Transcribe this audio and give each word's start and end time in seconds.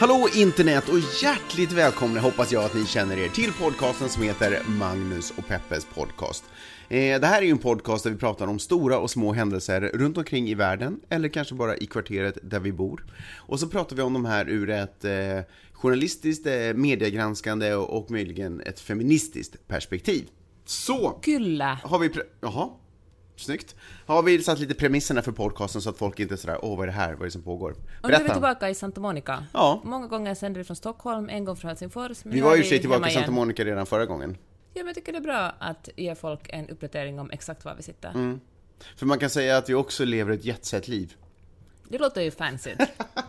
Hallå 0.00 0.28
internet 0.34 0.88
och 0.88 0.98
hjärtligt 1.22 1.72
välkomna 1.72 2.20
hoppas 2.20 2.52
jag 2.52 2.64
att 2.64 2.74
ni 2.74 2.86
känner 2.86 3.18
er 3.18 3.28
till 3.28 3.52
podcasten 3.52 4.08
som 4.08 4.22
heter 4.22 4.62
Magnus 4.68 5.30
och 5.30 5.46
Peppes 5.46 5.84
podcast. 5.84 6.44
Eh, 6.88 7.20
det 7.20 7.26
här 7.26 7.42
är 7.42 7.46
ju 7.46 7.50
en 7.50 7.58
podcast 7.58 8.04
där 8.04 8.10
vi 8.10 8.16
pratar 8.16 8.46
om 8.46 8.58
stora 8.58 8.98
och 8.98 9.10
små 9.10 9.32
händelser 9.32 9.80
runt 9.80 10.18
omkring 10.18 10.48
i 10.48 10.54
världen 10.54 11.00
eller 11.08 11.28
kanske 11.28 11.54
bara 11.54 11.76
i 11.76 11.86
kvarteret 11.86 12.38
där 12.42 12.60
vi 12.60 12.72
bor. 12.72 13.04
Och 13.36 13.60
så 13.60 13.68
pratar 13.68 13.96
vi 13.96 14.02
om 14.02 14.12
de 14.12 14.24
här 14.24 14.48
ur 14.48 14.70
ett 14.70 15.04
eh, 15.04 15.12
journalistiskt, 15.72 16.46
eh, 16.46 16.74
mediegranskande 16.74 17.74
och, 17.74 18.10
möjligen 18.10 18.60
ett 18.60 18.80
feministiskt 18.80 19.68
perspektiv. 19.68 20.28
Så 20.64 21.18
Kyllä. 21.22 21.78
har 21.82 21.98
vi... 21.98 22.10
Jaha, 22.40 22.70
snyggt. 23.40 23.76
Har 24.06 24.22
vi 24.22 24.42
satt 24.42 24.58
lite 24.58 24.74
premisserna 24.74 25.22
för 25.22 25.32
podcasten 25.32 25.82
så 25.82 25.90
att 25.90 25.98
folk 25.98 26.20
inte 26.20 26.34
är 26.34 26.36
sådär, 26.36 26.58
åh 26.62 26.76
vad 26.76 26.82
är 26.82 26.86
det 26.86 26.92
här, 26.92 27.12
vad 27.12 27.20
är 27.20 27.24
det 27.24 27.30
som 27.30 27.42
pågår? 27.42 27.70
Och 28.02 28.08
nu 28.08 28.14
är 28.14 28.22
vi 28.22 28.30
tillbaka 28.30 28.70
i 28.70 28.74
Santa 28.74 29.00
Monica. 29.00 29.44
Ja. 29.52 29.80
Många 29.84 30.06
gånger 30.06 30.34
sänder 30.34 30.58
vi 30.60 30.64
från 30.64 30.76
Stockholm, 30.76 31.28
en 31.28 31.44
gång 31.44 31.56
från 31.56 31.68
Helsingfors. 31.68 32.18
Vi 32.24 32.40
var 32.40 32.56
ju 32.56 32.64
i 32.64 32.78
tillbaka 32.78 33.08
i 33.08 33.12
Santa. 33.12 33.30
Monica 33.30 33.64
redan 33.64 33.86
förra 33.86 34.06
gången. 34.06 34.36
Ja, 34.74 34.82
men 34.82 34.86
jag 34.86 34.94
tycker 34.94 35.12
det 35.12 35.18
är 35.18 35.22
bra 35.22 35.52
att 35.58 35.88
ge 35.96 36.14
folk 36.14 36.40
en 36.48 36.68
uppdatering 36.68 37.20
om 37.20 37.30
exakt 37.30 37.64
var 37.64 37.74
vi 37.74 37.82
sitter. 37.82 38.10
Mm. 38.10 38.40
För 38.96 39.06
man 39.06 39.18
kan 39.18 39.30
säga 39.30 39.56
att 39.56 39.68
vi 39.68 39.74
också 39.74 40.04
lever 40.04 40.32
ett 40.32 40.44
jetset-liv. 40.44 41.16
Det 41.88 41.98
låter 41.98 42.22
ju 42.22 42.30
fancy. 42.30 42.70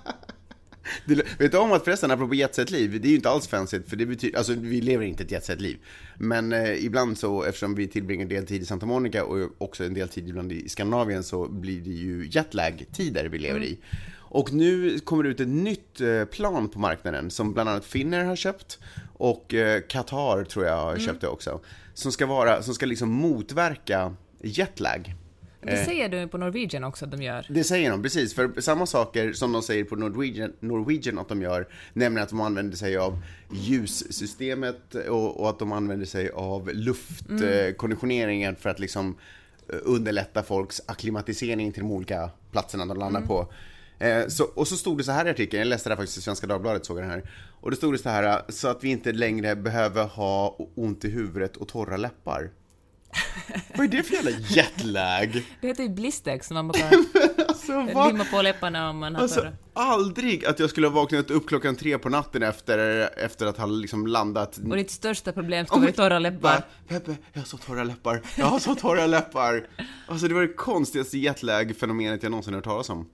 Du, 1.06 1.16
vet 1.38 1.52
du 1.52 1.58
om 1.58 1.72
att 1.72 1.84
förresten, 1.84 2.12
apropå 2.12 2.36
jetset-liv, 2.36 3.02
det 3.02 3.08
är 3.08 3.10
ju 3.10 3.16
inte 3.16 3.30
alls 3.30 3.48
fancy, 3.48 3.82
för 3.88 3.96
det 3.96 4.06
betyder, 4.06 4.38
alltså 4.38 4.54
vi 4.54 4.82
lever 4.82 5.06
inte 5.06 5.24
ett 5.24 5.32
jetset-liv. 5.32 5.78
Men 6.18 6.54
eh, 6.54 6.86
ibland 6.86 7.18
så, 7.18 7.44
eftersom 7.44 7.76
vi 7.76 7.88
tillbringar 7.88 8.24
en 8.24 8.30
del 8.30 8.46
tid 8.46 8.62
i 8.62 8.66
Santa 8.66 8.86
Monica 8.86 9.24
och 9.24 9.50
också 9.58 9.84
en 9.84 9.94
del 9.94 10.10
tid 10.10 10.30
ibland 10.30 10.52
i 10.52 10.70
Skandinavien, 10.70 11.24
så 11.24 11.48
blir 11.48 11.82
det 11.82 11.90
ju 11.90 12.30
jetlag-tider 12.32 13.26
vi 13.26 13.38
lever 13.38 13.64
i. 13.64 13.80
Och 14.32 14.54
nu 14.54 15.00
kommer 15.00 15.24
det 15.24 15.30
ut 15.30 15.40
ett 15.40 15.48
nytt 15.48 16.02
eh, 16.02 16.26
plan 16.26 16.70
på 16.70 16.80
marknaden 16.80 17.32
som 17.32 17.54
bland 17.54 17.70
annat 17.70 17.86
Finnair 17.86 18.26
har 18.26 18.36
köpt 18.36 18.80
och 19.14 19.54
eh, 19.54 19.82
Qatar 19.82 20.44
tror 20.44 20.66
jag 20.66 20.78
har 20.78 20.98
köpt 20.98 21.22
det 21.22 21.28
också. 21.28 21.60
Som 21.94 22.12
ska 22.12 22.26
vara, 22.26 22.62
som 22.64 22.74
ska 22.74 22.86
liksom 22.86 23.10
motverka 23.10 24.16
jetlag. 24.42 25.16
Det 25.62 25.86
säger 25.86 26.10
du 26.10 26.28
på 26.28 26.38
Norwegian 26.38 26.84
också 26.84 27.06
att 27.06 27.12
de 27.12 27.22
gör. 27.22 27.46
Det 27.50 27.64
säger 27.64 27.92
de, 27.92 28.04
precis. 28.04 28.34
För 28.34 28.62
samma 28.62 28.86
saker 28.86 29.34
som 29.34 29.52
de 29.52 29.62
säger 29.62 29.84
på 29.84 29.96
Norwegian, 29.96 30.54
Norwegian 30.60 31.20
att 31.20 31.30
de 31.30 31.42
gör, 31.42 31.68
nämligen 31.94 32.24
att 32.24 32.30
de 32.30 32.42
använder 32.42 32.78
sig 32.78 32.98
av 32.98 33.20
ljussystemet 33.52 34.96
och, 34.96 35.40
och 35.42 35.50
att 35.50 35.60
de 35.60 35.72
använder 35.72 36.06
sig 36.06 36.30
av 36.30 36.70
luftkonditioneringen 36.74 38.56
för 38.56 38.70
att 38.70 38.80
liksom 38.80 39.18
eh, 39.74 39.80
underlätta 39.84 40.44
folks 40.44 40.82
akklimatisering 40.86 41.72
till 41.72 41.82
de 41.84 41.92
olika 41.92 42.30
platserna 42.52 42.86
de 42.86 42.98
landar 42.98 43.22
på. 43.22 43.54
Eh, 44.00 44.28
Så, 44.28 44.44
och 44.44 44.68
så 44.68 44.76
stod 44.76 44.98
det 44.98 45.04
så 45.04 45.12
här 45.12 45.26
i 45.26 45.30
artikeln, 45.30 45.60
jag 45.60 45.68
läste 45.68 45.90
det 45.90 45.96
här 45.96 45.98
faktiskt 46.02 46.18
i 46.18 46.22
Svenska 46.22 46.48
Dagbladet, 46.48 46.86
såg 46.86 46.98
den 46.98 47.10
här. 47.10 47.30
Och 47.62 47.72
det 47.72 47.78
stod 47.78 47.94
det 47.94 47.98
så 47.98 48.10
här, 48.10 48.42
så 48.50 48.68
att 48.68 48.84
vi 48.84 48.90
inte 48.90 49.12
längre 49.12 49.56
behöver 49.56 50.04
ha 50.06 50.58
ont 50.76 51.06
i 51.06 51.10
huvudet 51.10 51.58
och 51.58 51.68
torra 51.68 51.98
läppar. 51.98 52.50
Vad 53.76 53.86
är 53.86 53.88
det 53.98 54.04
för 54.04 54.14
jävla 54.14 54.32
jetlag? 54.32 55.46
Det 55.62 55.68
heter 55.68 55.84
ju 55.84 55.90
blistex, 55.90 56.48
så 56.48 56.54
man 56.54 56.68
bara 56.68 56.82
Alltså, 57.48 57.94
vad? 57.94 58.08
limma 58.12 58.26
på 58.26 58.42
läpparna 58.42 58.90
om 58.90 58.98
man 58.98 59.16
har 59.16 59.22
Alltså, 59.22 59.48
aldrig 59.74 60.46
att 60.46 60.60
jag 60.60 60.70
skulle 60.70 60.88
ha 60.88 60.94
vaknat 60.94 61.32
upp 61.32 61.48
klockan 61.48 61.76
tre 61.76 61.98
på 61.98 62.10
natten 62.10 62.44
efter, 62.44 63.10
efter 63.20 63.46
att 63.46 63.58
ha 63.58 63.66
liksom 63.66 64.08
landat. 64.08 64.58
Och 64.58 64.76
ditt 64.76 64.92
största 64.92 65.32
problem 65.32 65.66
ska 65.66 65.80
vara 65.80 65.92
torra 65.92 66.20
läppar. 66.20 66.64
Peppe, 66.88 67.16
jag 67.34 67.42
har 67.42 67.46
så 67.46 67.58
torra 67.58 67.84
läppar. 67.84 68.22
Jag 68.38 68.46
har 68.46 68.60
så 68.60 68.76
torra 68.76 69.08
läppar. 69.08 69.68
Alltså 70.08 70.28
det 70.28 70.34
var 70.34 70.42
det 70.42 70.54
konstigaste 70.54 71.18
jetlag-fenomenet 71.18 72.24
jag 72.24 72.30
någonsin 72.30 72.54
hört 72.54 72.64
talas 72.64 72.90
om. 72.90 73.10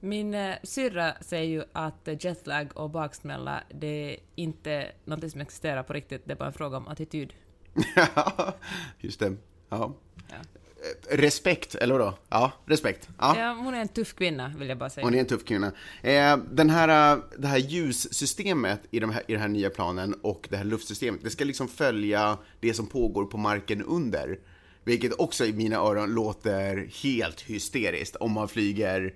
Min 0.00 0.34
eh, 0.34 0.54
syrra 0.62 1.12
säger 1.20 1.44
ju 1.50 1.64
att 1.72 2.08
jetlag 2.20 2.68
och 2.74 2.90
baksmälla, 2.90 3.60
det 3.80 3.86
är 4.12 4.16
inte 4.34 4.88
något 5.04 5.30
som 5.30 5.40
existerar 5.40 5.82
på 5.82 5.92
riktigt, 5.92 6.22
det 6.24 6.32
är 6.32 6.36
bara 6.36 6.46
en 6.46 6.52
fråga 6.52 6.76
om 6.76 6.88
attityd. 6.88 7.32
Just 9.00 9.20
det. 9.20 9.36
Ja. 9.68 9.94
Ja. 10.28 10.36
Eh, 11.10 11.16
Respekt, 11.16 11.74
eller 11.74 11.98
vadå? 11.98 12.14
Ja, 12.28 12.52
respekt. 12.66 13.08
Ja. 13.18 13.34
Ja, 13.38 13.52
hon 13.52 13.74
är 13.74 13.80
en 13.80 13.88
tuff 13.88 14.14
kvinna, 14.14 14.52
vill 14.58 14.68
jag 14.68 14.78
bara 14.78 14.90
säga. 14.90 15.04
Hon 15.06 15.14
är 15.14 15.18
en 15.18 15.26
tuff 15.26 15.44
kvinna. 15.44 15.72
Eh, 16.02 16.36
den 16.52 16.70
här, 16.70 17.12
eh, 17.16 17.22
det 17.38 17.48
här 17.48 17.58
ljussystemet 17.58 18.80
i, 18.90 19.00
de 19.00 19.10
här, 19.10 19.22
i 19.28 19.32
den 19.32 19.40
här 19.40 19.48
nya 19.48 19.70
planen 19.70 20.14
och 20.22 20.46
det 20.50 20.56
här 20.56 20.64
luftsystemet, 20.64 21.20
det 21.24 21.30
ska 21.30 21.44
liksom 21.44 21.68
följa 21.68 22.38
det 22.60 22.74
som 22.74 22.86
pågår 22.86 23.24
på 23.24 23.36
marken 23.36 23.82
under. 23.82 24.38
Vilket 24.84 25.12
också 25.20 25.46
i 25.46 25.52
mina 25.52 25.76
öron 25.76 26.14
låter 26.14 26.90
helt 27.02 27.40
hysteriskt 27.40 28.16
om 28.16 28.32
man 28.32 28.48
flyger, 28.48 29.14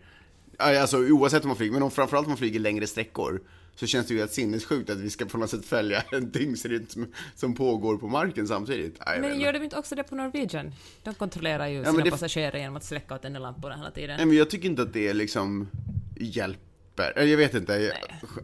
alltså 0.59 0.99
oavsett 0.99 1.43
om 1.43 1.49
man 1.49 1.57
flyger, 1.57 1.73
men 1.73 1.83
om, 1.83 1.91
framförallt 1.91 2.27
om 2.27 2.31
man 2.31 2.39
flyger 2.39 2.61
längre 2.61 2.87
sträckor. 2.87 3.41
Så 3.75 3.87
känns 3.87 4.07
det 4.07 4.15
ju 4.15 4.21
helt 4.21 4.33
sinnessjukt 4.33 4.91
att 4.91 4.99
vi 4.99 5.11
ska 5.11 5.25
på 5.25 5.39
något 5.39 5.51
sätt 5.51 5.65
följa 5.65 6.03
en 6.13 6.31
dygnsrytm 6.31 7.05
som 7.35 7.55
pågår 7.55 7.97
på 7.99 8.09
marken 8.09 8.49
samtidigt. 8.49 8.99
Nej, 9.07 9.21
vet 9.21 9.31
Men 9.31 9.41
gör 9.41 9.53
de 9.53 9.63
inte 9.63 9.77
också 9.77 9.95
det 9.95 10.03
på 10.03 10.15
Norwegian? 10.15 10.73
De 11.03 11.15
kontrollerar 11.15 11.67
ju 11.69 11.83
men 11.83 11.93
sina 11.93 12.05
det- 12.05 12.11
passagerare 12.11 12.59
genom 12.59 12.77
att 12.77 12.85
släcka 12.85 13.15
åt 13.15 13.23
den 13.23 13.33
där 13.33 13.41
lamporna 13.41 13.77
hela 13.77 13.91
tiden. 13.91 14.17
Nej 14.17 14.27
men 14.27 14.37
jag 14.37 14.51
tycker 14.51 14.69
inte 14.69 14.83
att 14.83 14.93
det 14.93 15.13
liksom 15.15 15.69
hjälper. 16.17 17.13
Eller 17.17 17.31
Jag 17.31 17.37
vet 17.39 17.55
inte. 17.55 17.93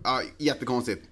Ja, 0.04 0.22
jättekonstigt. 0.38 1.08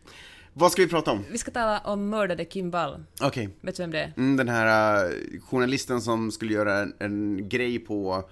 Vad 0.53 0.73
ska 0.73 0.83
vi 0.83 0.89
prata 0.89 1.11
om? 1.11 1.25
Vi 1.31 1.39
ska 1.39 1.51
tala 1.51 1.79
om 1.81 2.09
mördade 2.09 2.45
Kim 2.45 2.71
Wall. 2.71 3.05
Okej. 3.21 3.49
Vet 3.61 3.77
du 3.77 3.83
vem 3.83 3.91
det 3.91 4.01
är? 4.01 4.13
Mm, 4.17 4.37
den 4.37 4.49
här 4.49 5.05
uh, 5.07 5.41
journalisten 5.41 6.01
som 6.01 6.31
skulle 6.33 6.53
göra 6.53 6.79
en, 6.79 6.95
en 6.99 7.49
grej 7.49 7.79
på 7.79 8.29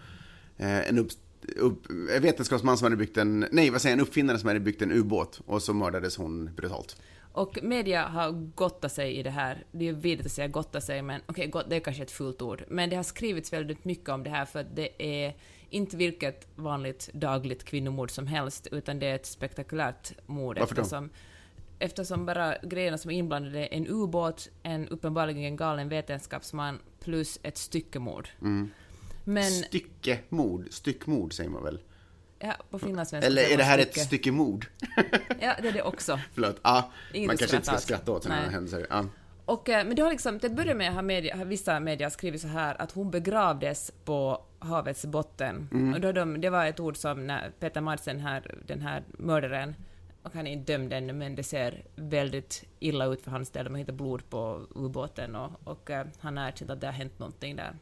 eh, 0.57 0.89
en 0.89 0.99
upp, 0.99 1.09
upp, 1.57 1.87
en 2.17 2.23
vetenskapsman 2.23 2.79
som 2.79 2.85
hade 2.85 2.97
byggt 2.97 3.17
en, 3.17 3.47
nej 3.53 3.71
vad 3.71 3.83
säger 3.83 3.97
jag, 3.97 4.01
en 4.01 4.07
uppfinnare 4.07 4.39
som 4.39 4.49
hade 4.49 4.61
byggt 4.61 4.83
en 4.83 4.93
ubåt 4.93 5.41
och 5.47 5.63
så 5.63 5.75
mördades 5.75 6.17
hon 6.17 6.51
brutalt. 6.55 6.97
Och 7.33 7.59
media 7.63 8.07
har 8.07 8.31
gottat 8.55 8.93
sig 8.93 9.17
i 9.17 9.23
det 9.23 9.31
här. 9.31 9.65
Det 9.73 9.85
är 9.89 9.93
ju 9.93 9.99
vidrigt 9.99 10.27
att 10.27 10.33
säga 10.33 10.49
gotta 10.49 10.81
sig, 10.81 11.03
men 11.03 11.21
okej, 11.27 11.47
gott, 11.47 11.71
det 11.71 11.77
är 11.77 11.81
kanske 11.81 12.03
ett 12.03 12.11
fult 12.11 12.43
ord. 12.43 12.65
Men 12.69 12.91
det 12.91 12.97
har 12.97 13.03
skrivits 13.03 13.53
väldigt 13.53 13.85
mycket 13.85 14.09
om 14.09 14.23
det 14.23 14.31
här 14.31 14.45
för 14.45 14.61
att 14.61 14.77
det 14.77 15.03
är 15.03 15.37
inte 15.71 15.97
vilket 15.97 16.49
vanligt 16.57 17.11
dagligt 17.13 17.65
kvinnomord 17.65 18.11
som 18.11 18.27
helst, 18.27 18.67
utan 18.73 18.99
det 18.99 19.07
är 19.07 19.15
ett 19.15 19.27
spektakulärt 19.27 20.13
mord. 20.27 20.59
Varför 20.59 20.75
då? 20.75 20.81
eftersom, 20.81 21.11
eftersom 21.79 22.27
bara 22.27 22.57
grejerna 22.63 22.99
som 22.99 23.11
är 23.11 23.15
inblandade 23.15 23.59
är 23.59 23.77
en 23.77 23.87
ubåt, 23.87 24.49
en 24.63 24.89
uppenbarligen 24.89 25.57
galen 25.57 25.89
vetenskapsman 25.89 26.79
plus 27.01 27.39
ett 27.43 27.59
styckemord. 27.59 28.29
Mm. 28.41 28.71
Men, 29.25 29.51
Styckemord, 29.51 30.67
styckmord 30.71 31.33
säger 31.33 31.51
man 31.51 31.63
väl? 31.63 31.79
ja, 32.39 32.55
på 32.71 32.79
finlandssvenska 32.79 33.27
Eller 33.27 33.53
är 33.53 33.57
det 33.57 33.65
här 33.65 33.79
ett 33.79 33.91
stycke. 33.91 34.07
stycke 34.07 34.33
mord? 34.33 34.67
Ja, 35.41 35.55
det 35.63 35.69
är 35.69 35.73
det 35.73 35.83
också. 35.83 36.21
Förlåt. 36.35 36.61
Inget 37.13 37.27
man 37.27 37.37
kanske 37.37 37.57
inte 37.57 37.67
ska 37.67 37.79
skratta 37.79 38.13
åt. 38.13 38.23
sådana 38.23 38.51
händelser. 38.51 38.87
Ja. 38.91 39.07
Och, 39.45 39.69
eh, 39.69 39.87
men 39.87 39.97
det 39.97 40.03
har 40.03 40.11
liksom, 40.11 40.41
till 40.41 40.51
att 40.51 40.57
börja 40.57 40.75
med 40.75 40.95
har, 40.95 41.03
media, 41.03 41.37
har 41.37 41.45
vissa 41.45 41.81
medier 41.81 42.09
skrivit 42.09 42.41
så 42.41 42.49
här 42.49 42.83
att 42.83 42.93
hon 42.93 43.11
begravdes 43.11 43.93
på 44.05 44.45
havets 44.59 45.05
botten. 45.05 45.69
Mm. 45.73 45.95
Och 45.95 46.01
då 46.01 46.13
de, 46.13 46.41
det 46.41 46.51
var 46.51 46.67
ett 46.67 46.81
ord 46.81 46.97
som 46.97 47.27
när 47.27 47.51
Peter 47.61 47.81
Madsen, 47.81 48.21
här, 48.21 48.55
den 48.67 48.81
här 48.81 49.03
mördaren, 49.09 49.75
och 50.23 50.35
han 50.35 50.47
är 50.47 50.53
inte 50.53 50.73
dömd 50.73 50.93
ännu, 50.93 51.13
men 51.13 51.35
det 51.35 51.43
ser 51.43 51.85
väldigt 51.97 52.65
illa 52.81 53.07
ut 53.07 53.23
för 53.23 53.31
hans 53.31 53.51
del. 53.51 53.65
De 53.65 53.71
har 53.71 53.79
hittat 53.79 53.95
blod 53.95 54.31
på 54.31 54.67
ubåten 54.75 55.37
och, 55.37 55.51
och 55.65 55.91
eh, 55.91 56.07
han 56.21 56.37
har 56.37 56.49
erkänt 56.49 56.71
att 56.71 56.81
det 56.81 56.87
har 56.87 56.93
hänt 56.93 57.19
någonting 57.19 57.57
där. 57.57 57.77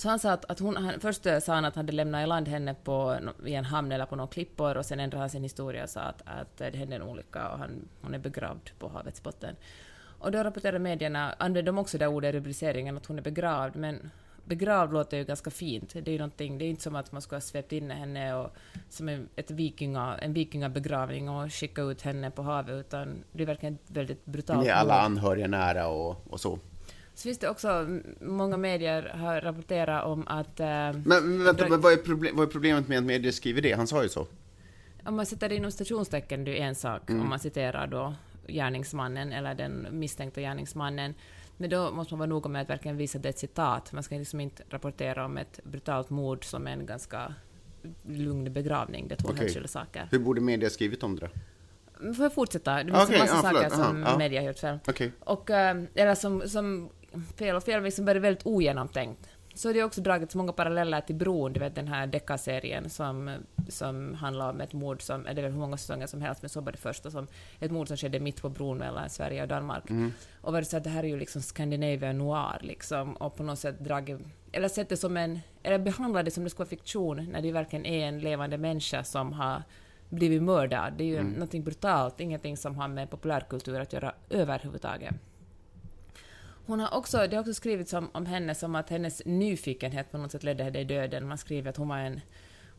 Så 0.00 0.08
han 0.08 0.18
sa 0.18 0.32
att, 0.32 0.44
att 0.44 0.58
hon, 0.58 0.76
han, 0.76 1.00
först 1.00 1.22
sa 1.42 1.54
han 1.54 1.64
att 1.64 1.74
han 1.74 1.84
hade 1.84 1.92
lämnat 1.92 2.24
i 2.24 2.26
land 2.26 2.48
henne 2.48 2.74
på, 2.74 3.18
i 3.46 3.54
en 3.54 3.64
hamn 3.64 3.92
eller 3.92 4.06
på 4.06 4.16
några 4.16 4.30
klippor 4.30 4.76
och 4.76 4.86
sen 4.86 5.00
ändrade 5.00 5.22
han 5.22 5.30
sin 5.30 5.42
historia 5.42 5.82
och 5.82 5.88
sa 5.90 6.00
att, 6.00 6.22
att 6.24 6.56
det 6.56 6.76
hände 6.76 6.96
en 6.96 7.02
olycka 7.02 7.48
och 7.48 7.58
han, 7.58 7.88
hon 8.02 8.14
är 8.14 8.18
begravd 8.18 8.70
på 8.78 8.88
havets 8.88 9.22
botten. 9.22 9.56
Och 10.18 10.32
då 10.32 10.42
rapporterade 10.42 10.78
medierna, 10.78 11.34
använde 11.38 11.68
de 11.68 11.78
också 11.78 11.98
det 11.98 12.06
ordet 12.06 12.34
i 12.34 12.38
rubriceringen 12.38 12.96
att 12.96 13.06
hon 13.06 13.18
är 13.18 13.22
begravd, 13.22 13.76
men 13.76 14.10
begravd 14.44 14.92
låter 14.92 15.16
ju 15.16 15.24
ganska 15.24 15.50
fint. 15.50 15.92
Det 15.92 16.08
är 16.08 16.12
ju 16.12 16.18
någonting, 16.18 16.58
det 16.58 16.64
är 16.64 16.70
inte 16.70 16.82
som 16.82 16.96
att 16.96 17.12
man 17.12 17.22
skulle 17.22 17.36
ha 17.36 17.40
svept 17.40 17.72
in 17.72 17.90
henne 17.90 18.34
och 18.34 18.50
som 18.88 19.08
en, 19.08 19.28
ett 19.36 19.50
vikinga, 19.50 20.18
en 20.18 20.32
vikingabegravning 20.32 21.28
och 21.28 21.52
skicka 21.52 21.82
ut 21.82 22.02
henne 22.02 22.30
på 22.30 22.42
havet, 22.42 22.74
utan 22.86 23.24
det 23.32 23.42
är 23.42 23.46
verkligen 23.46 23.74
ett 23.74 23.90
väldigt 23.90 24.24
brutalt 24.24 24.66
Med 24.66 24.74
alla 24.74 24.94
mord. 24.94 25.04
anhöriga 25.04 25.46
nära 25.46 25.88
och, 25.88 26.32
och 26.32 26.40
så. 26.40 26.58
Så 27.20 27.24
finns 27.24 27.38
det 27.38 27.48
också, 27.48 28.00
många 28.20 28.56
medier 28.56 29.02
har 29.02 29.40
rapporterat 29.40 30.04
om 30.04 30.28
att 30.28 30.60
eh, 30.60 30.66
Men, 30.66 31.02
men 31.04 31.44
vänta, 31.44 31.68
men 31.68 31.80
vad, 31.80 31.92
är 31.92 31.96
proble- 31.96 32.30
vad 32.32 32.48
är 32.48 32.52
problemet 32.52 32.88
med 32.88 32.98
att 32.98 33.04
medier 33.04 33.32
skriver 33.32 33.62
det? 33.62 33.72
Han 33.72 33.86
sa 33.86 34.02
ju 34.02 34.08
så. 34.08 34.26
om 35.04 35.16
man 35.16 35.26
sätter 35.26 35.48
det 35.48 35.54
inom 35.54 35.70
stationstecken, 35.70 36.44
det 36.44 36.60
är 36.60 36.64
en 36.64 36.74
sak, 36.74 37.10
om 37.10 37.28
man 37.28 37.38
citerar 37.38 37.86
då 37.86 38.14
gärningsmannen 38.46 39.32
eller 39.32 39.54
den 39.54 39.86
misstänkta 39.90 40.40
gärningsmannen. 40.40 41.14
Men 41.56 41.70
då 41.70 41.90
måste 41.90 42.14
man 42.14 42.18
vara 42.18 42.28
noga 42.28 42.48
med 42.48 42.62
att 42.62 42.70
verkligen 42.70 42.96
visa 42.96 43.18
det 43.18 43.28
ett 43.28 43.38
citat. 43.38 43.92
Man 43.92 44.02
ska 44.02 44.14
liksom 44.14 44.40
inte 44.40 44.62
rapportera 44.70 45.24
om 45.24 45.38
ett 45.38 45.60
brutalt 45.64 46.10
mord 46.10 46.44
som 46.44 46.66
en 46.66 46.86
ganska 46.86 47.34
lugn 48.06 48.52
begravning. 48.52 49.08
Det 49.08 49.14
är 49.14 49.16
två 49.16 49.28
Okej. 49.28 49.40
helt 49.40 49.52
skilda 49.52 49.68
saker. 49.68 50.08
Hur 50.10 50.18
borde 50.18 50.40
media 50.40 50.70
skrivit 50.70 51.02
om 51.02 51.16
det 51.16 51.26
då? 51.26 52.14
Får 52.14 52.24
jag 52.24 52.34
fortsätta? 52.34 52.74
Det 52.74 52.84
finns 52.84 53.04
Okej, 53.04 53.14
en 53.14 53.20
massa 53.20 53.36
ja, 53.36 53.42
saker 53.52 53.70
som 53.84 54.02
ja. 54.02 54.18
media 54.18 54.40
har 54.40 54.46
gjort 54.46 54.58
fel. 54.58 54.78
Okej. 54.88 55.12
Och, 55.20 55.50
eh, 55.50 55.82
eller 55.94 56.14
som, 56.14 56.48
som 56.48 56.90
fel 57.38 57.56
och 57.56 57.62
fel, 57.62 57.82
liksom 57.82 58.04
bara 58.04 58.18
väldigt 58.18 58.46
ogenomtänkt. 58.46 59.28
Så 59.54 59.72
det 59.72 59.80
är 59.80 59.84
också 59.84 60.00
dragits 60.00 60.34
många 60.34 60.52
paralleller 60.52 61.00
till 61.00 61.14
Bron, 61.16 61.52
du 61.52 61.60
vet 61.60 61.74
den 61.74 61.88
här 61.88 62.06
deckarserien 62.06 62.90
som, 62.90 63.36
som 63.68 64.14
handlar 64.14 64.50
om 64.50 64.60
ett 64.60 64.72
mord 64.72 65.02
som, 65.02 65.22
det 65.22 65.30
är 65.30 65.34
väl 65.34 65.52
hur 65.52 65.58
många 65.58 65.76
säsonger 65.76 66.06
som 66.06 66.20
helst, 66.22 66.42
men 66.42 66.48
så 66.48 66.60
var 66.60 66.72
det 66.72 66.78
första 66.78 67.10
som, 67.10 67.26
ett 67.60 67.70
mord 67.70 67.88
som 67.88 67.96
skedde 67.96 68.20
mitt 68.20 68.42
på 68.42 68.48
bron 68.48 68.78
mellan 68.78 69.10
Sverige 69.10 69.42
och 69.42 69.48
Danmark. 69.48 69.84
Och 70.40 70.52
var 70.52 70.60
det 70.60 70.64
så 70.64 70.76
att 70.76 70.84
det 70.84 70.90
här 70.90 71.04
är 71.04 71.08
ju 71.08 71.16
liksom 71.18 71.42
Scandinavian 71.42 72.18
noir 72.18 72.58
liksom, 72.60 73.12
och 73.16 73.36
på 73.36 73.42
något 73.42 73.58
sätt 73.58 73.78
dragit, 73.80 74.18
eller 74.52 74.68
sett 74.68 74.88
det 74.88 74.96
som 74.96 75.16
en, 75.16 75.40
eller 75.62 75.78
behandlat 75.78 76.24
det 76.24 76.30
som 76.30 76.44
det 76.44 76.50
skulle 76.50 76.64
vara 76.64 76.70
fiktion, 76.70 77.28
när 77.32 77.42
det 77.42 77.52
verkligen 77.52 77.86
är 77.86 78.06
en 78.08 78.18
levande 78.20 78.58
människa 78.58 79.04
som 79.04 79.32
har 79.32 79.62
blivit 80.08 80.42
mördad. 80.42 80.92
Det 80.96 81.04
är 81.04 81.08
ju 81.08 81.18
Mm. 81.18 81.32
någonting 81.32 81.64
brutalt, 81.64 82.20
ingenting 82.20 82.56
som 82.56 82.76
har 82.76 82.88
med 82.88 83.10
populärkultur 83.10 83.80
att 83.80 83.92
göra 83.92 84.14
överhuvudtaget. 84.30 85.14
Hon 86.70 86.80
har 86.80 86.98
också, 86.98 87.26
det 87.26 87.36
har 87.36 87.40
också 87.40 87.54
skrivits 87.54 87.92
om, 87.92 88.08
om 88.12 88.26
henne 88.26 88.54
som 88.54 88.74
att 88.74 88.90
hennes 88.90 89.22
nyfikenhet 89.24 90.12
på 90.12 90.18
något 90.18 90.32
sätt 90.32 90.42
ledde 90.42 90.64
henne 90.64 90.80
i 90.80 90.84
döden. 90.84 91.28
Man 91.28 91.38
skriver 91.38 91.70
att 91.70 91.76
hon 91.76 91.88
var 91.88 91.98
en 91.98 92.20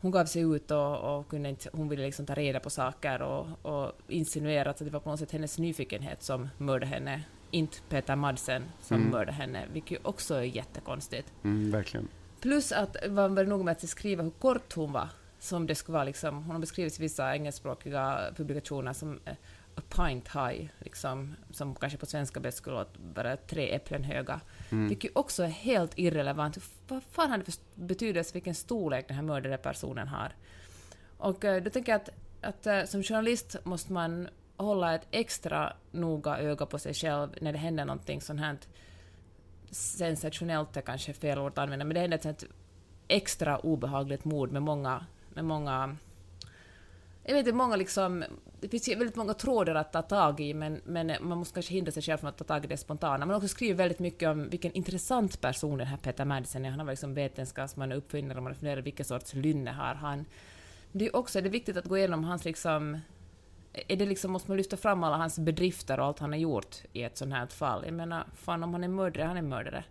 hon 0.01 0.11
gav 0.11 0.25
sig 0.25 0.41
ut 0.41 0.71
och, 0.71 1.17
och 1.19 1.27
kunde 1.29 1.49
inte, 1.49 1.69
hon 1.73 1.89
ville 1.89 2.03
liksom 2.03 2.25
ta 2.25 2.33
reda 2.35 2.59
på 2.59 2.69
saker 2.69 3.21
och, 3.21 3.45
och 3.61 3.91
insinuerat 4.07 4.81
att 4.81 4.85
det 4.87 4.91
var 4.93 4.99
på 4.99 5.09
något 5.09 5.19
sätt 5.19 5.31
hennes 5.31 5.57
nyfikenhet 5.57 6.23
som 6.23 6.49
mördade 6.57 6.85
henne, 6.85 7.23
inte 7.51 7.77
Peter 7.89 8.15
Madsen 8.15 8.63
som 8.81 8.97
Mm. 8.97 9.09
mördade 9.09 9.31
henne, 9.31 9.65
vilket 9.73 10.05
också 10.05 10.35
är 10.35 10.41
jättekonstigt. 10.41 11.33
Mm, 11.43 11.71
verkligen. 11.71 12.07
Plus 12.41 12.71
att 12.71 12.95
man 13.09 13.35
var 13.35 13.43
nog 13.43 13.65
med 13.65 13.71
att 13.71 13.89
skriva 13.89 14.23
hur 14.23 14.31
kort 14.31 14.73
hon 14.73 14.91
var, 14.91 15.09
som 15.39 15.67
det 15.67 15.75
skulle 15.75 15.93
vara 15.93 16.03
liksom, 16.03 16.35
hon 16.43 16.51
har 16.51 16.59
beskrivits 16.59 16.99
i 16.99 17.01
vissa 17.01 17.33
engelskspråkiga 17.35 18.19
publikationer 18.35 18.93
som 18.93 19.19
eh, 19.25 19.33
a 19.75 19.81
pint 19.95 20.27
high, 20.27 20.69
liksom, 20.79 21.35
som 21.51 21.75
kanske 21.75 21.97
på 21.97 22.05
svenska 22.05 22.39
bäst 22.39 22.57
skulle 22.57 22.85
bara 22.97 23.37
tre 23.37 23.75
äpplen 23.75 24.03
höga. 24.03 24.41
Mm. 24.69 24.87
Vilket 24.87 25.11
också 25.15 25.43
är 25.43 25.47
helt 25.47 25.91
irrelevant. 25.95 26.57
Vad 26.87 27.03
fan 27.03 27.31
har 27.31 27.37
det 27.37 27.43
för 27.43 27.53
betydelse 27.75 28.33
vilken 28.33 28.55
storlek 28.55 29.07
den 29.07 29.15
här 29.15 29.23
mördade 29.23 29.57
personen 29.57 30.07
har? 30.07 30.35
Och 31.17 31.45
eh, 31.45 31.63
då 31.63 31.69
tänker 31.69 31.91
jag 31.91 32.01
att, 32.01 32.09
att 32.41 32.67
eh, 32.67 32.83
som 32.83 33.03
journalist 33.03 33.55
måste 33.63 33.93
man 33.93 34.27
hålla 34.57 34.95
ett 34.95 35.07
extra 35.11 35.73
noga 35.91 36.37
öga 36.37 36.65
på 36.65 36.79
sig 36.79 36.93
själv 36.93 37.29
när 37.41 37.51
det 37.51 37.57
händer 37.57 37.85
någonting 37.85 38.21
sånt 38.21 38.39
här 38.39 38.57
sensationellt 39.71 40.77
är 40.77 40.81
kanske 40.81 41.13
fel 41.13 41.39
ord 41.39 41.51
att 41.51 41.57
använda, 41.57 41.85
men 41.85 41.95
det 41.95 42.01
händer 42.01 42.17
ett 42.17 42.23
sånt 42.23 42.43
extra 43.07 43.57
obehagligt 43.57 44.25
mord 44.25 44.51
med 44.51 44.61
många, 44.61 45.05
med 45.33 45.45
många 45.45 45.97
jag 47.23 47.33
vet 47.33 47.39
inte, 47.39 47.57
många 47.57 47.75
liksom, 47.75 48.23
det 48.59 48.69
finns 48.69 48.87
väldigt 48.87 49.15
många 49.15 49.33
trådar 49.33 49.75
att 49.75 49.93
ta 49.93 50.01
tag 50.01 50.39
i, 50.39 50.53
men, 50.53 50.81
men 50.85 51.11
man 51.21 51.37
måste 51.37 51.53
kanske 51.53 51.73
hindra 51.73 51.91
sig 51.91 52.03
själv 52.03 52.17
från 52.17 52.29
att 52.29 52.37
ta 52.37 52.43
tag 52.43 52.65
i 52.65 52.67
det 52.67 52.77
spontana. 52.77 53.17
Man 53.17 53.29
har 53.29 53.35
också 53.35 53.47
skrivit 53.47 53.77
väldigt 53.77 53.99
mycket 53.99 54.29
om 54.29 54.49
vilken 54.49 54.71
intressant 54.71 55.41
person 55.41 55.77
den 55.77 55.87
här 55.87 55.97
Peter 55.97 56.25
Madsen 56.25 56.65
är. 56.65 56.69
Han 56.69 56.79
har 56.79 56.85
varit 56.85 56.97
liksom 56.97 57.13
vetenskapsman 57.13 57.91
och 57.91 57.97
uppfinnare, 57.97 58.37
och 58.37 58.43
man 58.43 58.55
funderar 58.55 58.81
vilken 58.81 59.05
sorts 59.05 59.33
lynne 59.33 59.71
har 59.71 59.93
han. 59.93 60.25
Det 60.91 61.05
är 61.05 61.15
också 61.15 61.41
det 61.41 61.47
är 61.47 61.51
viktigt 61.51 61.77
att 61.77 61.85
gå 61.85 61.97
igenom 61.97 62.23
hans 62.23 62.45
liksom 62.45 62.99
är 63.87 63.97
det 63.97 64.05
liksom, 64.05 64.31
måste 64.31 64.51
man 64.51 64.57
lyfta 64.57 64.77
fram 64.77 65.03
alla 65.03 65.17
hans 65.17 65.39
bedrifter 65.39 65.99
och 65.99 66.05
allt 66.05 66.19
han 66.19 66.31
har 66.31 66.39
gjort 66.39 66.75
i 66.93 67.03
ett 67.03 67.17
sånt 67.17 67.33
här 67.33 67.47
fall? 67.47 67.81
Jag 67.85 67.93
menar, 67.93 68.27
fan 68.35 68.63
om 68.63 68.73
han 68.73 68.83
är 68.83 68.87
mördare, 68.87 69.23
han 69.23 69.37
är 69.37 69.41
mördare. 69.41 69.83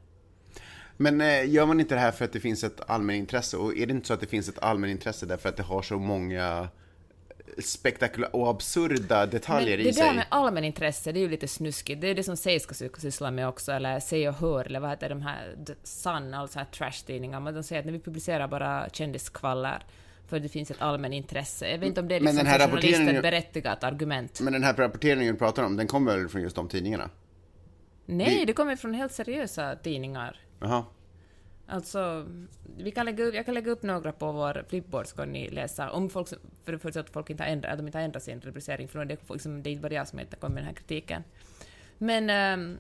Men 0.97 1.21
eh, 1.21 1.51
gör 1.51 1.67
man 1.67 1.81
inte 1.81 1.95
det 1.95 2.01
här 2.01 2.13
för 2.13 2.25
att 2.25 2.33
det 2.33 2.41
finns 2.41 2.65
ett 2.65 2.91
allmänintresse? 2.91 3.57
Och 3.57 3.77
är 3.77 3.87
det 3.87 3.93
inte 3.93 4.07
så 4.07 4.15
att 4.15 4.21
det 4.21 4.27
finns 4.27 4.49
ett 4.49 4.59
allmänintresse 4.59 5.27
därför 5.27 5.49
att 5.49 5.57
det 5.57 5.63
har 5.63 5.83
så 5.83 5.99
många 5.99 6.69
spektakulära 7.59 8.31
och 8.31 8.51
absurda 8.51 9.27
detaljer 9.27 9.77
Men 9.79 9.87
i 9.87 9.89
det 9.89 9.95
sig? 9.95 10.07
där 10.07 10.15
med 10.15 10.25
allmänintresse, 10.29 11.13
det 11.13 11.19
är 11.19 11.23
ju 11.23 11.29
lite 11.29 11.49
snuskigt. 11.49 12.01
Det 12.01 12.09
är 12.09 12.15
det 12.15 12.23
som 12.23 12.37
Säg 12.37 12.61
ska 12.61 12.75
sy- 12.75 12.89
syssla 12.99 13.31
med 13.31 13.49
också, 13.49 13.73
eller 13.73 14.01
Se 14.01 14.29
och 14.29 14.35
Hör, 14.35 14.65
eller 14.65 14.81
vad 14.81 14.91
heter 14.91 15.09
de 15.09 15.23
här, 15.23 15.57
Sun, 15.83 16.35
alla 16.35 16.49
såna 16.49 16.65
här 16.65 16.71
trash-tidningar. 16.73 17.41
Men 17.41 17.55
de 17.55 17.63
säger 17.63 17.81
att 17.81 17.87
när 17.87 17.93
vi 17.93 18.01
publicerar 18.01 18.49
bara 18.49 18.89
kändiskvaller, 18.93 19.83
för 20.29 20.41
det 20.41 20.49
finns 20.49 20.71
ett 20.71 20.83
allmänintresse. 20.83 21.71
Jag 21.71 21.79
vet 21.79 21.87
inte 21.89 22.01
om 22.01 22.09
det 22.09 22.15
är 22.17 22.21
Men 22.21 22.25
liksom 22.35 22.45
den 22.45 22.61
här 22.61 22.69
rapporteringen- 22.69 23.23
berättigat 23.23 23.85
argument. 23.85 24.41
Men 24.41 24.53
den 24.53 24.65
här 24.65 24.75
rapporteringen 24.75 25.33
du 25.35 25.39
pratar 25.39 25.63
om, 25.63 25.77
den 25.77 25.87
kommer 25.87 26.17
väl 26.17 26.29
från 26.29 26.43
just 26.43 26.57
de 26.57 26.69
tidningarna? 26.69 27.11
Nej, 28.07 28.39
vi- 28.39 28.45
det 28.45 28.53
kommer 28.53 28.77
från 28.77 28.95
helt 28.95 29.13
seriösa 29.13 29.77
tidningar. 29.77 30.41
Jaha. 30.61 30.85
Alltså, 31.73 32.27
vi 32.77 32.91
kan 32.91 33.07
lägga 33.07 33.25
upp, 33.25 33.35
jag 33.35 33.45
kan 33.47 33.55
lägga 33.55 33.71
upp 33.71 33.83
några 33.83 34.13
på 34.13 34.33
vår 34.33 34.65
flipboard 34.69 35.07
så 35.07 35.17
kan 35.17 35.29
ni 35.33 35.51
läsa. 35.51 35.91
Om 35.91 36.11
folk, 36.11 36.29
som- 36.29 36.39
för 36.65 36.73
det 36.73 36.79
att 37.01 37.11
folk 37.11 37.31
inte 37.31 37.43
har 37.43 37.51
ändrat, 37.51 37.77
de 37.79 37.87
inte 37.87 37.99
har 37.99 38.05
ändrat 38.05 38.23
sin 38.23 38.41
rubricering, 38.41 38.89
för 38.89 39.05
det, 39.05 39.15
är 39.15 39.33
liksom, 39.33 39.63
det 39.63 39.71
är 39.71 39.79
bara 39.79 39.95
jag 39.95 40.09
som 40.09 40.21
inte 40.21 40.37
kommer 40.37 40.55
med 40.55 40.63
den 40.63 40.67
här 40.69 40.75
kritiken. 40.75 41.25
Men, 41.99 42.31
ehm, 42.31 42.79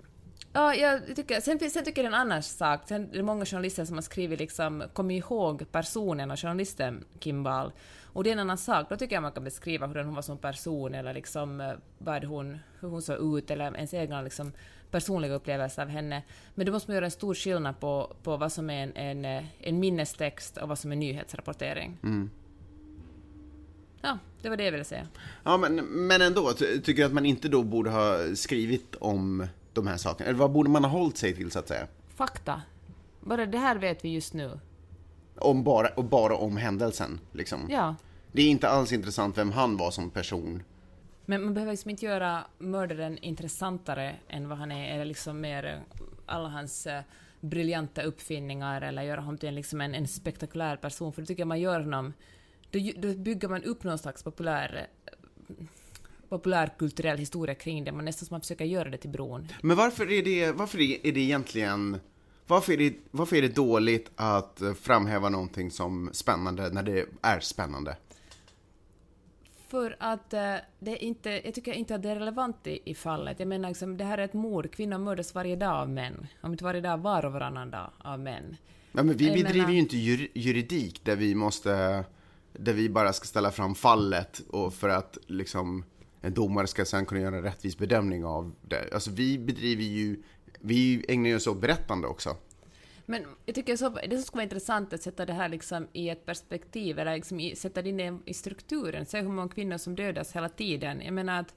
ja, 0.52 0.74
jag 0.74 1.16
tycker, 1.16 1.40
sen, 1.40 1.70
sen 1.70 1.84
tycker 1.84 2.02
jag 2.02 2.08
en 2.08 2.14
annan 2.20 2.42
sak. 2.42 2.80
Sen 2.88 3.10
är 3.12 3.16
det 3.16 3.22
många 3.22 3.46
journalister 3.46 3.84
som 3.84 3.96
har 3.96 4.02
skrivit 4.02 4.38
liksom, 4.38 4.82
kom 4.92 5.10
ihåg 5.10 5.72
personen 5.72 6.30
och 6.30 6.40
journalisten 6.40 7.04
Kimball. 7.20 7.72
Och 8.12 8.24
det 8.24 8.30
är 8.30 8.32
en 8.32 8.38
annan 8.38 8.58
sak. 8.58 8.86
Då 8.88 8.96
tycker 8.96 9.16
jag 9.16 9.22
man 9.22 9.32
kan 9.32 9.44
beskriva 9.44 9.86
hur 9.86 10.04
hon 10.04 10.14
var 10.14 10.22
som 10.22 10.38
person, 10.38 10.94
eller 10.94 11.14
liksom 11.14 11.60
eh, 11.60 11.72
vad 11.98 12.24
hon, 12.24 12.58
hur 12.80 12.88
hon 12.88 13.02
såg 13.02 13.38
ut, 13.38 13.50
eller 13.50 13.76
ens 13.76 13.94
egna 13.94 14.22
liksom, 14.22 14.52
personliga 14.90 15.34
upplevelser 15.34 15.82
av 15.82 15.88
henne. 15.88 16.22
Men 16.54 16.66
då 16.66 16.72
måste 16.72 16.90
man 16.90 16.94
göra 16.94 17.04
en 17.04 17.10
stor 17.10 17.34
skillnad 17.34 17.80
på, 17.80 18.16
på 18.22 18.36
vad 18.36 18.52
som 18.52 18.70
är 18.70 18.82
en, 18.82 18.96
en, 18.96 19.24
eh, 19.24 19.44
en 19.60 19.80
minnestext 19.80 20.56
och 20.56 20.68
vad 20.68 20.78
som 20.78 20.92
är 20.92 20.96
nyhetsrapportering. 20.96 21.98
Mm. 22.02 22.30
Ja, 24.02 24.18
det 24.42 24.48
var 24.48 24.56
det 24.56 24.64
jag 24.64 24.72
ville 24.72 24.84
säga. 24.84 25.08
Ja, 25.44 25.56
men, 25.56 25.76
men 25.76 26.22
ändå, 26.22 26.52
ty- 26.52 26.80
tycker 26.80 27.02
du 27.02 27.06
att 27.06 27.12
man 27.12 27.26
inte 27.26 27.48
då 27.48 27.62
borde 27.62 27.90
ha 27.90 28.34
skrivit 28.34 28.94
om 29.00 29.46
de 29.72 29.86
här 29.86 29.96
sakerna? 29.96 30.30
Eller 30.30 30.38
vad 30.38 30.52
borde 30.52 30.70
man 30.70 30.84
ha 30.84 30.90
hållit 30.90 31.16
sig 31.16 31.34
till, 31.34 31.50
så 31.50 31.58
att 31.58 31.68
säga? 31.68 31.86
Fakta. 32.14 32.62
Bara 33.20 33.46
det 33.46 33.58
här 33.58 33.76
vet 33.76 34.04
vi 34.04 34.08
just 34.08 34.34
nu. 34.34 34.60
Om 35.36 35.64
bara, 35.64 35.88
och 35.88 36.04
bara 36.04 36.36
om 36.36 36.56
händelsen, 36.56 37.20
liksom. 37.32 37.66
Ja. 37.70 37.94
Det 38.32 38.42
är 38.42 38.46
inte 38.46 38.68
alls 38.68 38.92
intressant 38.92 39.38
vem 39.38 39.52
han 39.52 39.76
var 39.76 39.90
som 39.90 40.10
person. 40.10 40.62
Men 41.26 41.44
man 41.44 41.54
behöver 41.54 41.72
liksom 41.72 41.90
inte 41.90 42.04
göra 42.04 42.44
mördaren 42.58 43.18
intressantare 43.18 44.16
än 44.28 44.48
vad 44.48 44.58
han 44.58 44.72
är, 44.72 44.94
eller 44.94 45.04
liksom 45.04 45.40
mer 45.40 45.64
eh, 45.64 46.00
alla 46.26 46.48
hans 46.48 46.86
eh, 46.86 47.02
briljanta 47.40 48.02
uppfinningar, 48.02 48.82
eller 48.82 49.02
göra 49.02 49.20
honom 49.20 49.38
till 49.38 49.48
en, 49.48 49.54
liksom 49.54 49.80
en, 49.80 49.94
en 49.94 50.08
spektakulär 50.08 50.76
person, 50.76 51.12
för 51.12 51.22
då 51.22 51.26
tycker 51.26 51.40
jag 51.40 51.48
man 51.48 51.60
gör 51.60 51.80
honom... 51.80 52.12
Då, 52.70 52.78
då 52.96 53.14
bygger 53.14 53.48
man 53.48 53.64
upp 53.64 53.84
någon 53.84 53.98
slags 53.98 54.22
populär 54.22 54.88
eh, 55.06 55.12
populärkulturell 56.30 57.18
historia 57.18 57.54
kring 57.54 57.84
det, 57.84 57.92
man 57.92 58.04
nästan 58.04 58.26
som 58.26 58.34
man 58.34 58.40
försöker 58.40 58.64
göra 58.64 58.90
det 58.90 58.98
till 58.98 59.10
bron. 59.10 59.48
Men 59.62 59.76
varför 59.76 60.10
är 60.12 60.22
det, 60.22 60.52
varför 60.52 60.78
är 61.06 61.12
det 61.12 61.20
egentligen, 61.20 61.96
varför 62.46 62.72
är 62.72 62.76
det, 62.76 62.94
varför 63.10 63.36
är 63.36 63.42
det 63.42 63.54
dåligt 63.54 64.10
att 64.16 64.62
framhäva 64.80 65.28
någonting 65.28 65.70
som 65.70 66.10
spännande 66.12 66.70
när 66.70 66.82
det 66.82 67.06
är 67.22 67.40
spännande? 67.40 67.96
För 69.68 69.96
att 70.00 70.32
eh, 70.32 70.54
det 70.78 70.90
är 70.90 71.02
inte, 71.04 71.40
jag 71.44 71.54
tycker 71.54 71.72
inte 71.72 71.94
att 71.94 72.02
det 72.02 72.10
är 72.10 72.16
relevant 72.16 72.66
i, 72.66 72.78
i 72.84 72.94
fallet. 72.94 73.38
Jag 73.38 73.48
menar, 73.48 73.68
liksom, 73.68 73.96
det 73.96 74.04
här 74.04 74.18
är 74.18 74.24
ett 74.24 74.32
mord. 74.32 74.70
Kvinnor 74.72 74.98
mördas 74.98 75.34
varje 75.34 75.56
dag 75.56 75.72
av 75.82 75.90
män. 75.90 76.26
Om 76.40 76.52
inte 76.52 76.64
varje 76.64 76.80
dag, 76.80 76.98
var 76.98 77.24
och 77.24 77.32
varannan 77.32 77.70
dag 77.70 77.90
av 77.98 78.20
män. 78.20 78.56
Ja, 78.92 79.02
men 79.02 79.16
vi 79.16 79.26
Jag 79.26 79.34
bedriver 79.34 79.54
menar- 79.58 79.72
ju 79.72 79.78
inte 79.78 79.96
jur, 79.96 80.28
juridik 80.34 81.04
där 81.04 81.16
vi 81.16 81.34
måste, 81.34 82.04
där 82.52 82.72
vi 82.72 82.88
bara 82.88 83.12
ska 83.12 83.24
ställa 83.26 83.50
fram 83.50 83.74
fallet 83.74 84.42
och 84.48 84.74
för 84.74 84.88
att 84.88 85.18
liksom 85.26 85.84
en 86.20 86.34
domare 86.34 86.66
ska 86.66 86.84
sen 86.84 87.06
kunna 87.06 87.20
göra 87.20 87.36
en 87.36 87.42
rättvis 87.42 87.78
bedömning 87.78 88.24
av 88.24 88.54
det. 88.62 88.94
Alltså 88.94 89.10
vi 89.10 89.38
bedriver 89.38 89.82
ju, 89.82 90.22
vi 90.60 91.04
ägnar 91.08 91.36
oss 91.36 91.46
åt 91.46 91.60
berättande 91.60 92.06
också. 92.06 92.36
Men 93.06 93.24
jag 93.46 93.54
tycker 93.54 93.76
så, 93.76 93.88
det 93.88 94.16
som 94.16 94.22
skulle 94.22 94.38
vara 94.38 94.42
intressant 94.42 94.92
att 94.92 95.02
sätta 95.02 95.26
det 95.26 95.32
här 95.32 95.48
liksom 95.48 95.88
i 95.92 96.08
ett 96.08 96.26
perspektiv, 96.26 96.98
eller 96.98 97.14
liksom 97.16 97.40
i, 97.40 97.56
sätta 97.56 97.82
det 97.82 97.88
in 97.88 98.22
i, 98.24 98.34
strukturen, 98.34 99.06
se 99.06 99.20
hur 99.20 99.28
många 99.28 99.48
kvinnor 99.48 99.78
som 99.78 99.96
dödas 99.96 100.32
hela 100.32 100.48
tiden. 100.48 101.00
Jag 101.00 101.14
menar 101.14 101.40
att 101.40 101.54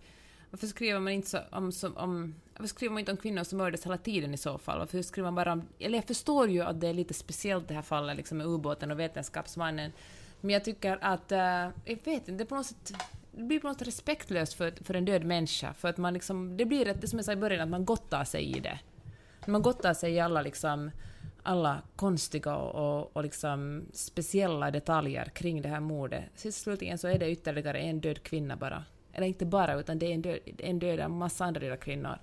varför 0.52 0.68
skriver 0.68 1.00
man 1.00 1.14
inte 1.14 1.30
så, 1.30 1.40
om, 1.52 1.72
som, 1.72 1.98
om, 1.98 2.36
varför 2.54 2.68
skriver 2.68 2.94
man 2.94 3.00
inte 3.00 3.12
om 3.12 3.18
kvinnor 3.18 3.44
som 3.44 3.58
mördas 3.58 3.86
hela 3.86 3.98
tiden 3.98 4.34
i 4.34 4.38
så 4.38 4.58
fall? 4.58 4.80
Varför 4.80 5.02
skriver 5.02 5.28
man 5.28 5.36
bara 5.36 5.54
om, 5.54 5.68
eller 5.80 5.98
jag 5.98 6.06
förstår 6.08 6.50
ju 6.50 6.62
att 6.62 6.82
det 6.82 6.88
är 6.88 6.94
lite 6.94 7.14
speciellt 7.14 7.68
det 7.68 7.74
här 7.74 7.82
fallet 7.82 8.18
liksom 8.18 8.38
med 8.38 8.48
ubåten 8.48 8.92
och 8.92 9.00
vetenskapsmannen, 9.00 9.92
men 10.42 10.50
jag 10.50 10.64
tycker 10.66 10.98
att, 11.02 11.32
eh, 11.32 11.40
jag 11.40 11.74
vet 11.86 12.08
inte, 12.08 12.32
det 12.32 12.44
är 12.44 12.46
på 12.46 12.56
något 12.56 12.66
sätt 12.66 12.94
det 13.36 13.44
blir 13.44 13.60
på 13.60 13.68
något 13.68 13.80
sätt 13.80 13.88
respektlöst 13.88 14.54
för, 14.54 14.74
för 14.84 14.94
en 14.94 15.06
död 15.06 15.24
människa, 15.24 15.74
för 15.74 15.88
att 15.88 15.98
man 15.98 16.14
liksom, 16.14 16.58
det 16.58 16.66
blir 16.66 16.88
ett, 16.88 17.02
det 17.02 17.08
som 17.08 17.20
jag 17.20 17.26
sa 17.26 17.32
i 17.32 17.36
början, 17.36 17.62
att 17.62 17.70
man 17.70 17.86
gottar 17.86 18.24
sig 18.24 18.58
i 18.58 18.60
det. 18.60 18.80
Man 19.48 19.62
gottar 19.62 19.94
sig 19.94 20.14
i 20.14 20.20
alla 20.20 20.42
liksom 20.42 20.92
alla 21.44 21.82
konstiga 21.96 22.56
och, 22.56 23.00
och, 23.00 23.16
och 23.16 23.24
liksom 23.24 23.86
speciella 23.94 24.72
detaljer 24.72 25.26
kring 25.26 25.62
det 25.62 25.70
här 25.70 25.80
mordet. 25.80 26.24
Sist 26.36 26.62
slutligen 26.62 26.98
så 26.98 27.08
är 27.08 27.20
det 27.20 27.32
ytterligare 27.32 27.80
en 27.80 28.00
död 28.00 28.24
kvinna 28.24 28.56
bara. 28.56 28.86
Eller 29.14 29.28
inte 29.28 29.46
bara, 29.46 29.80
utan 29.80 30.00
det 30.00 30.06
är 30.06 30.14
en 30.14 30.22
död, 30.22 30.40
en 30.58 30.80
död 30.80 31.00
en 31.00 31.12
massa 31.12 31.46
andra 31.46 31.62
döda 31.62 31.78
kvinnor 31.78 32.18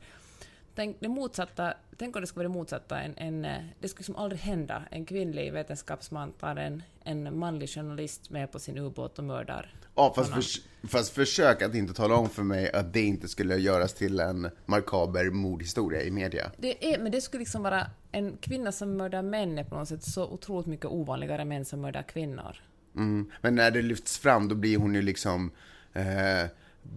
tänk, 0.80 0.96
det 1.00 1.08
motsatta, 1.08 1.74
tänk 1.96 2.16
om 2.16 2.20
det 2.20 2.26
skulle 2.26 2.48
vara 2.48 2.52
det 2.52 2.58
motsatta. 2.58 3.00
En, 3.00 3.14
en, 3.16 3.42
det 3.80 3.88
skulle 3.88 4.00
liksom 4.00 4.16
aldrig 4.16 4.40
hända. 4.40 4.82
En 4.90 5.04
kvinnlig 5.04 5.52
vetenskapsman 5.52 6.32
tar 6.32 6.56
en, 6.56 6.82
en 7.04 7.38
manlig 7.38 7.68
journalist 7.68 8.30
med 8.30 8.52
på 8.52 8.58
sin 8.58 8.78
ubåt 8.78 9.18
och 9.18 9.24
mördar 9.24 9.74
Ja, 9.94 10.12
fast, 10.16 10.30
honom. 10.30 10.42
för, 10.42 10.88
fast 10.88 11.14
försök 11.14 11.62
att 11.62 11.74
inte 11.74 11.94
tala 11.94 12.14
om 12.14 12.28
för 12.28 12.42
mig 12.42 12.72
att 12.72 12.92
det 12.92 13.00
inte 13.00 13.28
skulle 13.28 13.56
göras 13.56 13.94
till 13.94 14.20
en 14.20 14.50
makaber 14.66 15.30
mordhistoria 15.30 16.02
i 16.02 16.10
media. 16.10 16.52
Det 16.56 16.94
är, 16.94 16.98
men 16.98 17.12
det 17.12 17.20
skulle 17.20 17.38
liksom 17.38 17.62
vara 17.62 17.86
en 18.12 18.36
kvinna 18.36 18.72
som 18.72 18.96
mördar 18.96 19.22
män 19.22 19.58
är 19.58 19.64
på 19.64 19.74
något 19.76 19.88
sätt 19.88 20.02
så 20.02 20.24
otroligt 20.24 20.66
mycket 20.66 20.86
ovanligare 20.86 21.42
än 21.42 21.48
män 21.48 21.64
som 21.64 21.80
mördar 21.80 22.02
kvinnor. 22.02 22.56
Mm. 22.96 23.30
Men 23.40 23.54
när 23.54 23.70
det 23.70 23.82
lyfts 23.82 24.18
fram 24.18 24.48
då 24.48 24.54
blir 24.54 24.78
hon 24.78 24.94
ju 24.94 25.02
liksom 25.02 25.50
eh, 25.92 26.46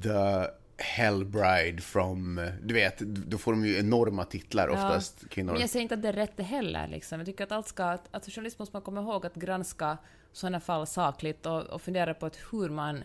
the 0.02 0.48
Hellbride 0.78 1.82
from, 1.82 2.50
du 2.64 2.74
vet, 2.74 3.00
då 3.00 3.38
får 3.38 3.52
de 3.52 3.66
ju 3.66 3.80
enorma 3.80 4.26
titlar 4.26 4.68
oftast, 4.68 5.30
kvinnor. 5.30 5.52
Men 5.52 5.62
jag 5.62 5.70
säger 5.70 5.84
inte 5.84 5.96
att 5.96 6.02
det 6.02 6.10
är 6.10 6.14
rätt 6.14 6.40
heller. 6.40 6.88
Liksom. 6.88 7.20
Jag 7.20 7.26
tycker 7.26 7.44
att 7.44 7.52
allt 7.52 7.68
ska... 7.68 7.86
Att, 7.86 8.08
att 8.12 8.26
journalist 8.26 8.60
måste 8.60 8.76
man 8.76 8.82
komma 8.82 9.02
ihåg 9.02 9.26
att 9.26 9.36
granska 9.36 9.98
sådana 10.32 10.60
fall 10.60 10.88
sakligt 10.88 11.46
och, 11.46 11.62
och 11.62 11.82
fundera 11.82 12.14
på 12.14 12.30
hur, 12.52 12.70
man, 12.70 13.04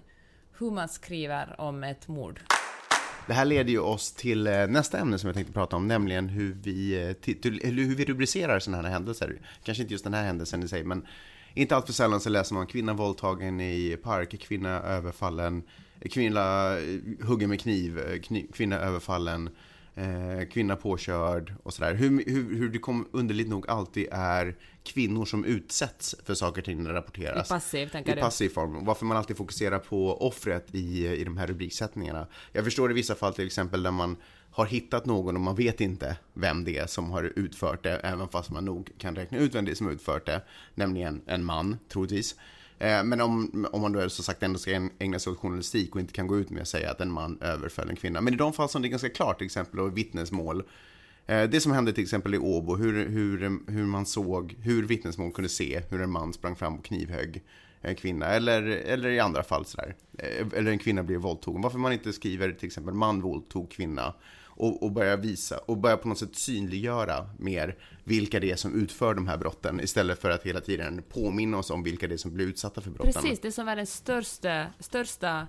hur 0.58 0.70
man 0.70 0.88
skriver 0.88 1.60
om 1.60 1.84
ett 1.84 2.08
mord. 2.08 2.40
Det 3.26 3.34
här 3.34 3.44
leder 3.44 3.70
ju 3.70 3.78
oss 3.78 4.12
till 4.12 4.46
eh, 4.46 4.66
nästa 4.66 4.98
ämne 4.98 5.18
som 5.18 5.28
jag 5.28 5.34
tänkte 5.34 5.52
prata 5.52 5.76
om, 5.76 5.88
nämligen 5.88 6.28
hur 6.28 6.52
vi, 6.62 6.94
eh, 6.94 7.34
hur 7.62 7.94
vi 7.94 8.04
rubricerar 8.04 8.58
sådana 8.58 8.82
här 8.82 8.90
händelser. 8.90 9.40
Kanske 9.62 9.82
inte 9.82 9.94
just 9.94 10.04
den 10.04 10.14
här 10.14 10.25
händelsen 10.25 10.62
i 10.62 10.68
sig, 10.68 10.84
men 10.84 11.06
inte 11.55 11.76
allt 11.76 11.87
för 11.87 11.93
sällan 11.93 12.21
så 12.21 12.28
läser 12.28 12.55
man 12.55 12.67
kvinna 12.67 12.93
våldtagen 12.93 13.61
i 13.61 13.97
park, 14.02 14.40
kvinna 14.40 14.69
överfallen, 14.69 15.62
kvinna 16.11 16.76
eh, 16.78 17.26
huggen 17.26 17.49
med 17.49 17.61
kniv, 17.61 17.99
eh, 17.99 18.47
kvinna 18.52 18.76
överfallen, 18.76 19.50
eh, 19.95 20.49
kvinna 20.50 20.76
påkörd 20.76 21.55
och 21.62 21.75
sådär. 21.75 21.95
Hur, 21.95 22.25
hur, 22.26 22.57
hur 22.57 22.69
det 22.69 22.78
kom 22.78 23.09
underligt 23.12 23.49
nog 23.49 23.69
alltid 23.71 24.09
är 24.12 24.57
kvinnor 24.83 25.25
som 25.25 25.45
utsätts 25.45 26.17
för 26.25 26.35
saker 26.35 26.61
och 26.61 26.64
ting 26.64 26.83
när 26.83 26.90
det 26.90 26.97
rapporteras. 26.97 27.47
I 27.47 27.52
passiv, 27.52 27.88
tänker 27.88 28.12
I 28.12 28.14
du? 28.14 28.21
passiv 28.21 28.49
form. 28.49 28.85
Varför 28.85 29.07
man 29.07 29.17
alltid 29.17 29.37
fokuserar 29.37 29.78
på 29.78 30.26
offret 30.26 30.75
i, 30.75 31.07
i 31.07 31.25
de 31.25 31.37
här 31.37 31.47
rubriksättningarna. 31.47 32.26
Jag 32.52 32.64
förstår 32.64 32.90
i 32.90 32.95
vissa 32.95 33.14
fall 33.14 33.35
till 33.35 33.47
exempel 33.47 33.83
där 33.83 33.90
man 33.90 34.17
har 34.59 34.67
hittat 34.67 35.07
någon 35.07 35.37
och 35.37 35.41
man 35.41 35.55
vet 35.55 35.81
inte 35.81 36.17
vem 36.35 36.65
det 36.65 36.79
är 36.79 36.87
som 36.87 37.11
har 37.11 37.33
utfört 37.37 37.83
det, 37.83 37.97
även 37.97 38.29
fast 38.29 38.50
man 38.50 38.65
nog 38.65 38.91
kan 38.99 39.17
räkna 39.17 39.38
ut 39.38 39.55
vem 39.55 39.65
det 39.65 39.71
är 39.71 39.75
som 39.75 39.87
har 39.87 39.95
utfört 39.95 40.27
det, 40.27 40.43
nämligen 40.75 41.21
en 41.27 41.45
man, 41.45 41.79
troligtvis. 41.88 42.37
Eh, 42.79 43.05
men 43.05 43.21
om, 43.21 43.67
om 43.73 43.81
man 43.81 43.93
då 43.93 44.09
som 44.09 44.25
sagt 44.25 44.43
ändå 44.43 44.59
ska 44.59 44.88
ägna 44.99 45.19
sig 45.19 45.33
åt 45.33 45.38
journalistik 45.38 45.95
och 45.95 46.00
inte 46.00 46.12
kan 46.12 46.27
gå 46.27 46.38
ut 46.38 46.50
med 46.50 46.62
att 46.62 46.69
säga 46.69 46.91
att 46.91 47.00
en 47.00 47.12
man 47.12 47.38
överföll 47.41 47.88
en 47.88 47.97
kvinna. 47.97 48.21
Men 48.21 48.35
i 48.35 48.37
de 48.37 48.53
fall 48.53 48.69
som 48.69 48.83
det 48.83 48.88
är 48.88 48.91
ganska 48.91 49.09
klart, 49.09 49.38
till 49.38 49.47
exempel, 49.47 49.81
och 49.81 49.99
vittnesmål, 49.99 50.62
eh, 51.27 51.43
Det 51.43 51.61
som 51.61 51.73
hände 51.73 51.93
till 51.93 52.05
exempel 52.05 52.35
i 52.35 52.38
Åbo, 52.38 52.77
hur, 52.77 53.09
hur, 53.09 53.61
hur 53.73 53.87
man 53.87 54.07
såg, 54.07 54.57
hur 54.61 54.87
vittnesmål 54.87 55.33
kunde 55.33 55.49
se 55.49 55.83
hur 55.91 56.03
en 56.03 56.11
man 56.11 56.33
sprang 56.33 56.57
fram 56.57 56.79
och 56.79 56.85
knivhögg 56.85 57.43
en 57.81 57.95
kvinna, 57.95 58.27
eller, 58.27 58.62
eller 58.62 59.09
i 59.09 59.21
andra 59.21 59.43
fall 59.43 59.65
sådär. 59.65 59.95
Eh, 60.19 60.47
eller 60.55 60.71
en 60.71 60.79
kvinna 60.79 61.03
blev 61.03 61.21
våldtagen. 61.21 61.62
Varför 61.62 61.79
man 61.79 61.93
inte 61.93 62.12
skriver 62.12 62.53
till 62.53 62.67
exempel 62.67 62.95
man 62.95 63.21
våldtog 63.21 63.71
kvinna 63.71 64.15
och, 64.59 64.83
och 64.83 64.93
börjar 64.93 65.17
visa, 65.17 65.59
och 65.59 65.77
börjar 65.77 65.97
på 65.97 66.09
något 66.09 66.19
sätt 66.19 66.37
synliggöra 66.37 67.31
mer 67.38 67.77
vilka 68.05 68.41
det 68.41 68.50
är 68.50 68.57
som 68.57 68.75
utför 68.83 69.15
de 69.15 69.29
här 69.29 69.37
brotten 69.37 69.81
istället 69.81 70.19
för 70.21 70.31
att 70.31 70.43
hela 70.43 70.61
tiden 70.61 71.03
påminna 71.09 71.59
oss 71.59 71.71
om 71.71 71.83
vilka 71.83 72.09
det 72.09 72.15
är 72.15 72.17
som 72.17 72.35
blir 72.35 72.47
utsatta 72.47 72.81
för 72.81 72.91
brotten. 72.91 73.12
Precis, 73.12 73.41
det 73.41 73.53
som 73.53 73.69
är 73.69 73.77
den 73.77 73.87
största, 73.87 74.67
största 74.79 75.47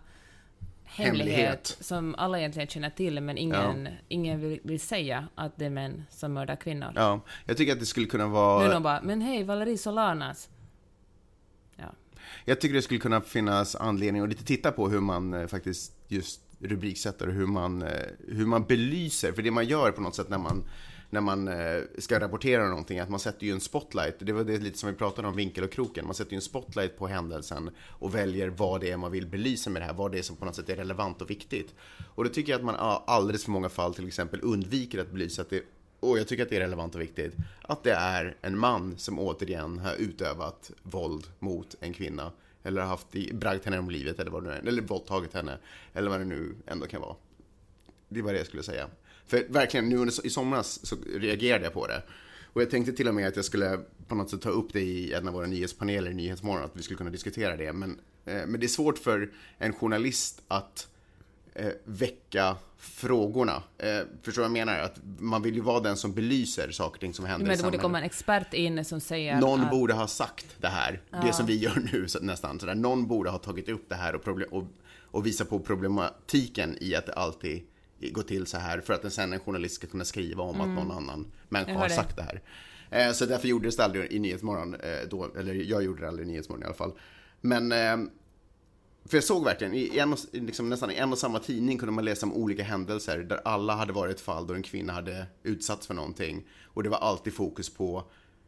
hemlighet, 0.84 1.30
Hemlighet. 1.30 1.78
som 1.80 2.16
alla 2.16 2.40
egentligen 2.40 2.68
känner 2.68 2.90
till, 2.90 3.22
men 3.22 3.38
ingen, 3.38 3.88
ingen 4.08 4.40
vill, 4.40 4.60
vill 4.64 4.80
säga 4.80 5.28
att 5.36 5.58
det 5.58 5.66
är 5.66 5.70
män 5.70 6.04
som 6.10 6.34
mördar 6.34 6.56
kvinnor. 6.56 6.92
Ja, 6.96 7.22
jag 7.46 7.58
tycker 7.58 7.74
att 7.74 7.80
det 7.80 7.86
skulle 7.86 8.06
kunna 8.08 8.26
Nu 8.26 8.32
vara... 8.32 8.74
de 8.74 8.84
bara, 8.84 9.02
men 9.02 9.22
hej, 9.22 9.44
Valerie 9.44 9.78
Solanas. 9.78 10.50
Ja. 11.76 11.92
Jag 12.46 12.62
tycker 12.62 12.76
det 12.76 12.82
skulle 12.82 13.00
kunna 13.00 13.22
finnas 13.22 13.76
anledning 13.76 14.24
att 14.24 14.30
lite 14.30 14.44
titta 14.46 14.72
på 14.72 14.90
hur 14.90 15.00
man 15.00 15.34
eh, 15.34 15.48
faktiskt 15.48 15.94
just 16.08 16.42
rubriksätter 16.60 17.28
och 17.28 17.34
hur 17.34 17.46
man, 17.46 17.82
eh, 17.82 18.08
hur 18.28 18.46
man 18.46 18.64
belyser. 18.64 19.32
För 19.32 19.42
det 19.42 19.52
man 19.52 19.66
gör 19.66 19.92
på 19.92 20.02
något 20.02 20.16
sätt 20.16 20.30
när 20.30 20.38
man, 20.38 20.64
när 21.10 21.22
man 21.22 21.48
eh, 21.48 21.82
ska 21.98 22.20
rapportera 22.20 22.70
någonting, 22.70 22.98
är 22.98 23.04
att 23.04 23.10
man 23.10 23.20
sätter 23.20 23.46
ju 23.46 23.52
en 23.52 23.62
spotlight. 23.62 24.16
Det 24.20 24.34
var 24.34 24.44
det 24.44 24.58
lite 24.58 24.78
som 24.78 24.90
vi 24.90 24.96
pratade 24.96 25.28
om 25.28 25.36
vinkel 25.36 25.64
och 25.64 25.72
kroken. 25.72 26.06
Man 26.06 26.16
sätter 26.16 26.32
ju 26.32 26.36
en 26.36 26.42
spotlight 26.42 26.98
på 26.98 27.08
händelsen 27.08 27.70
och 27.88 28.16
väljer 28.16 28.50
vad 28.50 28.82
det 28.82 28.92
är 28.92 28.98
man 28.98 29.12
vill 29.12 29.28
belysa 29.28 29.70
med 29.70 29.82
det 29.82 29.86
här, 29.86 29.94
vad 29.94 30.12
det 30.12 30.20
är 30.20 30.24
som 30.24 30.36
på 30.36 30.46
något 30.46 30.56
sätt 30.56 30.70
är 30.70 30.76
relevant 30.76 31.22
och 31.22 31.30
viktigt. 31.30 31.76
Och 32.16 32.24
då 32.24 32.30
tycker 32.30 32.52
jag 32.52 32.60
att 32.60 32.66
man 32.66 33.02
alldeles 33.06 33.44
för 33.44 33.52
många 33.52 33.70
fall 33.70 33.94
till 33.94 34.08
exempel 34.08 34.40
undviker 34.44 35.00
att 35.00 35.12
belysa 35.12 35.42
att 35.42 35.50
det 35.50 35.64
och 36.00 36.20
jag 36.20 36.28
tycker 36.28 36.44
att 36.44 36.50
det 36.50 36.56
är 36.56 36.60
relevant 36.60 36.96
och 36.96 37.02
viktigt, 37.02 37.36
att 37.62 37.84
det 37.84 37.92
är 37.92 38.38
en 38.42 38.58
man 38.58 38.98
som 38.98 39.20
återigen 39.20 39.80
har 39.80 39.96
utövat 39.96 40.72
våld 40.84 41.28
mot 41.40 41.76
en 41.80 41.94
kvinna. 41.94 42.32
Eller 42.64 42.82
haft 42.82 43.16
i- 43.16 43.34
bragt 43.34 43.66
henne 43.66 43.80
om 43.80 43.90
livet 43.90 44.20
eller 44.20 44.32
vad 44.32 44.44
det 44.44 44.50
nu 44.50 44.56
är, 44.56 44.60
eller 44.68 44.82
våldtagit 44.82 45.34
henne. 45.34 45.58
Eller 45.94 46.10
vad 46.10 46.20
det 46.20 46.26
nu 46.26 46.56
ändå 46.68 46.88
kan 46.88 47.02
vara. 47.02 47.16
Det 48.10 48.22
var 48.22 48.32
det 48.34 48.38
jag 48.38 48.48
skulle 48.48 48.64
säga. 48.64 48.88
För 49.26 49.46
verkligen, 49.50 49.90
nu 49.90 49.98
under, 49.98 50.26
i 50.26 50.30
somras 50.30 50.86
så 50.86 50.96
reagerade 51.16 51.64
jag 51.64 51.74
på 51.74 51.88
det. 51.88 52.04
Och 52.54 52.62
jag 52.62 52.70
tänkte 52.70 52.94
till 52.94 53.08
och 53.08 53.16
med 53.16 53.28
att 53.28 53.36
jag 53.36 53.46
skulle 53.46 53.80
på 54.08 54.16
något 54.16 54.30
sätt 54.30 54.42
ta 54.42 54.50
upp 54.50 54.74
det 54.74 54.82
i 54.82 55.14
en 55.14 55.28
av 55.28 55.34
våra 55.34 55.46
nyhetspaneler 55.48 56.12
i 56.12 56.14
Nyhetsmorgon, 56.14 56.64
att 56.66 56.76
vi 56.78 56.82
skulle 56.84 56.98
kunna 56.98 57.10
diskutera 57.10 57.58
det. 57.58 57.74
Men, 57.74 58.00
eh, 58.26 58.46
men 58.48 58.60
det 58.60 58.66
är 58.66 58.68
svårt 58.68 58.98
för 58.98 59.32
en 59.58 59.74
journalist 59.74 60.42
att 60.48 60.88
eh, 61.54 61.72
väcka 61.84 62.58
frågorna. 62.78 63.64
Eh, 63.78 64.00
förstår 64.22 64.42
vad 64.42 64.50
jag 64.50 64.68
menar? 64.68 64.80
Att 64.80 65.00
man 65.20 65.42
vill 65.42 65.56
ju 65.56 65.62
vara 65.62 65.80
den 65.80 65.98
som 65.98 66.14
belyser 66.14 66.72
saker 66.72 66.96
och 66.96 67.00
ting 67.00 67.14
som 67.14 67.26
händer 67.26 67.46
Men 67.48 67.54
i 67.54 67.58
det 67.58 67.64
borde 67.64 67.78
samhället. 67.78 67.82
komma 67.82 67.98
en 67.98 68.04
expert 68.04 68.54
in 68.54 68.86
som 68.86 69.00
säger 69.00 69.40
Någon 69.40 69.62
att, 69.62 69.72
borde 69.72 69.94
ha 69.94 70.08
sagt 70.08 70.46
det 70.58 70.68
här, 70.68 71.02
det 71.24 71.34
som 71.34 71.46
vi 71.46 71.58
gör 71.58 71.90
nu 71.94 72.08
så, 72.08 72.20
nästan. 72.20 72.60
Så. 72.60 72.74
Någon 72.74 73.08
borde 73.08 73.30
ha 73.30 73.38
tagit 73.38 73.70
upp 73.70 73.90
det 73.90 73.96
här 73.96 74.16
och, 74.16 74.24
problem, 74.24 74.50
och, 74.52 74.64
och 75.04 75.26
visa 75.26 75.46
på 75.46 75.60
problematiken 75.60 76.78
i 76.82 76.96
att 76.96 77.06
det 77.06 77.14
alltid 77.14 77.62
går 78.12 78.24
till 78.24 78.46
så 78.46 78.58
här 78.58 78.82
för 78.82 78.94
att 78.94 79.04
en 79.04 79.12
sen 79.12 79.34
en 79.34 79.40
journalist 79.40 79.76
ska 79.76 79.88
kunna 79.88 80.06
skriva 80.06 80.44
om 80.44 80.62
att 80.62 80.70
någon 80.70 80.92
annan 80.92 81.32
människa 81.50 81.78
har 81.78 81.90
sagt 81.90 82.16
det 82.16 82.24
här. 82.24 82.42
Eh, 82.90 83.12
så 83.12 83.26
därför 83.26 83.48
gjordes 83.48 83.76
det 83.76 83.84
aldrig 83.84 84.12
i 84.12 84.20
Nyhetsmorgon, 84.20 84.76
eh, 84.76 85.10
då, 85.10 85.32
eller 85.40 85.54
jag 85.54 85.84
gjorde 85.84 86.02
det 86.02 86.08
aldrig 86.08 86.28
i 86.28 86.32
Nyhetsmorgon 86.32 86.64
i 86.64 86.66
alla 86.66 86.76
fall. 86.76 86.92
Men 87.42 87.72
eh, 87.72 88.12
för 89.10 89.18
jag 89.18 89.24
såg 89.24 89.44
verkligen, 89.46 89.74
i 89.74 89.98
en, 89.98 90.14
och- 90.14 90.20
liksom 90.32 90.70
nästan 90.70 90.92
i 90.92 90.96
en 90.96 91.12
och 91.12 91.18
samma 91.18 91.40
tidning 91.40 91.78
kunde 91.78 91.92
man 91.94 92.06
läsa 92.06 92.26
om 92.26 92.34
olika 92.34 92.64
händelser 92.64 93.18
där 93.18 93.42
alla 93.46 93.76
hade 93.76 93.94
varit 93.94 94.22
fall 94.22 94.48
då 94.48 94.54
en 94.54 94.64
kvinna 94.64 94.94
hade 94.94 95.26
utsatts 95.44 95.88
för 95.88 95.94
någonting. 95.94 96.46
Och 96.66 96.84
det 96.84 96.90
var 96.90 96.98
alltid 96.98 97.34
fokus 97.34 97.70
på 97.70 98.04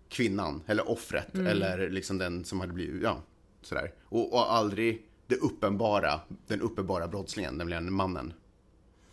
kvinnan, 0.09 0.63
eller 0.67 0.89
offret, 0.89 1.35
eller 1.35 1.89
liksom 1.89 2.17
den 2.17 2.45
som 2.45 2.59
hade 2.59 2.73
blivit, 2.73 3.03
ja, 3.03 3.21
sådär. 3.61 3.91
Och, 4.03 4.33
och 4.33 4.53
aldrig 4.53 5.05
det 5.27 5.35
uppenbara, 5.35 6.19
den 6.47 6.61
uppenbara 6.61 7.07
brottslingen, 7.07 7.55
nämligen 7.55 7.93
mannen. 7.93 8.33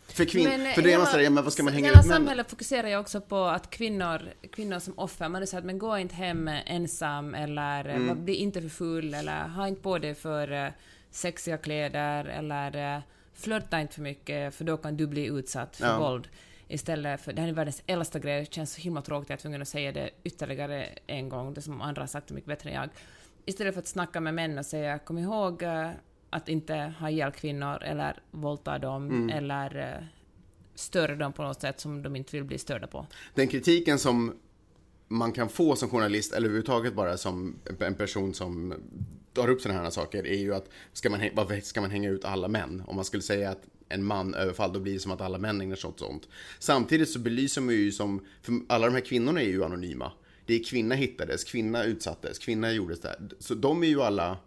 För, 0.07 0.25
kvin- 0.25 0.43
Men, 0.57 0.73
för 0.73 0.81
det 0.81 0.93
är 0.93 0.97
man 0.97 1.07
sådär, 1.07 1.23
ja, 1.23 1.29
men 1.29 1.43
vad 1.43 1.53
ska 1.53 1.63
man 1.63 1.73
hänga 1.73 1.89
ut 1.89 1.95
män? 1.95 2.03
samhället 2.03 2.49
fokuserar 2.49 2.87
ju 2.87 2.97
också 2.97 3.21
på 3.21 3.43
att 3.43 3.69
kvinnor, 3.69 4.21
kvinnor 4.51 4.79
som 4.79 4.93
offer, 4.99 5.29
man 5.29 5.47
säger 5.47 5.59
att 5.61 5.65
men 5.65 5.79
gå 5.79 5.97
inte 5.97 6.15
hem 6.15 6.47
ensam 6.47 7.33
eller 7.35 7.85
Mm. 7.89 8.25
bli 8.25 8.35
inte 8.35 8.61
för 8.61 8.69
full 8.69 9.13
eller 9.13 9.47
ha 9.47 9.67
inte 9.67 9.81
på 9.81 9.97
dig 9.97 10.15
för 10.15 10.51
eh, 10.51 10.67
sexiga 11.11 11.57
kläder 11.57 12.25
eller 12.25 12.95
eh, 12.95 13.01
flörta 13.33 13.81
inte 13.81 13.93
för 13.93 14.01
mycket 14.01 14.55
för 14.55 14.65
då 14.65 14.77
kan 14.77 14.97
du 14.97 15.07
bli 15.07 15.25
utsatt 15.25 15.75
för 15.75 15.85
Ja. 15.85 15.99
våld. 15.99 16.27
Istället 16.67 17.21
för, 17.21 17.33
det 17.33 17.41
här 17.41 17.47
är 17.49 17.53
världens 17.53 17.83
äldsta 17.85 18.19
grej, 18.19 18.39
det 18.39 18.53
känns 18.53 18.73
så 18.73 18.81
himla 18.81 19.01
tråkigt 19.01 19.25
att 19.25 19.29
jag 19.29 19.37
är 19.37 19.41
tvungen 19.41 19.61
att 19.61 19.67
säga 19.67 19.91
det 19.91 20.09
ytterligare 20.23 20.85
en 21.07 21.29
gång, 21.29 21.53
det 21.53 21.61
som 21.61 21.81
andra 21.81 22.01
har 22.01 22.07
sagt 22.07 22.31
mycket 22.31 22.47
bättre 22.47 22.69
än 22.69 22.75
jag. 22.75 22.89
Istället 23.45 23.73
för 23.73 23.79
att 23.81 23.87
snacka 23.87 24.19
med 24.19 24.33
män 24.33 24.57
och 24.57 24.65
säga 24.65 24.99
kom 24.99 25.17
ihåg 25.17 25.63
eh, 25.63 25.89
att 26.29 26.49
inte 26.49 26.93
ha 26.99 27.09
ihjäl 27.09 27.31
kvinnor 27.31 27.83
eller 27.83 28.19
våldta 28.31 28.79
dem 28.79 29.05
Mm. 29.09 29.29
eller 29.29 29.75
eh, 29.99 30.05
störa 30.75 31.15
dem 31.15 31.33
på 31.33 31.43
något 31.43 31.61
sätt 31.61 31.79
som 31.79 32.01
de 32.03 32.15
inte 32.15 32.35
vill 32.35 32.43
bli 32.43 32.57
störda 32.57 32.87
på. 32.87 33.05
Den 33.33 33.47
kritiken 33.47 33.99
som 33.99 34.35
man 35.07 35.31
kan 35.31 35.49
få 35.49 35.75
som 35.75 35.89
journalist, 35.89 36.33
eller 36.33 36.45
överhuvudtaget 36.47 36.93
bara 36.95 37.17
som 37.17 37.55
en 37.79 37.95
person 37.95 38.33
som 38.33 38.73
tar 39.39 39.49
upp 39.49 39.61
sådana 39.61 39.81
här 39.81 39.89
saker, 39.89 40.27
är 40.27 40.37
ju 40.37 40.55
att 40.55 40.69
ska 40.93 41.09
man, 41.09 41.29
varför 41.33 41.59
ska 41.59 41.81
man 41.81 41.91
hänga 41.91 42.09
ut 42.09 42.25
alla 42.25 42.47
män? 42.47 42.83
Om 42.87 42.95
man 42.95 43.05
skulle 43.05 43.23
säga 43.23 43.49
att 43.49 43.61
en 43.89 44.03
man 44.03 44.33
överfall, 44.33 44.73
då 44.73 44.79
blir 44.79 44.93
det 44.93 44.99
som 44.99 45.11
att 45.11 45.21
alla 45.21 45.37
män 45.37 45.61
ägnar 45.61 45.75
sig 45.75 45.87
åt 45.87 45.99
sånt. 45.99 46.27
Samtidigt 46.59 47.09
så 47.09 47.19
belyser 47.19 47.61
man 47.61 47.75
ju 47.75 47.91
som, 47.91 48.25
för 48.41 48.53
alla 48.67 48.85
de 48.85 48.93
här 48.93 49.01
kvinnorna 49.01 49.41
är 49.41 49.47
ju 49.47 49.63
anonyma. 49.63 50.11
Det 50.45 50.53
är 50.53 50.63
kvinna 50.63 50.95
hittades, 50.95 51.43
kvinna 51.43 51.83
utsattes, 51.83 52.39
kvinna 52.39 52.71
gjordes 52.71 52.99
där. 52.99 53.15
Så 53.39 53.55
de 53.55 53.83
är 53.83 53.87
ju 53.87 54.01
alla 54.01 54.37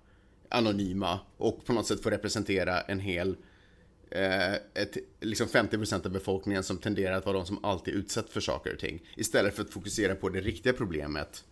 anonyma 0.48 1.20
och 1.36 1.64
på 1.66 1.72
något 1.72 1.86
sätt 1.86 2.02
får 2.02 2.10
representera 2.10 2.80
en 2.80 3.00
hel 3.00 3.36
eh, 4.10 4.52
ett, 4.54 4.96
liksom 5.20 5.46
50% 5.46 6.06
av 6.06 6.12
befolkningen 6.12 6.62
som 6.62 6.78
tenderar 6.78 7.16
att 7.16 7.26
vara 7.26 7.36
de 7.36 7.46
som 7.46 7.64
alltid 7.64 7.94
utsätts 7.94 8.32
för 8.32 8.40
saker 8.40 8.72
och 8.72 8.78
ting. 8.78 9.02
Istället 9.16 9.54
för 9.54 9.62
att 9.62 9.70
fokusera 9.70 10.14
på 10.14 10.28
det 10.28 10.40
riktiga 10.40 10.72
problemet, 10.72 11.44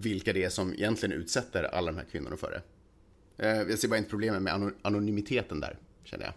vilka 0.00 0.32
det 0.32 0.44
är 0.44 0.48
som 0.48 0.72
egentligen 0.72 1.12
utsätter 1.20 1.64
alla 1.64 1.92
de 1.92 1.98
här 1.98 2.04
kvinnorna 2.10 2.36
för 2.36 2.50
det. 2.50 2.62
Eh, 3.46 3.62
jag 3.70 3.78
ser 3.78 3.88
bara 3.88 3.98
inte 3.98 4.10
problemet 4.10 4.42
med 4.42 4.52
ano- 4.54 4.72
anonymiteten 4.82 5.60
där, 5.60 5.78
känner 6.04 6.24
jag. 6.24 6.34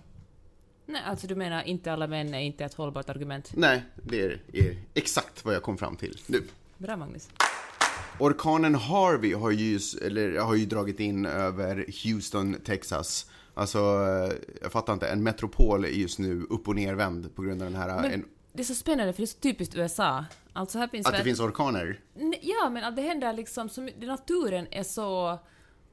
Nej, 0.86 1.02
alltså 1.06 1.28
du 1.28 1.36
menar 1.36 1.64
inte 1.64 1.94
alla 1.94 2.08
män 2.08 2.34
är 2.34 2.40
inte 2.40 2.66
ett 2.66 2.74
hållbart 2.74 3.10
argument. 3.10 3.52
Nej, 3.56 3.84
det 4.04 4.22
är, 4.22 4.42
är 4.54 4.78
exakt 4.94 5.46
vad 5.46 5.56
jag 5.56 5.64
kom 5.64 5.78
fram 5.78 5.96
till 5.96 6.22
nu. 6.28 6.42
Bra 6.78 6.96
Magnus. 6.98 7.30
Orkanen 8.20 8.76
Harvey 8.76 9.34
har 9.34 9.52
ju, 9.52 9.80
eller, 10.02 10.38
har 10.40 10.56
ju 10.56 10.66
dragit 10.66 11.00
in 11.00 11.26
över 11.26 11.86
Houston, 12.04 12.56
Texas. 12.66 13.32
Alltså, 13.54 13.80
eh, 13.80 14.34
jag 14.62 14.72
fattar 14.72 14.94
inte, 14.94 15.08
en 15.08 15.24
metropol 15.24 15.86
är 15.86 15.90
just 15.90 16.20
nu 16.20 16.46
upp 16.50 16.68
och 16.68 16.76
nervänd 16.76 17.36
på 17.36 17.42
grund 17.42 17.62
av 17.62 17.72
den 17.72 17.82
här... 17.82 18.02
Men 18.02 18.12
en, 18.12 18.26
det 18.54 18.62
är 18.62 18.64
så 18.64 18.76
spännande 18.76 19.14
för 19.14 19.22
det 19.22 19.26
är 19.26 19.28
så 19.28 19.40
typiskt 19.40 19.76
USA. 19.76 20.26
Alltså 20.54 20.80
här 20.80 20.88
finns 20.88 21.06
att 21.06 21.12
det 21.12 21.18
väl- 21.18 21.26
finns 21.26 21.40
orkaner. 21.40 22.00
Ja, 22.42 22.70
men 22.70 22.84
att 22.84 22.96
det 22.96 23.02
händer 23.02 23.34
liksom 23.34 23.70
så 23.70 23.82
my- 23.82 23.94
Naturen 24.00 24.68
är 24.72 24.84
så 24.84 25.40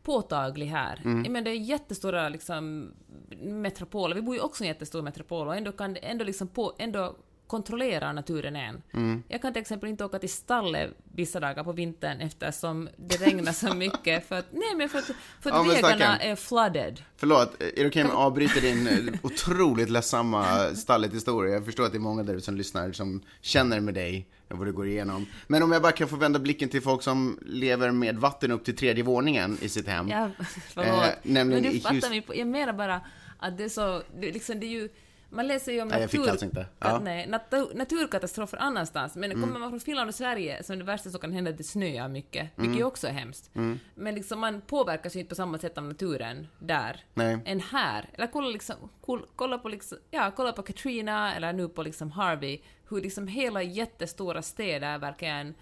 påtaglig 0.03 0.67
här. 0.67 1.01
Mm. 1.05 1.33
Menar, 1.33 1.45
det 1.45 1.51
är 1.51 1.55
jättestora 1.55 2.29
liksom 2.29 2.93
metropoler. 3.41 4.15
Vi 4.15 4.23
bor 4.23 4.35
ju 4.35 4.41
också 4.41 4.65
i 4.65 4.67
en 4.67 4.75
jättestor 4.75 5.03
metropol 5.03 5.47
och 5.49 5.57
ändå 5.57 5.73
kan 5.73 5.95
det 5.95 6.01
ändå 6.01 6.25
liksom 6.25 6.49
på, 6.49 6.75
ändå 6.79 7.17
kontrollera 7.49 8.13
naturen 8.13 8.57
en. 8.57 8.83
Mm. 8.95 9.23
Jag 9.29 9.43
kan 9.43 9.53
till 9.53 9.61
exempel 9.63 9.89
inte 9.89 10.05
åka 10.05 10.19
till 10.19 10.33
stallet 10.33 10.91
vissa 11.15 11.41
dagar 11.41 11.65
på 11.65 11.73
vintern 11.73 12.21
eftersom 12.21 12.89
det 12.97 13.17
regnar 13.17 13.53
så 13.53 13.75
mycket 13.75 14.29
för 14.29 14.39
att, 14.39 14.47
nej 14.53 14.75
men 14.77 14.89
för 14.89 14.99
att, 14.99 15.05
för 15.41 15.51
att 15.51 15.67
Ja, 15.67 15.83
vägarna 15.83 16.19
är 16.19 16.37
flooded. 16.37 17.03
Förlåt, 17.17 17.63
är 17.63 17.73
det 17.83 17.87
okej 17.87 18.03
om 18.03 18.09
jag 18.09 18.19
avbryter 18.19 18.61
din 18.61 18.87
eh, 18.87 19.15
otroligt 19.23 19.91
ledsamma 19.91 20.75
stallet-historia? 20.75 21.55
Jag 21.55 21.65
förstår 21.65 21.85
att 21.85 21.93
det 21.93 21.99
är 21.99 22.01
många 22.01 22.23
där 22.23 22.39
som 22.39 22.57
lyssnar 22.57 22.93
som 22.93 23.23
känner 23.41 23.81
med 23.81 23.95
dig 23.95 24.29
vad 24.49 24.67
du 24.67 24.73
går 24.73 24.87
igenom. 24.89 25.27
Men 25.47 25.63
om 25.63 25.73
jag 25.73 25.83
bara 25.83 25.93
kan 25.93 26.09
få 26.09 26.17
vända 26.17 26.39
blicken 26.39 26.69
till 26.69 26.83
folk 26.83 27.03
som 27.03 27.39
lever 27.47 27.91
med 27.91 28.19
vatten 28.19 28.51
upp 28.51 28.65
till 28.65 28.77
tredje 28.77 29.05
våningen 29.05 29.59
i 29.61 29.69
sitt 29.69 29.87
hem. 29.89 30.09
Ja, 30.09 30.31
förlåt. 30.69 31.03
Eh, 31.03 31.09
nämligen 31.23 31.63
men 31.63 31.73
du 31.73 31.81
fattar 31.81 31.95
Houston- 31.97 32.11
mig 32.11 32.23
på, 32.23 32.37
jag 32.37 32.47
menar 32.47 32.73
bara 32.73 33.01
att 33.39 33.59
det 33.59 33.65
är 33.65 33.69
så, 33.69 34.03
det, 34.21 34.33
liksom, 34.33 34.61
det 34.61 34.67
är 34.67 34.71
ju 34.71 34.89
man 35.31 35.47
läser 35.47 35.73
ju 35.73 35.83
om 35.83 35.89
Nej, 35.89 36.01
natur, 36.01 36.29
alltså 36.31 36.47
Ja. 36.79 36.99
nej, 36.99 37.27
natur, 37.29 37.75
naturkatastrofer 37.75 38.59
annanstans, 38.59 39.17
men 39.17 39.33
Mm. 39.33 39.43
kommer 39.43 39.61
man 39.61 39.71
från 39.71 39.81
Finland 39.81 40.09
och 40.09 40.15
Sverige 40.15 40.63
så 40.63 40.73
är 40.73 40.77
det 40.77 40.85
värsta 40.85 41.11
som 41.11 41.21
kan 41.21 41.33
hända 41.33 41.51
att 41.51 41.59
det 41.59 41.65
snöar 41.65 42.09
mycket, 42.09 42.41
Mm. 42.43 42.51
vilket 42.57 42.81
ju 42.81 42.85
också 42.85 43.07
är 43.07 43.13
hemskt. 43.13 43.51
Men 43.95 44.15
liksom 44.15 44.41
man 44.41 44.61
påverkas 44.61 45.17
ju 45.17 45.21
inte 45.21 45.29
på 45.29 45.35
samma 45.35 45.59
sätt 45.59 45.79
av 45.79 45.85
naturen 45.85 46.47
där 46.59 47.05
Nej. 47.15 47.39
än 47.45 47.61
här. 47.61 48.09
Eller 48.13 48.27
kolla, 48.27 48.49
liksom, 48.49 48.77
koll- 49.01 49.27
kolla, 49.37 49.59
på 49.59 49.69
liksom, 49.69 49.99
ja, 50.11 50.33
kolla 50.37 50.53
på 50.53 50.63
Katrina 50.63 51.35
eller 51.35 51.53
nu 51.53 51.69
på 51.69 51.83
liksom 51.83 52.11
Harvey, 52.11 52.59
hur 52.89 53.01
liksom 53.01 53.29
hela 53.29 53.63
jättestora 53.63 54.43
städer 54.43 54.99
verkligen 54.99 55.55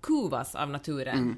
kuvas 0.00 0.54
av 0.54 0.70
naturen. 0.70 1.18
Mm. 1.18 1.36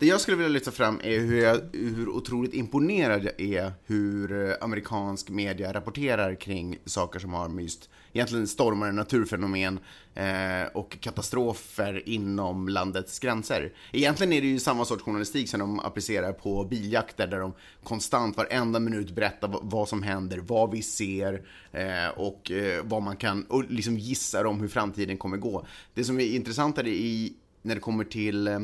Det 0.00 0.06
jag 0.06 0.20
skulle 0.20 0.36
vilja 0.36 0.48
lyfta 0.48 0.70
fram 0.70 1.00
är 1.02 1.18
hur, 1.18 1.42
jag, 1.42 1.60
hur 1.72 2.08
otroligt 2.08 2.54
imponerad 2.54 3.24
jag 3.24 3.40
är 3.40 3.72
hur 3.86 4.48
eh, 4.48 4.54
amerikansk 4.60 5.28
media 5.30 5.72
rapporterar 5.72 6.34
kring 6.34 6.78
saker 6.84 7.18
som 7.18 7.32
har 7.32 7.48
med 7.48 7.64
just 7.64 7.90
egentligen 8.12 8.46
stormar, 8.46 8.92
naturfenomen 8.92 9.78
eh, 10.14 10.66
och 10.74 11.00
katastrofer 11.00 12.08
inom 12.08 12.68
landets 12.68 13.18
gränser. 13.18 13.72
Egentligen 13.92 14.32
är 14.32 14.40
det 14.40 14.46
ju 14.46 14.58
samma 14.58 14.84
sorts 14.84 15.02
journalistik 15.02 15.48
som 15.48 15.60
de 15.60 15.80
applicerar 15.80 16.32
på 16.32 16.64
biljakter 16.64 17.26
där 17.26 17.40
de 17.40 17.52
konstant 17.82 18.36
varenda 18.36 18.80
minut 18.80 19.10
berättar 19.10 19.58
vad, 19.62 19.88
som 19.88 20.02
händer, 20.02 20.38
vad 20.38 20.70
vi 20.70 20.82
ser 20.82 21.42
eh, 21.72 22.08
och 22.16 22.50
eh, 22.50 22.84
vad 22.84 23.02
man 23.02 23.16
kan, 23.16 23.44
och 23.44 23.64
liksom 23.70 23.98
gissar 23.98 24.44
om 24.44 24.60
hur 24.60 24.68
framtiden 24.68 25.18
kommer 25.18 25.36
gå. 25.36 25.66
Det 25.94 26.04
som 26.04 26.20
är 26.20 26.24
intressantare 26.24 26.88
i, 26.88 27.32
när 27.62 27.74
det 27.74 27.80
kommer 27.80 28.04
till 28.04 28.48
eh, 28.48 28.58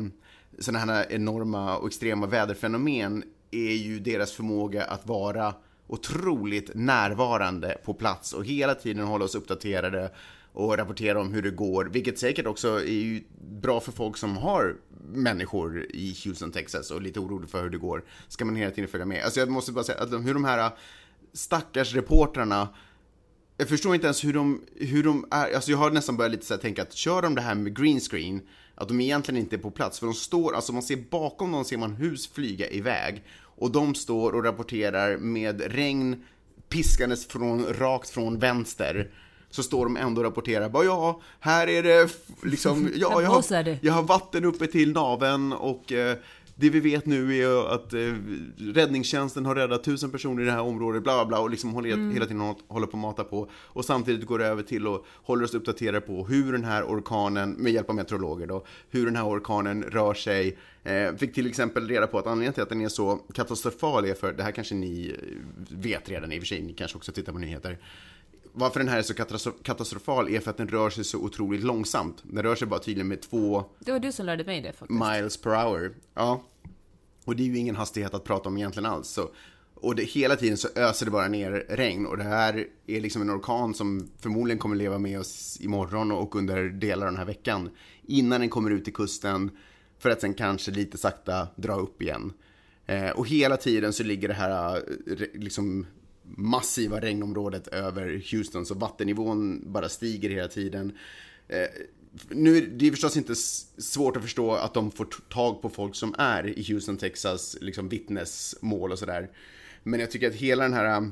sådana 0.59 0.93
här 0.93 1.05
enorma 1.09 1.77
och 1.77 1.87
extrema 1.87 2.27
väderfenomen 2.27 3.23
är 3.51 3.73
ju 3.73 3.99
deras 3.99 4.31
förmåga 4.31 4.83
att 4.83 5.07
vara 5.07 5.53
otroligt 5.87 6.71
närvarande 6.73 7.77
på 7.85 7.93
plats 7.93 8.33
och 8.33 8.45
hela 8.45 8.75
tiden 8.75 9.05
hålla 9.05 9.25
oss 9.25 9.35
uppdaterade 9.35 10.11
och 10.53 10.77
rapportera 10.77 11.21
om 11.21 11.33
hur 11.33 11.41
det 11.41 11.51
går, 11.51 11.85
vilket 11.85 12.19
säkert 12.19 12.45
också 12.45 12.67
är 12.79 13.03
ju 13.03 13.23
bra 13.61 13.79
för 13.79 13.91
folk 13.91 14.17
som 14.17 14.37
har 14.37 14.75
människor 15.13 15.85
i 15.89 16.15
Houston, 16.25 16.51
Texas 16.51 16.91
och 16.91 17.01
lite 17.01 17.19
orolig 17.19 17.49
för 17.49 17.63
hur 17.63 17.69
det 17.69 17.77
går. 17.77 18.03
Ska 18.27 18.45
man 18.45 18.55
hela 18.55 18.71
tiden 18.71 18.89
följa 18.89 19.05
med. 19.05 19.23
Alltså 19.23 19.39
jag 19.39 19.49
måste 19.49 19.71
bara 19.71 19.83
säga 19.83 20.01
att 20.01 20.11
hur 20.11 20.33
de 20.33 20.45
här 20.45 20.65
äh, 20.65 20.71
stackars 21.33 21.95
reportrarna 21.95 22.69
jag 23.57 23.69
förstår 23.69 23.95
inte 23.95 24.07
ens 24.07 24.23
hur 24.23 24.33
de, 24.33 24.61
hur 24.75 25.03
de 25.03 25.25
är, 25.31 25.55
alltså 25.55 25.71
jag 25.71 25.77
har 25.77 25.91
nästan 25.91 26.17
börjat 26.17 26.31
lite 26.31 26.45
så 26.45 26.53
här 26.53 26.61
tänka 26.61 26.81
att 26.81 26.93
kör 26.93 27.21
de 27.21 27.35
det 27.35 27.41
här 27.41 27.55
med 27.55 27.77
green 27.77 27.99
screen, 27.99 28.41
att 28.77 28.87
de 28.87 29.01
egentligen 29.01 29.41
inte 29.41 29.55
är 29.55 29.57
på 29.57 29.71
plats, 29.71 29.99
för 29.99 30.05
de 30.07 30.13
står, 30.13 30.55
alltså 30.55 30.73
man 30.73 30.83
ser 30.83 30.97
bakom 31.09 31.51
dem 31.51 31.65
ser 31.65 31.77
man 31.77 31.95
hus 31.95 32.27
flyga 32.33 32.69
iväg 32.69 33.23
och 33.39 33.71
de 33.71 33.95
står 33.95 34.31
och 34.31 34.43
rapporterar 34.43 35.17
med 35.17 35.61
regn 35.61 36.23
piskandes 36.69 37.27
från, 37.27 37.65
rakt 37.65 38.09
från 38.09 38.39
vänster 38.39 39.11
så 39.49 39.63
står 39.63 39.85
de 39.85 39.97
ändå 39.97 40.21
och 40.21 40.25
rapporterar 40.25 40.69
bara 40.69 40.83
ja, 40.83 41.21
här 41.39 41.67
är 41.67 41.83
det 41.83 42.09
liksom, 42.43 42.91
ja, 42.95 43.21
jag 43.21 43.29
har, 43.29 43.63
det." 43.63 43.79
jag 43.81 43.93
har 43.93 44.03
vatten 44.03 44.45
uppe 44.45 44.67
till 44.67 44.91
naven 44.91 45.53
och 45.53 45.91
eh, 45.91 46.17
det 46.59 46.69
vi 46.69 46.79
vet 46.79 47.05
nu 47.05 47.35
är 47.37 47.73
att 47.73 47.93
eh, 47.93 47.99
räddningstjänsten 48.57 49.45
har 49.45 49.55
räddat 49.55 49.83
tusen 49.83 50.11
personer 50.11 50.41
i 50.41 50.45
det 50.45 50.51
här 50.51 50.61
området, 50.61 51.03
bla 51.03 51.13
bla 51.15 51.25
bla, 51.25 51.39
och 51.39 51.49
liksom 51.49 51.73
håller, 51.73 52.13
hela 52.13 52.25
tiden 52.25 52.41
hå- 52.41 52.61
håller 52.67 52.87
på 52.87 52.97
att 52.97 53.01
mata 53.01 53.23
på. 53.23 53.49
Och 53.53 53.85
samtidigt 53.85 54.25
går 54.25 54.39
det 54.39 54.45
över 54.45 54.63
till 54.63 54.87
och 54.87 55.05
håller 55.23 55.43
oss 55.43 55.53
uppdaterade 55.53 56.01
på 56.01 56.25
hur 56.27 56.51
den 56.51 56.63
här 56.63 56.83
orkanen, 56.83 57.51
med 57.51 57.71
hjälp 57.73 57.89
av 57.89 57.95
meteorologer 57.95 58.47
då, 58.47 58.65
hur 58.89 59.05
den 59.05 59.15
här 59.15 59.25
orkanen 59.27 59.83
rör 59.83 60.13
sig. 60.13 60.57
Eh, 60.83 61.15
fick 61.15 61.33
till 61.33 61.47
exempel 61.47 61.87
reda 61.87 62.07
på 62.07 62.19
att 62.19 62.27
anledningen 62.27 62.53
till 62.53 62.63
att 62.63 62.69
den 62.69 62.81
är 62.81 62.89
så 62.89 63.19
katastrofal 63.33 64.05
är 64.05 64.13
för, 64.13 64.33
det 64.33 64.43
här 64.43 64.51
kanske 64.51 64.75
ni 64.75 65.07
eh, 65.09 65.77
vet 65.77 66.09
redan 66.09 66.31
i 66.31 66.37
och 66.37 66.41
för 66.41 66.47
sig, 66.47 66.61
ni 66.61 66.73
kanske 66.73 66.97
också 66.97 67.11
tittar 67.11 67.33
på 67.33 67.39
nyheter. 67.39 67.77
Varför 68.59 68.79
den 68.79 68.89
här 68.89 68.97
är 68.97 69.01
så 69.01 69.13
katastro- 69.13 69.63
katastrofal 69.63 70.29
är 70.29 70.39
för 70.39 70.51
att 70.51 70.57
den 70.57 70.67
rör 70.67 70.89
sig 70.89 71.03
så 71.03 71.17
otroligt 71.19 71.63
långsamt. 71.63 72.23
Den 72.23 72.43
rör 72.43 72.55
sig 72.55 72.67
bara 72.67 72.79
tydligen 72.79 73.07
med 73.07 73.21
två 73.21 73.63
Det 73.79 73.91
var 73.91 73.99
du 73.99 74.11
som 74.11 74.25
lärde 74.25 74.43
mig 74.43 74.61
det 74.61 74.73
faktiskt. 74.73 74.99
miles 74.99 75.37
per 75.37 75.49
hour. 75.65 75.95
Ja. 76.13 76.43
Och 77.25 77.35
det 77.35 77.43
är 77.43 77.47
ju 77.47 77.57
ingen 77.57 77.75
hastighet 77.75 78.13
att 78.13 78.23
prata 78.23 78.49
om 78.49 78.57
egentligen 78.57 78.85
alls. 78.85 79.07
Så. 79.07 79.29
Och 79.73 79.95
det, 79.95 80.03
hela 80.03 80.35
tiden 80.35 80.57
så 80.57 80.67
öser 80.75 81.05
det 81.05 81.11
bara 81.11 81.27
ner 81.27 81.51
regn 81.69 82.05
och 82.05 82.17
det 82.17 82.23
här 82.23 82.65
är 82.87 83.01
liksom 83.01 83.21
en 83.21 83.31
orkan 83.31 83.73
som 83.73 84.09
förmodligen 84.19 84.59
kommer 84.59 84.75
leva 84.75 84.99
med 84.99 85.19
oss 85.19 85.57
imorgon 85.61 86.11
och 86.11 86.35
under 86.35 86.63
delar 86.69 87.05
av 87.07 87.11
den 87.11 87.19
här 87.19 87.25
veckan. 87.25 87.69
Innan 88.05 88.39
den 88.39 88.49
kommer 88.49 88.71
ut 88.71 88.83
till 88.83 88.93
kusten 88.93 89.51
för 89.99 90.09
att 90.09 90.21
sen 90.21 90.33
kanske 90.33 90.71
lite 90.71 90.97
sakta 90.97 91.47
dra 91.55 91.73
upp 91.75 92.01
igen. 92.01 92.33
Eh, 92.85 93.09
och 93.09 93.27
hela 93.27 93.57
tiden 93.57 93.93
så 93.93 94.03
ligger 94.03 94.27
det 94.27 94.33
här 94.33 94.75
eh, 94.75 95.17
liksom 95.33 95.85
massiva 96.35 97.01
regnområdet 97.01 97.67
över 97.67 98.23
Houston 98.31 98.65
så 98.65 98.73
vattennivån 98.73 99.71
bara 99.71 99.89
stiger 99.89 100.29
hela 100.29 100.47
tiden. 100.47 100.97
Eh, 101.47 101.67
nu 102.29 102.61
det 102.61 102.87
är 102.87 102.91
förstås 102.91 103.17
inte 103.17 103.35
svårt 103.35 104.17
att 104.17 104.23
förstå 104.23 104.53
att 104.53 104.73
de 104.73 104.91
får 104.91 105.07
tag 105.29 105.61
på 105.61 105.69
folk 105.69 105.95
som 105.95 106.15
är 106.17 106.59
i 106.59 106.73
Houston, 106.73 106.97
Texas, 106.97 107.57
liksom 107.61 107.89
vittnesmål 107.89 108.91
och 108.91 108.99
sådär. 108.99 109.29
Men 109.83 109.99
jag 109.99 110.11
tycker 110.11 110.27
att 110.27 110.35
hela 110.35 110.63
den 110.63 110.73
här, 110.73 111.11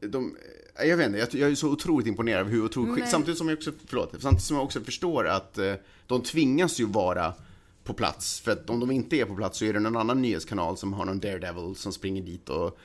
de, 0.00 0.36
eh, 0.78 0.88
jag 0.88 0.96
vet 0.96 1.06
inte, 1.06 1.18
jag, 1.18 1.28
jag 1.34 1.50
är 1.50 1.54
så 1.54 1.68
otroligt 1.68 2.06
imponerad 2.06 2.40
av 2.40 2.48
hur 2.48 2.64
otroligt 2.64 2.98
Men- 2.98 3.10
samtidigt 3.10 3.38
som 3.38 3.48
jag 3.48 3.56
också, 3.58 3.72
förlåt, 3.86 4.10
samtidigt 4.20 4.42
som 4.44 4.56
jag 4.56 4.64
också 4.64 4.80
förstår 4.80 5.28
att 5.28 5.58
eh, 5.58 5.74
de 6.06 6.22
tvingas 6.22 6.80
ju 6.80 6.84
vara 6.86 7.34
på 7.84 7.94
plats. 7.94 8.40
För 8.40 8.52
att 8.52 8.70
om 8.70 8.80
de 8.80 8.90
inte 8.90 9.16
är 9.16 9.24
på 9.24 9.36
plats 9.36 9.58
så 9.58 9.64
är 9.64 9.72
det 9.72 9.80
någon 9.80 9.96
annan 9.96 10.22
nyhetskanal 10.22 10.76
som 10.76 10.92
har 10.92 11.04
någon 11.04 11.20
daredevil 11.20 11.76
som 11.76 11.92
springer 11.92 12.22
dit 12.22 12.48
och, 12.48 12.78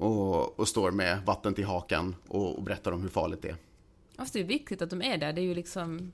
och, 0.00 0.60
och 0.60 0.68
står 0.68 0.90
med 0.90 1.22
vatten 1.24 1.54
till 1.54 1.64
hakan 1.64 2.16
och, 2.28 2.56
och 2.56 2.62
berättar 2.62 2.92
om 2.92 3.02
hur 3.02 3.08
farligt 3.08 3.42
det 3.42 3.48
är. 3.48 3.56
Fast 4.16 4.32
det 4.32 4.40
är 4.40 4.44
viktigt 4.44 4.82
att 4.82 4.90
de 4.90 5.02
är 5.02 5.18
där. 5.18 5.32
Det 5.32 5.40
är 5.40 5.44
ju 5.44 5.54
liksom 5.54 6.12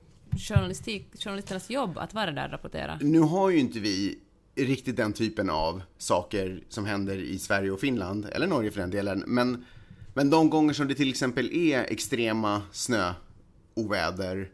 journalistik, 0.49 1.23
journalisternas 1.23 1.69
jobb 1.69 1.97
att 1.97 2.13
vara 2.13 2.31
där 2.31 2.45
och 2.45 2.51
rapportera. 2.51 2.99
Nu 3.01 3.19
har 3.19 3.49
ju 3.49 3.59
inte 3.59 3.79
vi 3.79 4.19
riktigt 4.55 4.95
den 4.95 5.13
typen 5.13 5.49
av 5.49 5.81
saker 5.97 6.63
som 6.69 6.85
händer 6.85 7.17
i 7.17 7.39
Sverige 7.39 7.71
och 7.71 7.79
Finland, 7.79 8.25
eller 8.31 8.47
Norge 8.47 8.71
för 8.71 8.79
den 8.79 8.89
delen, 8.89 9.23
men, 9.27 9.65
men 10.13 10.29
de 10.29 10.49
gånger 10.49 10.73
som 10.73 10.87
det 10.87 10.95
till 10.95 11.09
exempel 11.09 11.51
är 11.51 11.79
extrema 11.83 12.61
snöoväder, 12.71 14.49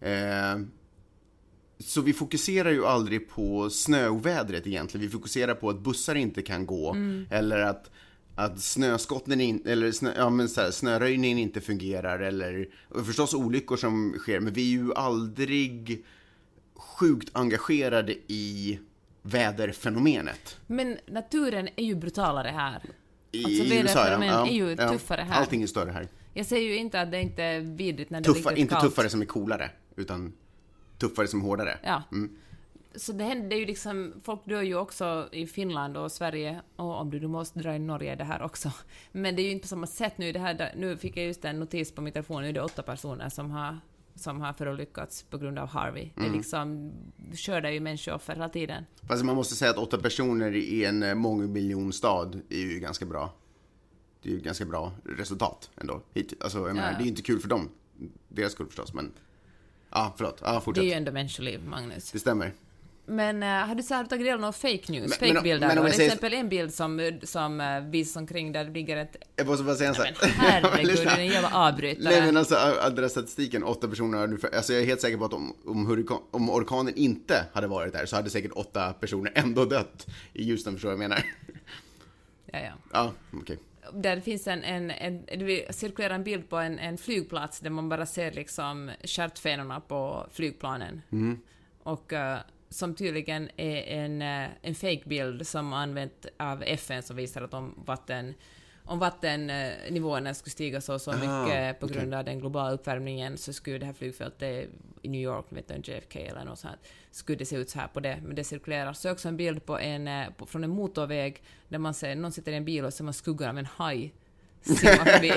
eh, 0.00 0.60
så 1.78 2.00
vi 2.00 2.12
fokuserar 2.12 2.70
ju 2.70 2.86
aldrig 2.86 3.28
på 3.28 3.70
snöovädret 3.70 4.66
egentligen, 4.66 5.06
vi 5.06 5.12
fokuserar 5.12 5.54
på 5.54 5.70
att 5.70 5.80
bussar 5.80 6.14
inte 6.14 6.42
kan 6.42 6.66
gå, 6.66 6.96
eller 7.30 7.58
att 7.58 7.90
att 8.34 8.60
snöskotten 8.60 9.40
in, 9.40 9.62
eller 9.66 9.92
snö, 9.92 10.12
ja, 10.16 10.30
men 10.30 10.48
så 10.48 10.60
här, 10.60 10.70
snöröjningen 10.70 11.38
inte 11.38 11.60
fungerar 11.60 12.18
eller 12.18 12.68
förstås 13.04 13.34
olyckor 13.34 13.76
som 13.76 14.14
sker 14.18 14.40
men 14.40 14.52
vi 14.52 14.62
är 14.62 14.78
ju 14.78 14.94
aldrig 14.94 16.04
sjukt 16.76 17.30
engagerade 17.32 18.12
i 18.26 18.78
väderfenomenet. 19.22 20.56
Men 20.66 20.98
naturen 21.06 21.68
är 21.76 21.84
ju 21.84 21.94
brutalare 21.94 22.48
här. 22.48 22.82
I, 23.32 23.44
Alltså, 23.44 23.62
i 23.64 23.80
USA, 23.80 24.04
väderfenomen 24.04 24.48
är 24.48 24.52
ju 24.52 24.76
tuffare 24.76 25.22
här. 25.22 25.40
Allting 25.40 25.62
är 25.62 25.66
större 25.66 25.90
här. 25.90 26.08
Jag 26.34 26.46
säger 26.46 26.68
ju 26.68 26.76
inte 26.76 27.00
att 27.00 27.10
det 27.10 27.20
inte 27.22 27.42
är 27.42 27.60
vidrigt 27.60 28.10
när 28.10 28.20
det 28.20 28.28
är 28.28 28.34
riktigt 28.34 28.58
inte 28.58 28.74
kallt. 28.74 28.84
tuffare 28.84 29.10
som 29.10 29.20
är 29.22 29.26
coolare, 29.26 29.70
utan 29.96 30.32
tuffare 30.98 31.26
som 31.26 31.40
är 31.40 31.44
hårdare. 31.44 31.78
Ja. 31.84 32.02
Så 32.94 33.12
det 33.12 33.24
händer 33.24 33.56
ju 33.56 33.66
liksom, 33.66 34.12
folk 34.22 34.40
dör 34.44 34.62
ju 34.62 34.74
också 34.76 35.28
i 35.32 35.46
Finland 35.46 35.96
och 35.96 36.12
Sverige, 36.12 36.60
och 36.76 37.00
om 37.00 37.10
du 37.10 37.20
nu 37.20 37.26
måste 37.26 37.58
dra 37.58 37.74
in 37.74 37.86
Norge 37.86 38.16
det 38.16 38.24
här 38.24 38.42
också. 38.42 38.72
Men 39.12 39.36
det 39.36 39.42
är 39.42 39.44
ju 39.44 39.50
inte 39.50 39.62
på 39.62 39.68
samma 39.68 39.86
sätt 39.86 40.18
nu. 40.18 40.32
Det 40.32 40.38
här, 40.38 40.72
nu 40.76 40.96
fick 40.96 41.16
jag 41.16 41.26
just 41.26 41.44
en 41.44 41.60
notis 41.60 41.92
på 41.94 42.00
min 42.02 42.12
telefon, 42.12 42.42
nu 42.42 42.48
är 42.48 42.52
det 42.52 42.62
åtta 42.62 42.82
personer 42.82 43.28
som 43.28 43.50
har 43.50 43.78
som 44.14 44.40
har 44.40 44.52
förolyckats 44.52 45.22
på 45.22 45.38
grund 45.38 45.58
av 45.58 45.68
Harvey. 45.68 46.08
Det 46.16 46.26
är 46.26 46.30
liksom, 46.30 46.92
skördar 47.34 47.70
ju 47.70 47.80
människooffer 47.80 48.32
hela 48.34 48.48
tiden. 48.48 48.84
Fast 49.08 49.24
man 49.24 49.36
måste 49.36 49.54
säga 49.54 49.70
att 49.70 49.76
åtta 49.78 49.98
personer 49.98 50.54
i 50.56 50.84
en 50.84 51.02
eh, 51.02 51.14
mångmiljonstad 51.14 52.40
är 52.48 52.56
ju 52.58 52.80
ganska 52.80 53.06
bra. 53.06 53.32
Det 54.22 54.28
är 54.28 54.32
ju 54.32 54.40
ganska 54.40 54.64
bra 54.64 54.92
resultat 55.04 55.70
ändå. 55.80 56.00
Hit. 56.14 56.34
Alltså, 56.40 56.58
jag 56.58 56.74
menar, 56.74 56.90
Ja. 56.90 56.96
det 56.96 57.02
är 57.02 57.04
ju 57.04 57.10
inte 57.10 57.22
kul 57.22 57.40
för 57.40 57.48
dem. 57.48 57.68
Deras 58.28 58.52
skull 58.52 58.66
förstås, 58.66 58.94
men... 58.94 59.12
Ja, 59.90 60.14
förlåt. 60.16 60.38
Ja, 60.44 60.54
Det 60.54 60.60
fortsätt. 60.60 60.82
är 60.84 60.86
ju 60.88 60.92
ändå 60.92 61.12
människoliv, 61.12 61.64
Magnus. 61.68 62.12
Det 62.12 62.18
stämmer. 62.18 62.52
Men 63.06 63.42
uh, 63.42 63.48
har 63.48 63.74
du, 63.74 63.82
så 63.82 63.94
har 63.94 64.02
du 64.02 64.08
tagit 64.08 64.26
del 64.26 64.34
av 64.34 64.40
några 64.40 64.52
fake 64.52 64.92
news, 64.92 65.08
Men- 65.08 65.18
fake 65.18 65.32
men- 65.32 65.42
bilder? 65.42 65.66
men 65.66 65.76
då? 65.76 65.82
jag 65.82 65.90
Till 65.90 65.96
säger- 65.96 66.10
exempel 66.10 66.34
en 66.34 66.48
bild 66.48 66.74
som, 66.74 67.18
som 67.22 67.60
uh, 67.60 67.80
visas 67.90 68.16
omkring 68.16 68.52
där 68.52 68.64
det 68.64 68.70
ligger 68.70 68.96
ett... 68.96 69.16
Jag 69.36 69.46
måste 69.46 69.64
bara 69.64 69.76
säga 69.76 69.88
en 69.88 69.94
sak. 69.94 70.08
Men 70.20 70.30
herregud, 70.30 70.86
Lyssna. 70.86 71.04
du 71.04 71.16
är 71.16 71.18
en 71.20 71.26
jävla 71.26 71.50
avbrytare. 71.54 72.04
Nej 72.14 72.22
men 72.26 72.36
alltså 72.36 72.56
all 72.56 72.94
den 72.94 73.10
statistiken, 73.10 73.64
åtta 73.64 73.88
personer 73.88 74.18
har 74.18 74.24
ungefär, 74.24 74.56
alltså 74.56 74.72
jag 74.72 74.82
är 74.82 74.86
helt 74.86 75.00
säker 75.00 75.16
på 75.18 75.24
att 75.24 75.32
om, 75.32 75.56
om, 75.66 75.86
hurrikan, 75.86 76.18
om 76.30 76.50
orkanen 76.50 76.94
inte 76.96 77.44
hade 77.52 77.66
varit 77.66 77.92
där 77.92 78.06
så 78.06 78.16
hade 78.16 78.30
säkert 78.30 78.52
åtta 78.52 78.92
personer 78.92 79.32
ändå 79.34 79.64
dött 79.64 80.06
i 80.32 80.50
Houston, 80.50 80.72
förstår 80.72 80.90
du 80.90 80.96
vad 80.96 81.04
jag 81.04 81.08
menar? 81.10 81.24
Ja, 82.52 82.58
ja. 82.60 82.72
Ja, 82.92 83.12
okej. 83.42 83.58
Där 83.92 84.16
det 84.16 84.22
finns 84.22 84.46
en, 84.46 84.64
en, 84.64 84.90
en 84.90 85.22
det 85.26 85.74
cirkulerar 85.74 86.14
en 86.14 86.24
bild 86.24 86.48
på 86.48 86.56
en, 86.56 86.78
en 86.78 86.98
flygplats 86.98 87.60
där 87.60 87.70
man 87.70 87.88
bara 87.88 88.06
ser 88.06 88.32
liksom 88.32 88.90
stjärtfenorna 89.04 89.80
på 89.80 90.26
flygplanen. 90.32 91.02
Och 91.82 92.12
eh, 92.12 92.38
som 92.72 92.94
tydligen 92.94 93.50
är 93.56 93.82
en, 93.82 94.22
uh, 94.22 94.50
en 94.62 94.74
fake-bild 94.74 95.46
som 95.46 95.72
använt 95.72 96.26
av 96.36 96.62
FN 96.62 97.02
som 97.02 97.16
visar 97.16 97.42
att 97.42 97.54
om 97.54 97.82
vatten 97.86 98.34
om 98.84 98.98
vattennivåerna 98.98 100.34
skulle 100.34 100.50
stiga 100.50 100.80
så 100.80 100.98
så 100.98 101.10
Ah, 101.10 101.14
mycket 101.14 101.80
på 101.80 101.86
okej. 101.86 101.96
grund 101.96 102.14
av 102.14 102.24
den 102.24 102.38
globala 102.38 102.72
uppvärmningen 102.72 103.38
så 103.38 103.52
skulle 103.52 103.78
det 103.78 103.86
här 103.86 103.92
flygfältet 103.92 104.70
i 105.02 105.08
New 105.08 105.20
York, 105.20 105.46
vet 105.48 105.68
du, 105.68 105.92
JFK 105.92 106.18
eller 106.20 106.44
något 106.44 106.58
sånt, 106.58 106.78
skulle 107.10 107.38
det 107.38 107.46
se 107.46 107.56
ut 107.56 107.70
så 107.70 107.78
här 107.78 107.88
på 107.88 108.00
det, 108.00 108.18
men 108.24 108.36
det 108.36 108.44
cirkulerar. 108.44 108.92
Så 108.92 109.10
också 109.10 109.28
en 109.28 109.36
bild 109.36 109.66
på 109.66 109.78
en, 109.78 110.08
eh, 110.08 110.30
på, 110.30 110.46
från 110.46 110.64
en 110.64 110.70
motorväg 110.70 111.42
där 111.68 111.78
man 111.78 111.94
ser, 111.94 112.14
någon 112.14 112.32
sitter 112.32 112.52
i 112.52 112.56
en 112.56 112.64
bil 112.64 112.84
och 112.84 112.94
ser 112.94 113.04
man 113.04 113.14
skuggan 113.14 113.48
av 113.48 113.58
en 113.58 113.66
haj 113.66 114.14
simma 114.60 115.04
förbi. 115.04 115.32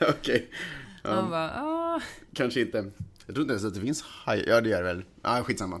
Okej. 0.00 0.50
Man 1.04 1.30
bara, 1.30 1.50
ah. 1.50 2.00
Kanske 2.34 2.60
inte. 2.60 2.90
Jag 3.26 3.34
tror 3.34 3.42
inte 3.42 3.52
ens 3.52 3.64
att 3.64 3.74
det 3.74 3.80
finns 3.80 4.02
haj. 4.02 4.44
Ja, 4.46 4.60
det 4.60 4.68
gör 4.68 4.82
det 4.82 4.94
väl. 4.94 5.04
Ja, 5.22 5.42
skitsamma. 5.44 5.80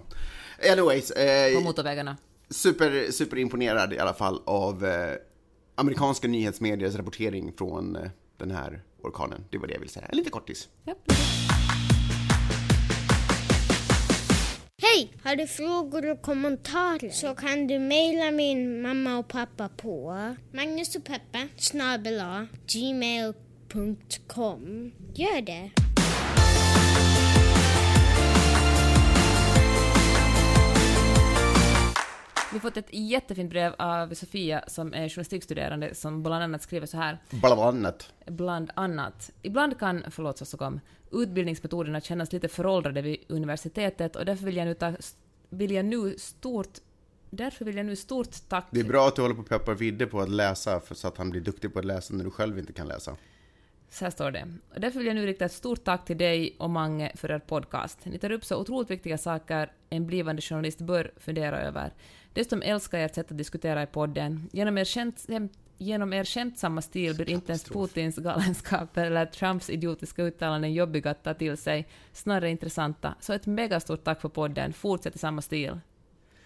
Anyways, 0.72 1.10
eh, 1.10 1.54
på 1.54 1.60
motorvägarna. 1.60 2.16
super, 2.50 3.10
super 3.12 3.38
imponerad 3.38 3.92
i 3.92 3.98
alla 3.98 4.14
fall 4.14 4.42
av 4.46 4.84
eh, 4.84 5.14
amerikanska 5.74 6.28
nyhetsmediers 6.28 6.94
rapportering 6.94 7.52
från 7.58 7.96
eh, 7.96 8.02
den 8.36 8.50
här 8.50 8.82
orkanen. 9.02 9.44
Det 9.50 9.58
var 9.58 9.66
det 9.66 9.72
jag 9.72 9.80
ville 9.80 9.92
säga. 9.92 10.06
En 10.06 10.16
liten 10.16 10.32
kortis. 10.32 10.68
Ja, 10.84 10.94
Hej! 14.82 15.12
Har 15.24 15.36
du 15.36 15.46
frågor 15.46 16.10
och 16.10 16.22
kommentarer 16.22 17.10
så 17.10 17.34
kan 17.34 17.66
du 17.66 17.78
mejla 17.78 18.30
min 18.30 18.82
mamma 18.82 19.18
och 19.18 19.28
pappa 19.28 19.68
på 19.68 20.14
Magnus 20.52 20.96
och 20.96 21.04
Peppe 21.04 21.48
snabel 21.56 22.22
gmail.com. 22.66 24.12
Gör 25.14 25.42
det! 25.42 25.70
Vi 32.52 32.56
har 32.56 32.60
fått 32.60 32.76
ett 32.76 32.88
jättefint 32.90 33.50
brev 33.50 33.74
av 33.78 34.14
Sofia 34.14 34.64
som 34.66 34.94
är 34.94 35.08
journalistikstuderande 35.08 35.94
som 35.94 36.22
bland 36.22 36.44
annat 36.44 36.62
skriver 36.62 36.86
så 36.86 36.96
här. 36.96 37.18
Bland 37.30 37.60
annat. 37.60 38.12
Bland 38.26 38.70
annat. 38.74 39.30
Ibland 39.42 39.78
kan, 39.78 40.04
förlåt 40.10 40.48
så 40.48 40.56
kom, 40.56 40.80
utbildningsmetoderna 41.12 42.00
kännas 42.00 42.32
lite 42.32 42.48
föråldrade 42.48 43.02
vid 43.02 43.16
universitetet 43.28 44.16
och 44.16 44.24
därför 44.24 44.44
vill 44.44 44.56
jag 44.56 44.66
nu, 44.66 44.74
ta, 44.74 44.92
vill 45.48 45.70
jag 45.70 45.84
nu 45.84 46.18
stort 46.18 46.78
Därför 47.30 47.64
vill 47.64 47.76
jag 47.76 47.86
nu 47.86 47.96
stort 47.96 48.48
tack 48.48 48.66
Det 48.70 48.80
är 48.80 48.84
bra 48.84 49.08
att 49.08 49.16
du 49.16 49.22
håller 49.22 49.34
på 49.34 49.40
att 49.40 49.48
peppa 49.48 49.74
Vidde 49.74 50.06
på 50.06 50.20
att 50.20 50.30
läsa 50.30 50.80
för 50.80 50.94
så 50.94 51.08
att 51.08 51.16
han 51.16 51.30
blir 51.30 51.40
duktig 51.40 51.72
på 51.72 51.78
att 51.78 51.84
läsa 51.84 52.14
när 52.14 52.24
du 52.24 52.30
själv 52.30 52.58
inte 52.58 52.72
kan 52.72 52.88
läsa. 52.88 53.16
Så 53.90 54.04
här 54.04 54.10
står 54.10 54.30
det. 54.30 54.48
Och 54.74 54.80
därför 54.80 54.98
vill 54.98 55.06
jag 55.06 55.16
nu 55.16 55.26
rikta 55.26 55.44
ett 55.44 55.52
stort 55.52 55.84
tack 55.84 56.04
till 56.04 56.18
dig 56.18 56.56
och 56.58 56.70
Mange 56.70 57.12
för 57.14 57.30
er 57.30 57.38
podcast. 57.38 57.98
Ni 58.04 58.18
tar 58.18 58.32
upp 58.32 58.44
så 58.44 58.56
otroligt 58.56 58.90
viktiga 58.90 59.18
saker 59.18 59.72
en 59.90 60.06
blivande 60.06 60.42
journalist 60.42 60.80
bör 60.80 61.10
fundera 61.16 61.60
över. 61.60 61.92
Dessutom 62.32 62.62
älskar 62.62 62.98
jag 62.98 63.04
ert 63.04 63.14
sätt 63.14 63.30
att 63.30 63.38
diskutera 63.38 63.82
i 63.82 63.86
podden. 63.86 64.48
Genom 64.52 64.78
er, 64.78 64.84
skämt, 64.84 65.26
genom 65.78 66.12
er 66.12 66.24
skämtsamma 66.24 66.82
stil 66.82 67.14
blir 67.14 67.30
inte 67.30 67.52
ens 67.52 67.64
Putins 67.64 68.16
galenskaper 68.16 69.04
eller 69.04 69.26
Trumps 69.26 69.70
idiotiska 69.70 70.22
uttalanden 70.22 70.72
jobbiga 70.72 71.10
att 71.10 71.24
ta 71.24 71.34
till 71.34 71.56
sig, 71.56 71.88
snarare 72.12 72.50
intressanta. 72.50 73.14
Så 73.20 73.32
ett 73.32 73.46
megastort 73.46 74.04
tack 74.04 74.20
för 74.20 74.28
podden. 74.28 74.72
Fortsätt 74.72 75.16
i 75.16 75.18
samma 75.18 75.42
stil. 75.42 75.80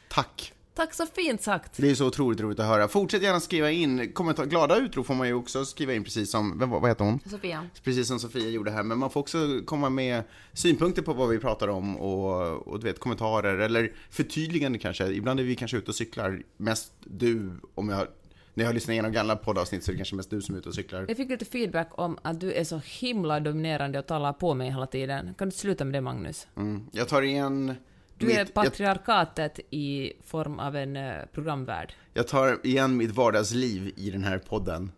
Tack! 0.09 0.52
Tack 0.75 0.95
så 0.95 1.07
fint 1.07 1.43
sagt! 1.43 1.77
Det 1.77 1.91
är 1.91 1.95
så 1.95 2.07
otroligt 2.07 2.41
roligt 2.41 2.61
att 2.61 2.67
höra. 2.67 2.89
Fortsätt 2.89 3.23
gärna 3.23 3.41
skriva 3.41 3.71
in 3.71 4.13
kommentar. 4.13 4.47
Glada 4.47 4.77
utrop 4.77 5.07
får 5.07 5.15
man 5.15 5.29
ju 5.29 5.35
också 5.35 5.65
skriva 5.65 5.95
in 5.95 6.05
precis 6.05 6.31
som, 6.31 6.59
vem, 6.59 6.71
vad 6.71 6.89
heter 6.89 7.05
hon? 7.05 7.21
Sofia. 7.31 7.67
Precis 7.85 8.09
som 8.09 8.19
Sofia 8.19 8.49
gjorde 8.49 8.71
här, 8.71 8.83
men 8.83 8.99
man 8.99 9.11
får 9.11 9.21
också 9.21 9.39
komma 9.65 9.91
med 9.91 10.23
synpunkter 10.53 11.03
på 11.03 11.13
vad 11.13 11.29
vi 11.29 11.39
pratar 11.39 11.69
om 11.69 11.97
och, 11.97 12.69
och 12.69 12.81
du 12.81 12.87
vet, 12.87 12.99
kommentarer 13.01 13.59
eller 13.59 13.93
förtydligande 14.11 14.79
kanske. 14.79 15.07
Ibland 15.07 15.41
är 15.41 15.45
vi 15.45 15.57
kanske 15.57 15.77
ute 15.77 15.91
och 15.91 15.95
cyklar, 15.95 16.43
mest 16.57 16.93
du, 17.05 17.51
om 17.75 17.89
jag, 17.89 18.07
när 18.55 18.65
jag 18.65 18.69
har 18.69 18.75
lyssnat 18.75 18.93
igenom 18.93 19.13
gamla 19.13 19.37
poddavsnitt 19.37 19.85
så 19.85 19.91
är 19.91 19.93
det 19.93 19.99
kanske 19.99 20.17
mest 20.17 20.31
du 20.31 20.43
som 20.43 20.55
är 20.55 20.59
ute 20.59 20.69
och 20.69 20.75
cyklar. 20.75 21.05
Jag 21.09 21.17
fick 21.17 21.31
lite 21.31 21.45
feedback 21.45 21.91
om 21.91 22.19
att 22.23 22.41
du 22.41 22.53
är 22.53 22.65
så 22.65 22.81
himla 22.85 23.41
dominerande 23.41 23.99
och 23.99 24.07
talar 24.07 24.33
på 24.33 24.55
mig 24.55 24.71
hela 24.71 24.87
tiden. 24.87 25.35
Kan 25.39 25.49
du 25.49 25.55
sluta 25.55 25.85
med 25.85 25.95
det, 25.95 26.01
Magnus? 26.01 26.47
Mm. 26.57 26.87
Jag 26.93 27.09
tar 27.09 27.23
igen 27.23 27.75
Du 28.18 28.27
är 28.27 28.29
mitt, 28.29 28.38
jag, 28.38 28.55
patriarkatet 28.55 29.61
i 29.70 30.12
form 30.27 30.59
av 30.59 30.77
en 30.77 30.96
eh, 30.96 31.14
programvärld. 31.33 31.92
jag 32.14 32.29
tar 32.29 32.66
igen 32.66 32.96
mitt 32.96 33.11
vardagsliv 33.11 33.92
i 33.96 34.11
den 34.11 34.24
här 34.24 34.38
podden. 34.38 34.92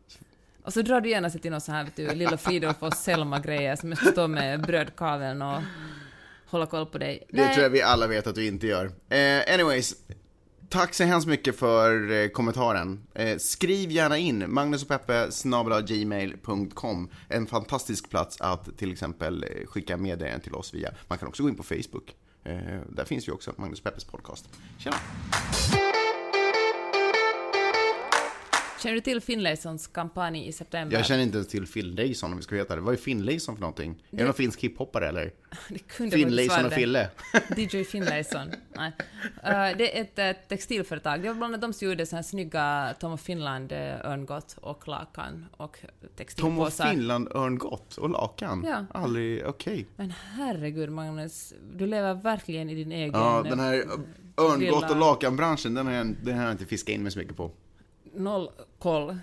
Och 0.63 0.73
så 0.73 0.83
drar 0.83 1.01
du 1.01 1.11
gärna 1.11 1.31
sig 1.31 1.41
till 1.41 1.51
någon 1.51 1.61
sån 1.61 1.75
här, 1.75 1.85
vet 1.85 1.97
du, 1.97 2.15
Lilla 2.15 2.37
Fridolf 2.37 2.83
och 2.83 2.93
Selma-grejer 2.93 3.77
som 3.77 3.89
jag 3.89 3.99
ska 3.99 4.11
stå 4.11 4.29
med 4.29 4.63
brödkaveln 4.63 5.43
och 5.43 5.63
hålla 6.47 6.67
koll 6.67 6.87
på 6.87 6.99
dig. 6.99 7.27
Det 7.29 7.49
tror 7.49 7.63
jag 7.63 7.71
vi 7.71 7.83
alla 7.83 8.07
vet 8.07 8.27
att 8.27 8.35
du 8.35 8.47
inte 8.47 8.67
gör. 8.67 8.85
Eh, 9.09 9.55
anyways, 9.55 9.95
tack 10.69 10.95
så 10.95 11.05
hemskt 11.05 11.27
mycket 11.27 11.59
för 11.59 12.11
eh, 12.11 12.29
kommentaren. 12.29 13.07
Eh, 13.15 13.39
skriv 13.39 13.91
gärna 13.91 14.19
in, 14.19 14.45
Magnus 14.49 14.83
och 14.83 14.89
Peppe 14.89 15.29
gmail.com. 15.87 17.11
En 17.29 17.47
fantastisk 17.47 18.11
plats 18.11 18.41
att 18.41 18.79
till 18.79 18.93
exempel 18.93 19.45
eh, 19.45 19.67
skicka 19.67 19.97
meddelanden 19.97 20.41
till 20.41 20.55
oss 20.55 20.75
via. 20.75 20.91
Man 21.09 21.19
kan 21.19 21.29
också 21.29 21.43
gå 21.43 21.49
in 21.49 21.57
på 21.57 21.63
Facebook. 21.63 22.15
Eh, 22.47 22.81
där 22.89 23.05
finns 23.05 23.29
ju 23.29 23.33
också 23.33 23.53
Magnus 23.57 23.81
Peppes 23.81 24.05
podcast. 24.05 24.49
Tjena! 24.79 24.97
Känner 28.87 28.95
du 28.97 29.01
till 29.01 29.21
Finlaysons 29.21 29.87
kampanj 29.87 30.49
i 30.49 30.53
september? 30.53 30.97
Jag 30.97 31.07
känner 31.07 31.23
inte 31.23 31.37
ens 31.37 31.49
till 31.49 31.67
Phil 31.67 31.95
Leison 31.95 32.31
om 32.33 32.37
vi 32.37 32.43
ska 32.43 32.55
veta 32.55 32.75
det. 32.75 32.81
Vad 32.81 32.95
är 32.95 32.99
Finlayson 32.99 33.55
för 33.57 33.61
någonting? 33.61 34.03
Är 34.11 34.17
det 34.17 34.25
någon 34.25 34.35
finsk 34.35 34.61
hiphoppare 34.61 35.09
eller? 35.09 35.33
Det 35.69 35.79
kunde 35.79 36.47
vara 36.49 36.65
och 36.65 36.71
det. 36.71 36.77
Fille? 36.77 37.11
DJ 37.57 37.85
Finlayson. 37.85 38.51
Nej. 38.77 38.93
Eh, 39.43 39.77
det 39.79 39.99
är 39.99 40.01
ett 40.01 40.19
eh, 40.19 40.43
textilföretag. 40.49 41.23
Det 41.23 41.29
var 41.29 41.35
bland 41.35 41.55
annat 41.55 41.61
de 41.61 41.73
som 41.73 41.89
gjorde 41.89 42.07
så 42.07 42.17
här 42.17 42.23
snygga 42.23 42.95
Tom 43.01 43.13
of 43.13 43.21
Finland 43.21 43.73
eh, 43.73 43.79
örngott 43.79 44.57
och 44.61 44.89
lakan 44.89 45.47
och 45.57 45.79
Tom 45.81 46.09
och 46.09 46.17
textilpåsar. 46.17 46.91
Finland 46.91 47.29
örngott 47.35 47.97
och 47.97 48.11
lakan? 48.11 48.65
Ja. 48.67 48.87
Aldrig, 48.91 49.47
okej. 49.47 49.87
Men 49.97 50.11
herregud 50.11 50.91
Magnus, 50.91 51.55
du 51.75 51.87
lever 51.87 52.15
verkligen 52.15 52.71
i 52.71 52.75
din 52.75 52.93
egen... 52.93 53.15
Ja, 53.15 53.43
den 53.43 53.61
här 53.61 53.85
örngott 54.37 54.59
lilla- 54.59 54.91
och 54.91 54.97
lakanbranschen, 54.97 55.75
den 55.75 55.87
har, 55.87 55.95
jag, 55.95 56.15
den 56.23 56.37
har 56.39 56.45
jag 56.45 56.53
inte 56.53 56.67
fiskat 56.67 56.95
in 56.95 57.03
mig 57.03 57.13
så 57.13 57.19
mycket 57.19 57.37
på. 57.37 57.51
Noll 58.17 58.51
koll. 58.79 59.19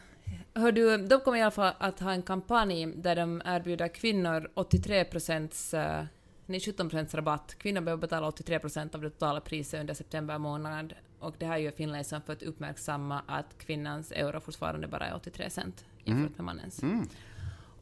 Hör 0.53 0.71
du, 0.71 0.97
de 0.97 1.19
kommer 1.19 1.37
i 1.37 1.41
alla 1.41 1.51
fall 1.51 1.73
att 1.77 1.99
ha 1.99 2.11
en 2.11 2.21
kampanj 2.21 2.85
där 2.85 3.15
de 3.15 3.41
erbjuder 3.45 3.87
kvinnor 3.87 4.49
83 4.53 5.03
procents, 5.03 5.73
eh, 5.73 6.05
nej 6.45 6.59
17 6.59 6.89
procents 6.89 7.13
rabatt. 7.15 7.55
Kvinnor 7.57 7.81
behöver 7.81 8.01
betala 8.01 8.27
83 8.27 8.59
procent 8.59 8.95
av 8.95 9.01
det 9.01 9.09
totala 9.09 9.41
priset 9.41 9.79
under 9.79 9.93
september 9.93 10.37
månad. 10.37 10.93
Och 11.19 11.35
det 11.37 11.45
här 11.45 11.57
gör 11.57 11.71
Finlayson 11.71 12.21
för 12.21 12.33
att 12.33 12.43
uppmärksamma 12.43 13.21
att 13.27 13.57
kvinnans 13.57 14.11
euro 14.11 14.39
fortfarande 14.39 14.87
bara 14.87 15.05
är 15.07 15.15
83 15.15 15.49
cent 15.49 15.85
jämfört 16.03 16.37
med 16.37 16.45
mannens. 16.45 16.81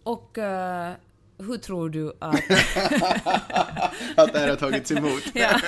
Och 0.04 0.38
eh, 0.38 0.94
hur 1.42 1.58
tror 1.58 1.90
du 1.90 2.14
att... 2.20 2.36
Att 4.16 4.34
det 4.34 4.40
här 4.40 4.50
har 4.50 4.56
tagits 4.56 4.92
emot. 4.92 5.24
ja, 5.34 5.60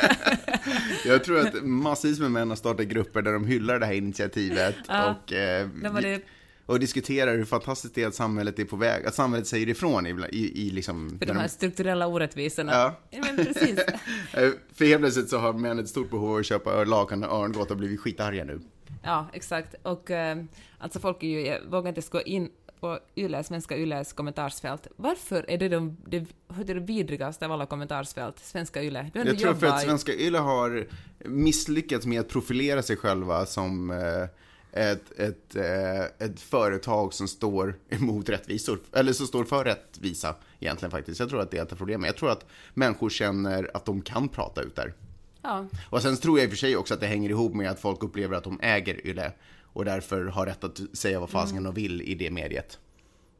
Jag 1.05 1.23
tror 1.23 1.39
att 1.39 1.63
massvis 1.63 2.19
med 2.19 2.31
män 2.31 2.49
har 2.49 2.55
startat 2.55 2.85
grupper 2.85 3.21
där 3.21 3.33
de 3.33 3.45
hyllar 3.45 3.79
det 3.79 3.85
här 3.85 3.93
initiativet. 3.93 4.75
Ja. 4.87 5.15
Och, 5.23 5.33
eh, 5.33 5.67
det 6.01 6.21
och 6.65 6.79
diskuterar 6.79 7.37
hur 7.37 7.45
fantastiskt 7.45 7.95
det 7.95 8.03
är 8.03 8.07
att 8.07 8.15
samhället 8.15 8.59
är 8.59 8.65
på 8.65 8.75
väg, 8.75 9.05
att 9.05 9.15
samhället 9.15 9.47
säger 9.47 9.69
ifrån 9.69 10.05
i, 10.07 10.09
i, 10.31 10.67
i 10.67 10.69
liksom... 10.69 11.19
För 11.19 11.25
de 11.25 11.37
här 11.37 11.47
strukturella 11.47 12.07
orättvisorna. 12.07 12.71
Ja. 12.71 12.95
men 13.11 13.45
precis. 13.45 13.79
Eh, 14.33 14.49
För 14.73 14.85
helt 14.85 15.01
plötsligt 15.01 15.29
så 15.29 15.37
har 15.37 15.53
män 15.53 15.79
ett 15.79 15.89
stort 15.89 16.09
behov 16.09 16.31
av 16.31 16.37
att 16.37 16.45
köpa 16.45 16.83
lakan 16.83 17.23
och 17.23 17.43
örngott 17.43 17.71
och 17.71 17.77
blivit 17.77 17.99
skitarga 17.99 18.43
nu. 18.43 18.59
Ja, 19.03 19.27
exakt. 19.33 19.75
Och 19.83 20.11
eh, 20.11 20.43
alltså 20.77 20.99
folk 20.99 21.23
är 21.23 21.27
ju, 21.27 21.69
vågar 21.69 21.89
inte 21.89 22.01
gå 22.11 22.21
in 22.21 22.49
på 22.83 22.99
Yle, 23.15 23.43
svenska 23.43 23.77
Yles 23.77 24.13
kommentarsfält. 24.13 24.87
Varför 24.95 25.45
är 25.47 25.57
det 25.57 25.69
de, 25.69 25.97
det, 26.05 26.19
det, 26.19 26.71
är 26.71 26.75
det 26.75 26.79
vidrigaste 26.79 27.45
av 27.45 27.51
alla 27.51 27.65
kommentarsfält, 27.65 28.39
svenska 28.39 28.83
Yle? 28.83 29.11
Jag 29.13 29.39
tror 29.39 29.53
för 29.53 29.67
att 29.67 29.81
svenska 29.81 30.13
Yle 30.13 30.37
har 30.37 30.87
misslyckats 31.25 32.05
med 32.05 32.19
att 32.19 32.29
profilera 32.29 32.81
sig 32.81 32.97
själva 32.97 33.45
som 33.45 33.91
eh, 33.91 34.83
ett, 34.83 35.19
ett, 35.19 35.55
eh, 35.55 36.27
ett 36.27 36.39
företag 36.39 37.13
som 37.13 37.27
står 37.27 37.75
emot 37.89 38.29
rättvisor, 38.29 38.79
eller 38.93 39.13
som 39.13 39.27
står 39.27 39.43
för 39.43 39.63
rättvisa 39.63 40.35
egentligen 40.59 40.91
faktiskt. 40.91 41.19
Jag 41.19 41.29
tror 41.29 41.41
att 41.41 41.51
det 41.51 41.57
är 41.57 41.61
ett 41.63 41.71
av 41.71 41.75
problemen. 41.75 42.05
Jag 42.05 42.17
tror 42.17 42.31
att 42.31 42.45
människor 42.73 43.09
känner 43.09 43.71
att 43.73 43.85
de 43.85 44.01
kan 44.01 44.27
prata 44.27 44.61
ut 44.61 44.75
där. 44.75 44.93
Ja, 45.41 45.65
Och 45.89 46.01
sen 46.01 46.17
tror 46.17 46.39
jag 46.39 46.43
i 46.43 46.47
och 46.47 46.51
för 46.51 46.57
sig 46.57 46.77
också 46.77 46.93
att 46.93 46.99
det 46.99 47.07
hänger 47.07 47.29
ihop 47.29 47.53
med 47.53 47.71
att 47.71 47.79
folk 47.79 48.03
upplever 48.03 48.37
att 48.37 48.43
de 48.43 48.59
äger 48.61 49.07
Yle 49.07 49.31
och 49.73 49.85
därför 49.85 50.25
har 50.25 50.45
rätt 50.45 50.63
att 50.63 50.79
säga 50.93 51.19
vad 51.19 51.29
fasiken 51.29 51.63
de 51.63 51.73
vill 51.73 52.01
i 52.01 52.15
det 52.15 52.31
mediet. 52.31 52.79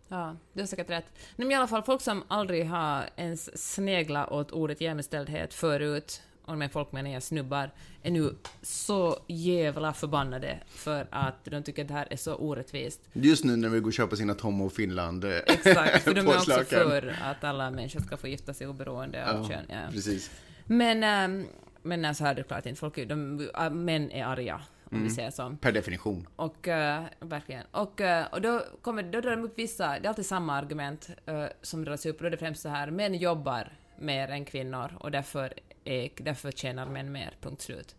ja, 0.07 0.35
du 0.53 0.59
har 0.59 0.67
säkert 0.67 0.89
rätt. 0.89 1.05
Men 1.35 1.51
i 1.51 1.55
alla 1.55 1.67
fall, 1.67 1.83
folk 1.83 2.01
som 2.01 2.23
aldrig 2.27 2.65
har 2.69 3.09
ens 3.15 3.73
sneglat 3.73 4.31
åt 4.31 4.51
ordet 4.51 4.81
jämställdhet 4.81 5.53
förut, 5.53 6.21
och 6.45 6.57
med 6.57 6.71
folk 6.71 6.91
menar 6.91 7.09
jag 7.09 7.23
snubbar, 7.23 7.71
är 8.03 8.11
nu 8.11 8.35
så 8.61 9.19
jävla 9.27 9.93
förbannade 9.93 10.59
för 10.67 11.07
att 11.11 11.45
de 11.45 11.63
tycker 11.63 11.81
att 11.81 11.87
det 11.87 11.93
här 11.93 12.07
är 12.11 12.17
så 12.17 12.35
orättvist. 12.35 13.01
Just 13.13 13.43
nu 13.43 13.55
när 13.55 13.69
vi 13.69 13.79
går 13.79 13.87
och 13.87 13.93
köper 13.93 14.15
sina 14.15 14.33
Tom 14.33 14.61
och 14.61 14.73
Finland 14.73 15.23
eh, 15.23 15.31
Exakt, 15.47 16.03
för 16.03 16.13
de 16.13 16.19
är 16.27 16.35
också 16.35 16.63
för 16.63 17.15
att 17.23 17.43
alla 17.43 17.71
människor 17.71 17.99
ska 17.99 18.17
få 18.17 18.27
gifta 18.27 18.53
sig 18.53 18.67
oberoende 18.67 19.29
av 19.31 19.41
Ja, 19.41 19.47
kön. 19.49 19.65
Ja. 19.69 19.91
precis. 19.91 20.31
Men, 20.65 21.03
ähm, 21.03 21.47
men 21.81 22.15
så 22.15 22.23
här 22.23 22.31
är 22.31 22.35
det 22.35 22.43
klart 22.43 22.65
inte. 22.65 22.79
Folk, 22.79 22.95
de, 23.09 23.35
män 23.71 24.11
är 24.11 24.25
arga, 24.25 24.61
om 24.93 24.99
Mm. 24.99 25.07
vi 25.07 25.15
säger 25.15 25.31
så. 25.31 25.55
Per 25.61 25.71
definition. 25.71 26.27
Och, 26.35 26.67
äh, 26.67 27.03
verkligen. 27.19 27.63
Och, 27.71 28.01
äh, 28.01 28.25
och 28.31 28.41
då, 28.41 28.61
kommer, 28.81 29.03
då 29.03 29.21
drar 29.21 29.31
de 29.35 29.43
upp 29.43 29.59
vissa, 29.59 29.87
det 29.99 30.05
är 30.05 30.09
alltid 30.09 30.25
samma 30.25 30.55
argument 30.55 31.09
äh, 31.25 31.45
som 31.61 31.85
dras 31.85 32.05
upp, 32.05 32.15
och 32.15 32.21
då 32.21 32.27
är 32.27 32.31
det 32.31 32.37
främst 32.37 32.61
så 32.61 32.69
här, 32.69 32.91
män 32.91 33.13
jobbar 33.15 33.71
mer 33.99 34.27
än 34.27 34.45
kvinnor 34.45 34.91
och 34.99 35.11
därför, 35.11 35.53
är, 35.83 36.09
därför 36.17 36.51
tjänar 36.51 36.85
män 36.85 37.11
mer, 37.11 37.33
punkt 37.41 37.61
slut. 37.61 37.95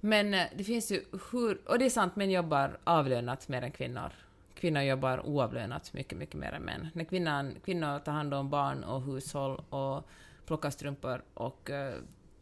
Men 0.00 0.30
det 0.56 0.64
finns 0.64 0.92
ju 0.92 1.04
hur, 1.32 1.60
och 1.68 1.78
det 1.78 1.84
är 1.84 1.90
sant, 1.90 2.16
män 2.16 2.30
jobbar 2.30 2.78
avlönat 2.84 3.48
mer 3.48 3.62
än 3.62 3.70
kvinnor. 3.70 4.12
Kvinnor 4.54 4.82
jobbar 4.82 5.26
oavlönat 5.26 5.92
mycket, 5.92 6.18
mycket 6.18 6.34
mer 6.34 6.52
än 6.52 6.62
män. 6.62 6.88
När 6.92 7.04
kvinnan, 7.04 7.54
kvinnor 7.64 7.98
tar 7.98 8.12
hand 8.12 8.34
om 8.34 8.50
barn 8.50 8.84
och 8.84 9.02
hushåll 9.02 9.62
och 9.70 10.08
plockar 10.46 10.70
strumpor 10.70 11.22
och 11.34 11.70
äh, 11.70 11.94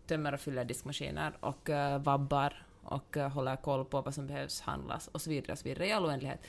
tömmer 0.07 0.35
och 0.35 0.41
fyller 0.41 0.65
diskmaskiner 0.65 1.33
och 1.41 1.71
äh, 1.71 1.99
vabbar 2.03 2.67
och 2.93 3.17
eh, 3.17 3.31
håller 3.31 3.57
koll 3.57 3.85
på 3.85 4.01
vad 4.01 4.15
som 4.15 4.27
behövs 4.27 4.61
handlas 4.61 5.09
och 5.09 5.21
så 5.21 5.31
vidare, 5.31 5.53
och 5.53 5.59
så 5.59 5.65
vidare 5.65 5.87
i 5.87 5.93
all 5.93 6.07
oändlighet. 6.07 6.41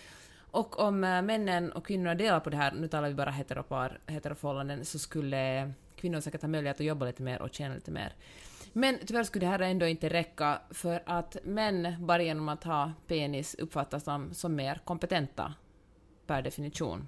Och 0.52 0.80
om 0.80 1.04
eh, 1.04 1.22
männen 1.22 1.72
och 1.72 1.86
kvinnorna 1.86 2.16
delar 2.16 2.40
på 2.40 2.50
det 2.50 2.58
här, 2.58 2.72
nu 2.72 2.88
talar 2.88 3.10
vi 3.10 3.16
bara 3.16 3.32
heteropar, 3.32 4.00
heteroförhållanden, 4.08 4.86
så 4.86 5.00
skulle 5.00 5.74
kvinnor 5.96 6.20
säkert 6.20 6.42
ha 6.42 6.50
möjlighet 6.50 6.80
att 6.80 6.86
jobba 6.86 7.06
lite 7.06 7.24
mer 7.24 7.42
och 7.42 7.54
tjäna 7.54 7.76
lite 7.76 7.92
mer. 7.92 8.14
Men 8.74 9.00
tyvärr 9.06 9.24
skulle 9.24 9.46
det 9.46 9.50
här 9.50 9.60
ändå 9.60 9.88
inte 9.88 10.10
räcka 10.10 10.62
för 10.70 11.04
att 11.06 11.38
män 11.44 11.96
bara 12.00 12.24
genom 12.24 12.50
att 12.50 12.64
ha 12.64 12.92
penis 13.08 13.56
uppfattas 13.56 14.04
som, 14.04 14.34
som 14.34 14.56
mer 14.56 14.82
kompetenta 14.86 15.54
per 16.28 16.42
definition. 16.42 17.08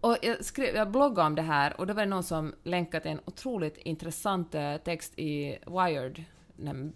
Och 0.00 0.16
jag, 0.22 0.44
skrev, 0.44 0.74
jag 0.74 0.90
bloggade 0.90 1.26
om 1.26 1.34
det 1.34 1.42
här 1.42 1.80
och 1.80 1.86
då 1.86 1.94
var 1.94 2.02
det 2.02 2.08
någon 2.08 2.22
som 2.22 2.54
länkade 2.62 3.08
en 3.08 3.20
otroligt 3.24 3.76
intressant 3.76 4.54
eh, 4.54 4.76
text 4.76 5.18
i 5.18 5.58
Wired, 5.66 6.24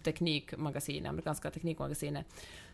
teknikmagasinet, 0.03 1.11
amerikanska 1.11 1.51
teknikmagasinet, 1.51 2.27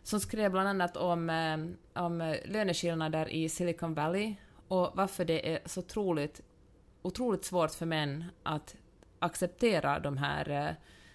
som 0.02 0.20
skrev 0.20 0.50
bland 0.50 0.68
annat 0.68 0.96
om, 0.96 1.30
eh, 1.30 2.02
om 2.04 2.36
löneskillnader 2.44 3.28
i 3.28 3.48
Silicon 3.48 3.94
Valley 3.94 4.34
och 4.68 4.90
varför 4.94 5.24
det 5.24 5.54
är 5.54 5.60
så 5.64 5.80
otroligt, 5.80 6.40
otroligt 7.02 7.44
svårt 7.44 7.70
för 7.70 7.86
män 7.86 8.24
att 8.42 8.76
acceptera 9.18 9.98
de 9.98 10.16
här 10.16 10.50
eh, 10.50 10.74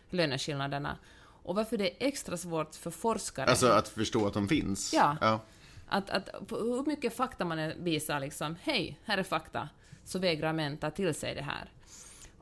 löneskillnaderna. 0.10 0.98
Och 1.44 1.56
varför 1.56 1.78
det 1.78 1.90
är 1.90 2.08
extra 2.08 2.38
svårt 2.38 2.76
för 2.76 2.92
forskare 2.92 3.50
Alltså 3.50 3.68
att 3.68 3.88
förstå 3.88 4.28
att 4.28 4.34
de 4.34 4.48
finns. 4.48 4.94
Ja. 4.94 5.18
ja. 5.22 5.42
att, 5.88 6.10
att 6.10 6.30
hur 6.50 6.86
mycket 6.86 7.16
fakta 7.16 7.46
man 7.46 7.72
visar 7.78 8.20
liksom, 8.20 8.56
hej, 8.62 9.00
här 9.04 9.18
är 9.18 9.24
fakta, 9.24 9.70
så 10.06 10.20
vägrar 10.20 10.54
män 10.54 10.78
ta 10.78 10.92
till 10.92 11.14
sig 11.14 11.36
det 11.36 11.42
här. 11.42 11.72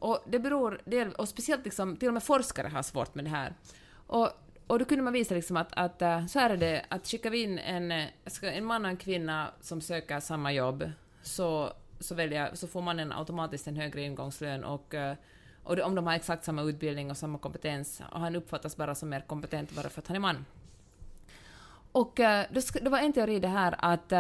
Och 0.01 0.23
det 0.25 0.39
beror, 0.39 0.81
del, 0.85 1.11
och 1.11 1.29
speciellt 1.29 1.65
liksom, 1.65 1.97
till 1.97 2.07
och 2.07 2.13
med 2.13 2.23
forskare 2.23 2.67
har 2.67 2.83
svårt 2.83 3.15
med 3.15 3.25
det 3.25 3.29
här. 3.29 3.53
Och, 4.07 4.29
och 4.67 4.79
då 4.79 4.85
kunde 4.85 5.03
man 5.03 5.13
visa 5.13 5.35
liksom 5.35 5.57
att, 5.57 5.73
att 5.73 6.01
eh, 6.01 6.25
så 6.25 6.39
här 6.39 6.49
är 6.49 6.57
det, 6.57 6.85
att 6.89 7.07
skickar 7.07 7.29
vi 7.29 7.43
in 7.43 7.59
en, 7.59 7.91
eh, 7.91 8.07
en 8.41 8.65
man 8.65 8.85
och 8.85 8.91
en 8.91 8.97
kvinna 8.97 9.51
som 9.61 9.81
söker 9.81 10.19
samma 10.19 10.51
jobb, 10.51 10.91
så, 11.21 11.73
så, 11.99 12.15
väljer, 12.15 12.51
så 12.53 12.67
får 12.67 12.81
mannen 12.81 13.11
automatiskt 13.11 13.67
en 13.67 13.75
högre 13.75 14.01
ingångslön 14.01 14.63
och 14.63 14.93
eh, 14.93 15.15
och 15.63 15.79
om 15.79 15.95
de 15.95 16.07
har 16.07 16.13
exakt 16.13 16.43
samma 16.43 16.61
utbildning 16.61 17.11
och 17.11 17.17
samma 17.17 17.37
kompetens, 17.37 18.01
och 18.11 18.19
han 18.19 18.35
uppfattas 18.35 18.77
bara 18.77 18.95
som 18.95 19.09
mer 19.09 19.21
kompetent 19.21 19.71
bara 19.71 19.89
för 19.89 20.01
att 20.01 20.07
han 20.07 20.15
är 20.15 20.19
man. 20.19 20.45
Och 21.91 22.19
då, 22.49 22.61
det 22.81 22.89
var 22.89 22.99
en 22.99 23.13
teori 23.13 23.39
det 23.39 23.47
här 23.47 23.75
att, 23.77 24.11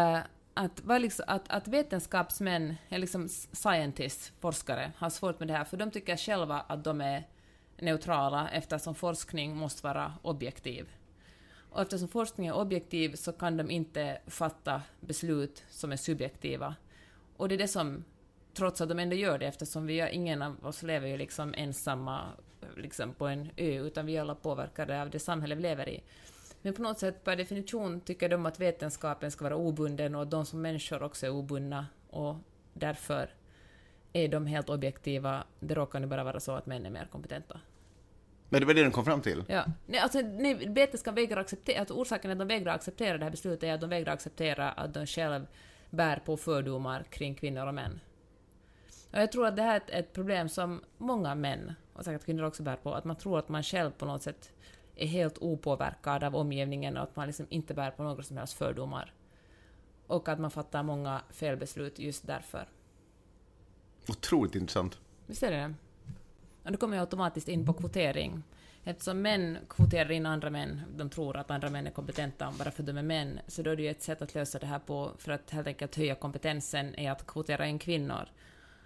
att, 0.53 0.81
vad 0.83 1.01
liksom, 1.01 1.25
att, 1.27 1.49
att 1.49 1.67
vetenskapsmän, 1.67 2.75
eller 2.89 2.99
liksom 2.99 3.29
scientists, 3.51 4.31
forskare, 4.39 4.91
har 4.97 5.09
svårt 5.09 5.39
med 5.39 5.47
det 5.47 5.53
här, 5.53 5.63
för 5.63 5.77
de 5.77 5.91
tycker 5.91 6.17
själva 6.17 6.59
att 6.59 6.83
de 6.83 7.01
är 7.01 7.27
neutrala 7.77 8.49
eftersom 8.49 8.95
forskning 8.95 9.57
måste 9.57 9.83
vara 9.83 10.13
objektiv. 10.21 10.89
Och 11.71 11.81
eftersom 11.81 12.07
forskning 12.07 12.47
är 12.47 12.55
objektiv 12.55 13.15
så 13.15 13.31
kan 13.31 13.57
de 13.57 13.71
inte 13.71 14.21
fatta 14.27 14.81
beslut 14.99 15.63
som 15.69 15.91
är 15.91 15.97
subjektiva. 15.97 16.75
Och 17.37 17.49
det 17.49 17.55
är 17.55 17.59
det 17.59 17.67
som, 17.67 18.03
trots 18.53 18.81
att 18.81 18.89
de 18.89 18.99
ändå 18.99 19.15
gör 19.15 19.39
det, 19.39 19.45
eftersom 19.45 19.85
vi, 19.85 20.09
ingen 20.11 20.41
av 20.41 20.65
oss 20.65 20.83
lever 20.83 21.07
ju 21.07 21.17
liksom 21.17 21.53
ensamma 21.57 22.21
liksom 22.77 23.13
på 23.13 23.27
en 23.27 23.51
ö, 23.57 23.79
utan 23.79 24.05
vi 24.05 24.17
är 24.17 24.21
alla 24.21 24.35
påverkade 24.35 25.01
av 25.01 25.09
det 25.09 25.19
samhälle 25.19 25.55
vi 25.55 25.61
lever 25.61 25.89
i. 25.89 26.03
Men 26.61 26.73
på 26.73 26.81
något 26.81 26.99
sätt, 26.99 27.23
per 27.23 27.35
definition, 27.35 28.01
tycker 28.01 28.29
de 28.29 28.45
att 28.45 28.59
vetenskapen 28.59 29.31
ska 29.31 29.43
vara 29.43 29.55
obunden 29.55 30.15
och 30.15 30.27
de 30.27 30.45
som 30.45 30.61
människor 30.61 31.03
också 31.03 31.25
är 31.25 31.29
obundna 31.29 31.87
och 32.09 32.35
därför 32.73 33.29
är 34.13 34.27
de 34.27 34.45
helt 34.45 34.69
objektiva. 34.69 35.43
Det 35.59 35.75
råkar 35.75 35.99
nu 35.99 36.07
bara 36.07 36.23
vara 36.23 36.39
så 36.39 36.51
att 36.51 36.65
män 36.65 36.85
är 36.85 36.89
mer 36.89 37.07
kompetenta. 37.11 37.59
Men 38.49 38.59
det 38.59 38.67
var 38.67 38.73
det 38.73 38.83
de 38.83 38.91
kom 38.91 39.05
fram 39.05 39.21
till. 39.21 39.43
Ja. 39.47 39.65
Nej, 39.85 39.99
alltså, 39.99 40.21
nej, 40.21 40.67
vetenskap 40.69 41.17
vägrar 41.17 41.41
acceptera, 41.41 41.81
att 41.81 41.91
orsaken 41.91 42.31
att 42.31 42.39
de 42.39 42.47
vägrar 42.47 42.73
acceptera 42.73 43.17
det 43.17 43.23
här 43.23 43.31
beslutet 43.31 43.63
är 43.63 43.73
att 43.73 43.81
de 43.81 43.89
vägrar 43.89 44.13
acceptera 44.13 44.71
att 44.71 44.93
de 44.93 45.05
själva 45.05 45.45
bär 45.89 46.17
på 46.25 46.37
fördomar 46.37 47.03
kring 47.03 47.35
kvinnor 47.35 47.67
och 47.67 47.73
män. 47.73 47.99
Och 49.11 49.19
jag 49.19 49.31
tror 49.31 49.47
att 49.47 49.55
det 49.55 49.61
här 49.61 49.73
är 49.73 49.77
ett, 49.77 49.89
ett 49.89 50.13
problem 50.13 50.49
som 50.49 50.81
många 50.97 51.35
män, 51.35 51.73
och 51.93 52.05
säkert 52.05 52.25
kvinnor 52.25 52.43
också 52.43 52.63
bär 52.63 52.75
på, 52.75 52.93
att 52.93 53.05
man 53.05 53.15
tror 53.15 53.39
att 53.39 53.49
man 53.49 53.63
själv 53.63 53.91
på 53.91 54.05
något 54.05 54.23
sätt 54.23 54.51
är 54.95 55.07
helt 55.07 55.37
opåverkad 55.37 56.23
av 56.23 56.35
omgivningen 56.35 56.97
och 56.97 57.03
att 57.03 57.15
man 57.15 57.27
liksom 57.27 57.45
inte 57.49 57.73
bär 57.73 57.91
på 57.91 58.03
några 58.03 58.23
som 58.23 58.37
helst 58.37 58.53
fördomar. 58.53 59.13
Och 60.07 60.29
att 60.29 60.39
man 60.39 60.51
fattar 60.51 60.83
många 60.83 61.21
felbeslut 61.29 61.99
just 61.99 62.27
därför. 62.27 62.69
Otroligt 64.09 64.55
intressant. 64.55 64.99
Visst 65.27 65.43
är 65.43 65.51
det 65.51 65.57
det? 65.57 65.73
Och 66.63 66.71
då 66.71 66.77
kommer 66.77 66.95
jag 66.95 67.01
automatiskt 67.01 67.47
in 67.47 67.65
på 67.65 67.73
kvotering. 67.73 68.43
Eftersom 68.83 69.21
män 69.21 69.57
kvoterar 69.69 70.11
in 70.11 70.25
andra 70.25 70.49
män, 70.49 70.81
de 70.95 71.09
tror 71.09 71.37
att 71.37 71.51
andra 71.51 71.69
män 71.69 71.87
är 71.87 71.91
kompetenta 71.91 72.53
bara 72.59 72.71
för 72.71 72.83
att 72.83 72.87
de 72.87 72.97
är 72.97 73.03
män, 73.03 73.39
så 73.47 73.61
då 73.61 73.71
är 73.71 73.75
det 73.75 73.83
ju 73.83 73.89
ett 73.89 74.01
sätt 74.01 74.21
att 74.21 74.35
lösa 74.35 74.59
det 74.59 74.65
här 74.65 74.79
på, 74.79 75.11
för 75.17 75.31
att 75.31 75.49
helt 75.49 75.67
enkelt 75.67 75.95
höja 75.95 76.15
kompetensen, 76.15 76.95
är 76.95 77.11
att 77.11 77.27
kvotera 77.27 77.67
in 77.67 77.79
kvinnor. 77.79 78.29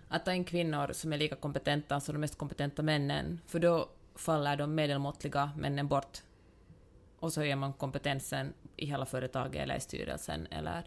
Att 0.08 0.26
ta 0.26 0.34
in 0.34 0.44
kvinnor 0.44 0.92
som 0.94 1.14
är 1.14 1.18
lika 1.18 1.36
kompetenta 1.36 2.00
som 2.00 2.16
de 2.16 2.20
mest 2.20 2.38
kompetenta 2.38 2.82
männen, 2.82 3.40
för 3.48 3.60
då 3.60 3.90
faller 4.16 4.58
de 4.58 4.76
medelmåttliga 4.76 5.52
männen 5.58 5.88
bort. 5.88 6.18
Och 7.20 7.34
så 7.34 7.40
höjer 7.42 7.56
man 7.56 7.74
kompetensen 7.74 8.54
i 8.78 8.86
hela 8.86 9.06
företaget 9.06 9.62
eller 9.64 9.76
i 9.78 9.80
styrelsen 9.80 10.48
eller 10.52 10.86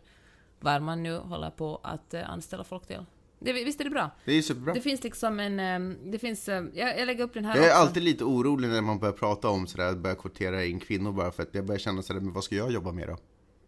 var 0.60 0.80
man 0.80 1.02
nu 1.02 1.16
håller 1.18 1.50
på 1.50 1.80
att 1.82 2.14
eh, 2.14 2.30
anställa 2.30 2.64
folk 2.64 2.86
till. 2.86 3.04
Det, 3.40 3.52
visst 3.52 3.80
är 3.80 3.84
det 3.84 3.90
bra? 3.90 4.10
Det 4.24 4.32
är 4.32 4.42
superbra. 4.42 4.74
Det 4.74 4.80
finns 4.80 5.02
liksom 5.04 5.40
en... 5.40 5.60
ehm, 5.60 5.98
Det 6.10 6.18
finns... 6.18 6.48
ehm, 6.48 6.70
Jag, 6.74 6.98
jag 6.98 7.06
lägger 7.06 7.24
upp 7.24 7.34
den 7.34 7.44
här 7.44 7.56
Jag 7.56 7.64
är 7.64 7.70
också. 7.70 7.78
alltid 7.80 8.02
lite 8.02 8.24
orolig 8.24 8.68
när 8.68 8.80
man 8.80 8.98
börjar 8.98 9.12
prata 9.12 9.48
om 9.48 9.66
sådär, 9.66 9.94
börja 9.94 10.16
kvotera 10.16 10.64
in 10.64 10.80
kvinnor 10.80 11.12
bara 11.12 11.30
för 11.32 11.42
att 11.42 11.54
jag 11.54 11.64
börjar 11.66 11.78
känna 11.78 12.02
sådär, 12.02 12.20
men 12.20 12.32
vad 12.32 12.44
ska 12.44 12.54
jag 12.54 12.72
jobba 12.72 12.92
med 12.92 13.08
då? 13.08 13.16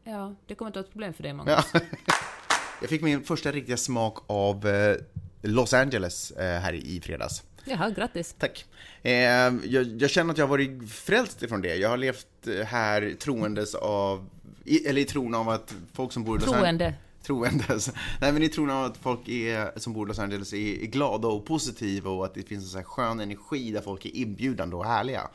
Ja, 0.05 0.35
det 0.47 0.55
kommer 0.55 0.69
inte 0.69 0.79
vara 0.79 0.85
ett 0.87 0.93
problem 0.93 1.15
för 1.15 1.23
dig, 1.23 1.33
Magnus. 1.33 1.71
Ja. 1.75 1.81
Jag 2.81 2.91
fick 2.91 3.03
min 3.03 3.25
första 3.25 3.53
riktiga 3.53 3.77
smak 3.77 4.19
av 4.27 4.67
eh, 4.67 4.97
Los 5.43 5.75
Angeles 5.75 6.31
eh, 6.31 6.61
här 6.61 6.73
i 6.73 7.01
fredags. 7.01 7.43
Jaha, 7.65 7.91
grattis. 7.91 8.35
Tack. 8.39 8.65
Eh, 9.03 9.13
jag, 9.13 10.03
jag 10.03 10.11
känner 10.11 10.33
att 10.33 10.39
jag 10.39 10.45
har 10.47 10.51
varit 10.51 10.91
frälst 10.93 11.43
ifrån 11.43 11.61
det. 11.63 11.75
Jag 11.77 11.89
har 11.89 11.97
levt 11.97 12.27
eh, 12.47 12.67
här 12.67 13.15
troendes 13.21 13.75
av 13.75 14.27
i, 14.65 14.87
eller 14.87 15.01
i 15.01 15.05
tron 15.05 15.35
av 15.35 15.49
att 15.49 15.75
folk 15.93 16.13
som 16.13 16.25
bor 16.25 16.37
i 16.37 16.41
Los 16.41 16.53
Angeles... 16.53 16.95
Troende. 17.23 17.59
Troende. 17.67 17.81
Så- 17.81 17.93
Nej 18.21 18.33
men 18.33 18.43
i 18.43 18.49
tron 18.49 18.71
av 18.71 18.85
att 18.85 18.97
folk 18.97 19.29
är, 19.29 19.79
som 19.79 19.93
bor 19.93 20.07
i 20.07 20.09
Los 20.09 20.19
Angeles 20.19 20.53
är, 20.53 20.83
är 20.83 20.87
glada 20.87 21.29
och 21.29 21.47
positiva 21.47 22.11
och 22.11 22.25
att 22.25 22.35
det 22.35 22.43
finns 22.43 22.65
en 22.65 22.71
sån 22.71 22.79
här 22.79 22.85
skön 22.85 23.21
energi 23.21 23.71
där 23.71 23.81
folk 23.81 24.05
är 24.07 24.17
inbjudande 24.17 24.77
och 24.77 24.85
härliga. 24.87 25.29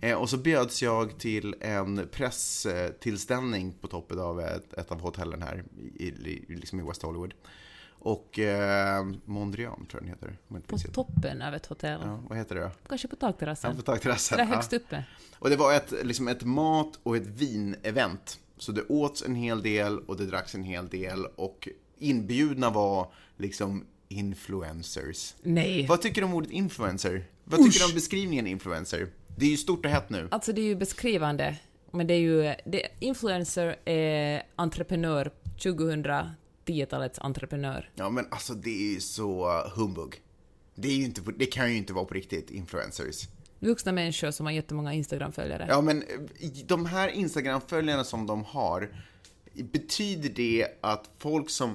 Eh, 0.00 0.14
och 0.16 0.30
så 0.30 0.36
bjöds 0.36 0.82
jag 0.82 1.18
till 1.18 1.54
en 1.60 2.08
presstillställning 2.12 3.72
på 3.80 3.86
toppen 3.88 4.18
av 4.20 4.40
ett, 4.40 4.72
ett 4.72 4.92
av 4.92 5.00
hotellen 5.00 5.42
här 5.42 5.64
i, 5.98 6.04
i, 6.06 6.44
liksom 6.48 6.80
i 6.80 6.82
West 6.82 7.02
Hollywood. 7.02 7.34
Och 8.04 8.38
eh, 8.38 9.06
Mondrian 9.24 9.86
tror 9.90 10.02
jag 10.02 10.02
den 10.02 10.08
heter. 10.08 10.66
På 10.66 10.78
toppen 10.78 11.42
av 11.42 11.54
ett 11.54 11.66
hotell. 11.66 12.00
Ja, 12.04 12.20
vad 12.28 12.38
heter 12.38 12.54
det 12.54 12.60
då? 12.60 12.70
Kanske 12.88 13.08
på 13.08 13.16
Ja, 13.20 13.26
takterrassen. 13.30 13.76
på 13.76 13.82
takterrassen. 13.82 14.38
Där 14.38 14.44
Ja. 14.44 14.54
högst 14.54 14.72
uppe. 14.72 15.04
Och 15.38 15.50
det 15.50 15.56
var 15.56 15.74
ett, 15.74 15.92
liksom 16.02 16.28
ett 16.28 16.42
mat 16.44 16.98
och 17.02 17.16
ett 17.16 17.26
vin-event. 17.26 18.38
Så 18.58 18.72
det 18.72 18.82
åts 18.82 19.22
en 19.22 19.34
hel 19.34 19.62
del 19.62 19.98
och 19.98 20.16
det 20.16 20.26
dracks 20.26 20.54
en 20.54 20.62
hel 20.62 20.88
del 20.88 21.26
och 21.36 21.68
inbjudna 21.98 22.70
var 22.70 23.12
liksom 23.36 23.84
influencers. 24.08 25.34
Nej. 25.42 25.86
Vad 25.86 26.00
tycker 26.02 26.20
du 26.20 26.24
om 26.26 26.34
ordet 26.34 26.50
influencer? 26.50 27.24
Vad 27.44 27.64
tycker 27.64 27.78
du 27.78 27.84
om 27.84 27.94
beskrivningen 27.94 28.46
influencer? 28.46 29.08
Det 29.36 29.46
är 29.46 29.50
ju 29.50 29.56
stort 29.56 29.84
och 29.84 29.90
hett 29.90 30.10
nu. 30.10 30.28
Alltså 30.30 30.52
det 30.52 30.60
är 30.60 30.64
ju 30.66 30.76
beskrivande, 30.76 31.56
men 31.90 32.06
det 32.06 32.14
är 32.14 32.18
ju... 32.18 32.54
Det, 32.64 32.88
influencer 33.00 33.76
är 33.84 34.42
entreprenör, 34.56 35.30
2010-talets 36.66 37.18
entreprenör. 37.18 37.90
Ja 37.94 38.10
men 38.10 38.26
alltså 38.30 38.54
det 38.54 38.88
är 38.90 38.94
ju 38.94 39.00
så 39.00 39.48
humbug. 39.74 40.20
Det, 40.74 40.88
är 40.88 40.96
inte, 40.96 41.20
det 41.36 41.46
kan 41.46 41.70
ju 41.70 41.76
inte 41.76 41.92
vara 41.92 42.04
på 42.04 42.14
riktigt 42.14 42.50
influencers. 42.50 43.28
Vuxna 43.58 43.92
människor 43.92 44.30
som 44.30 44.46
har 44.46 44.52
jättemånga 44.52 44.92
Instagram-följare. 44.92 45.66
Ja, 45.68 45.80
men 45.80 46.02
eh, 46.02 46.50
de 46.66 46.86
här 46.86 47.08
Instagram-följarna 47.08 48.04
som 48.04 48.26
de 48.26 48.44
har, 48.44 48.88
betyder 49.54 50.28
det 50.28 50.66
att 50.80 51.10
folk 51.18 51.50
som... 51.50 51.70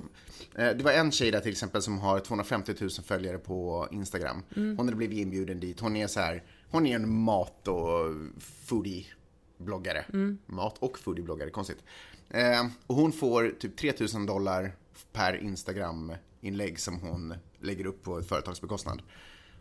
eh, 0.55 0.69
Det 0.69 0.83
var 0.83 0.91
en 0.91 1.11
tjej 1.11 1.31
där 1.31 1.39
till 1.39 1.51
exempel 1.51 1.81
som 1.81 1.99
har 1.99 2.19
250 2.19 2.73
000 2.81 2.89
följare 2.89 3.37
på 3.37 3.87
Instagram. 3.91 4.43
Hon 4.55 4.79
hade 4.79 4.95
blivit 4.95 5.17
inbjuden 5.17 5.59
dit. 5.59 5.79
Hon 5.79 5.95
är 5.95 6.07
så 6.07 6.19
här, 6.19 6.43
hon 6.69 6.85
är 6.87 6.95
en 6.95 7.09
mat 7.19 7.67
och 7.67 8.05
foodie-bloggare. 8.39 10.05
Mat 10.45 10.77
och 10.79 10.97
foodie-bloggare, 10.99 11.49
konstigt. 11.49 11.83
Eh, 12.29 12.65
och 12.87 12.95
hon 12.95 13.11
får 13.11 13.49
typ 13.59 13.77
3000 13.77 14.25
dollar 14.25 14.75
per 15.13 15.43
Instagram-inlägg 15.43 16.79
som 16.79 16.99
hon 16.99 17.33
lägger 17.59 17.85
upp 17.85 18.03
på 18.03 18.19
ett 18.19 18.29
företags 18.29 18.61
bekostnad. 18.61 19.01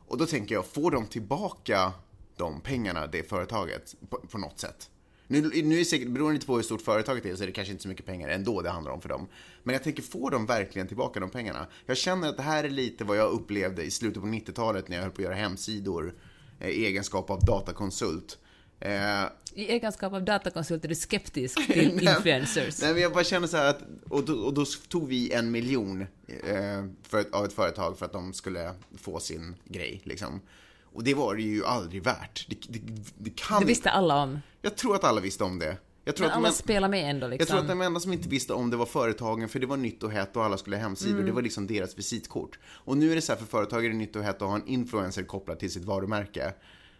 Och 0.09 0.18
då 0.18 0.26
tänker 0.26 0.55
jag, 0.55 0.66
får 0.66 0.90
de 0.90 1.07
tillbaka 1.07 1.92
de 2.37 2.61
pengarna, 2.61 3.07
det 3.07 3.22
företaget, 3.22 3.94
på, 4.11 4.16
på 4.16 4.38
något 4.38 4.59
sätt? 4.59 4.90
Nu, 5.29 5.40
nu 5.40 5.74
är 5.74 5.79
det 5.79 5.85
säkert, 5.85 6.09
beroende 6.09 6.46
på 6.46 6.57
hur 6.57 6.62
stort 6.62 6.83
företaget 6.83 7.26
är, 7.26 7.37
så 7.37 7.42
är 7.42 7.46
det 7.46 7.52
kanske 7.52 7.72
inte 7.72 7.83
så 7.83 7.88
mycket 7.88 8.07
pengar 8.07 8.29
ändå 8.29 8.62
det 8.62 8.70
handlar 8.70 8.92
om 8.92 9.00
för 9.00 9.09
dem. 9.09 9.26
Men 9.62 9.72
jag 9.72 9.83
tänker, 9.83 10.02
får 10.02 10.31
de 10.31 10.46
verkligen 10.46 10.88
tillbaka 10.88 11.20
de 11.20 11.31
pengarna? 11.31 11.66
Jag 11.87 11.96
känner 11.96 12.29
att 12.29 12.37
det 12.37 12.42
här 12.42 12.64
är 12.64 12.70
lite 12.70 13.05
vad 13.05 13.16
jag 13.16 13.31
upplevde 13.31 13.83
i 13.83 13.90
slutet 13.90 14.22
på 14.22 14.29
90-talet 14.29 14.88
när 14.88 14.96
jag 14.96 15.02
höll 15.02 15.12
på 15.12 15.20
att 15.22 15.24
göra 15.24 15.35
hemsidor 15.35 16.14
i 16.61 16.87
egenskap 16.87 17.31
av 17.31 17.44
datakonsult. 17.44 18.38
Eh, 18.81 19.25
I 19.55 19.67
egenskap 19.69 20.12
av 20.12 20.25
datakonsult 20.25 20.85
är 20.85 20.89
du 20.89 20.95
skeptisk 20.95 21.67
till 21.73 22.09
influencers. 22.09 22.83
Nej, 22.83 22.93
men 22.93 23.03
jag 23.03 23.12
bara 23.12 23.25
känner 23.25 23.47
så 23.47 23.57
här 23.57 23.71
att, 23.71 23.81
och 24.09 24.25
då, 24.25 24.35
och 24.35 24.55
då 24.55 24.65
tog 24.65 25.09
vi 25.09 25.33
en 25.33 25.51
miljon 25.51 26.01
eh, 26.29 26.85
för, 27.03 27.25
av 27.33 27.45
ett 27.45 27.53
företag 27.53 27.99
för 27.99 28.07
att 28.07 28.12
de 28.12 28.33
skulle 28.33 28.75
få 28.99 29.21
sin 29.21 29.57
grej 29.65 30.01
liksom. 30.05 30.41
Och 30.83 31.05
det 31.05 31.15
var 31.15 31.35
det 31.35 31.43
ju 31.43 31.65
aldrig 31.65 32.03
värt. 32.03 32.47
Det, 32.49 32.57
det, 32.69 32.81
det 33.19 33.31
kan 33.37 33.61
Det 33.61 33.67
visste 33.67 33.91
alla 33.91 34.23
om. 34.23 34.39
Jag 34.62 34.77
tror 34.77 34.95
att 34.95 35.05
alla 35.05 35.21
visste 35.21 35.45
om 35.45 35.59
det. 35.59 35.77
Jag 36.05 36.17
tror, 36.17 36.25
Men 36.25 36.31
att 36.31 36.37
alla 36.37 36.49
de, 36.49 36.55
spelar 36.55 36.89
med 36.89 37.11
ändå 37.11 37.27
jag 37.27 37.49
tror 37.49 37.59
att 37.59 37.65
liksom. 37.65 37.79
de 37.79 37.87
enda 37.87 38.01
som 38.01 38.12
inte 38.12 38.29
visste 38.29 38.53
om 38.53 38.71
det 38.71 38.77
var 38.77 38.87
företagen, 38.87 39.49
för 39.49 39.59
det 39.59 39.67
var 39.67 39.77
nytt 39.77 40.03
och 40.03 40.11
hett 40.11 40.37
och 40.37 40.45
alla 40.45 40.59
skulle 40.59 40.77
ha 40.77 40.83
hemsidor. 40.83 41.15
Mm. 41.15 41.27
Det 41.27 41.33
var 41.33 41.43
liksom 41.43 41.67
deras 41.67 41.99
visitkort. 41.99 42.59
Och 42.67 42.97
nu 42.97 43.11
är 43.11 43.15
det 43.15 43.21
så 43.21 43.33
här 43.33 43.39
för 43.39 43.47
företag 43.47 43.85
är 43.85 43.89
det 43.89 43.95
nytt 43.95 44.17
och 44.17 44.23
hett 44.23 44.43
att 44.43 44.49
ha 44.49 44.57
en 44.57 44.67
influencer 44.67 45.23
kopplad 45.23 45.59
till 45.59 45.71
sitt 45.71 45.85
varumärke. 45.85 46.53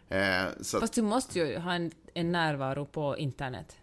Eh, 0.09 0.45
så 0.61 0.81
Fast 0.81 0.95
du 0.95 1.03
måste 1.03 1.39
ju 1.39 1.59
ha 1.59 1.73
en, 1.73 1.91
en 2.15 2.33
närvaro 2.33 2.87
på 2.87 3.17
internet. 3.17 3.77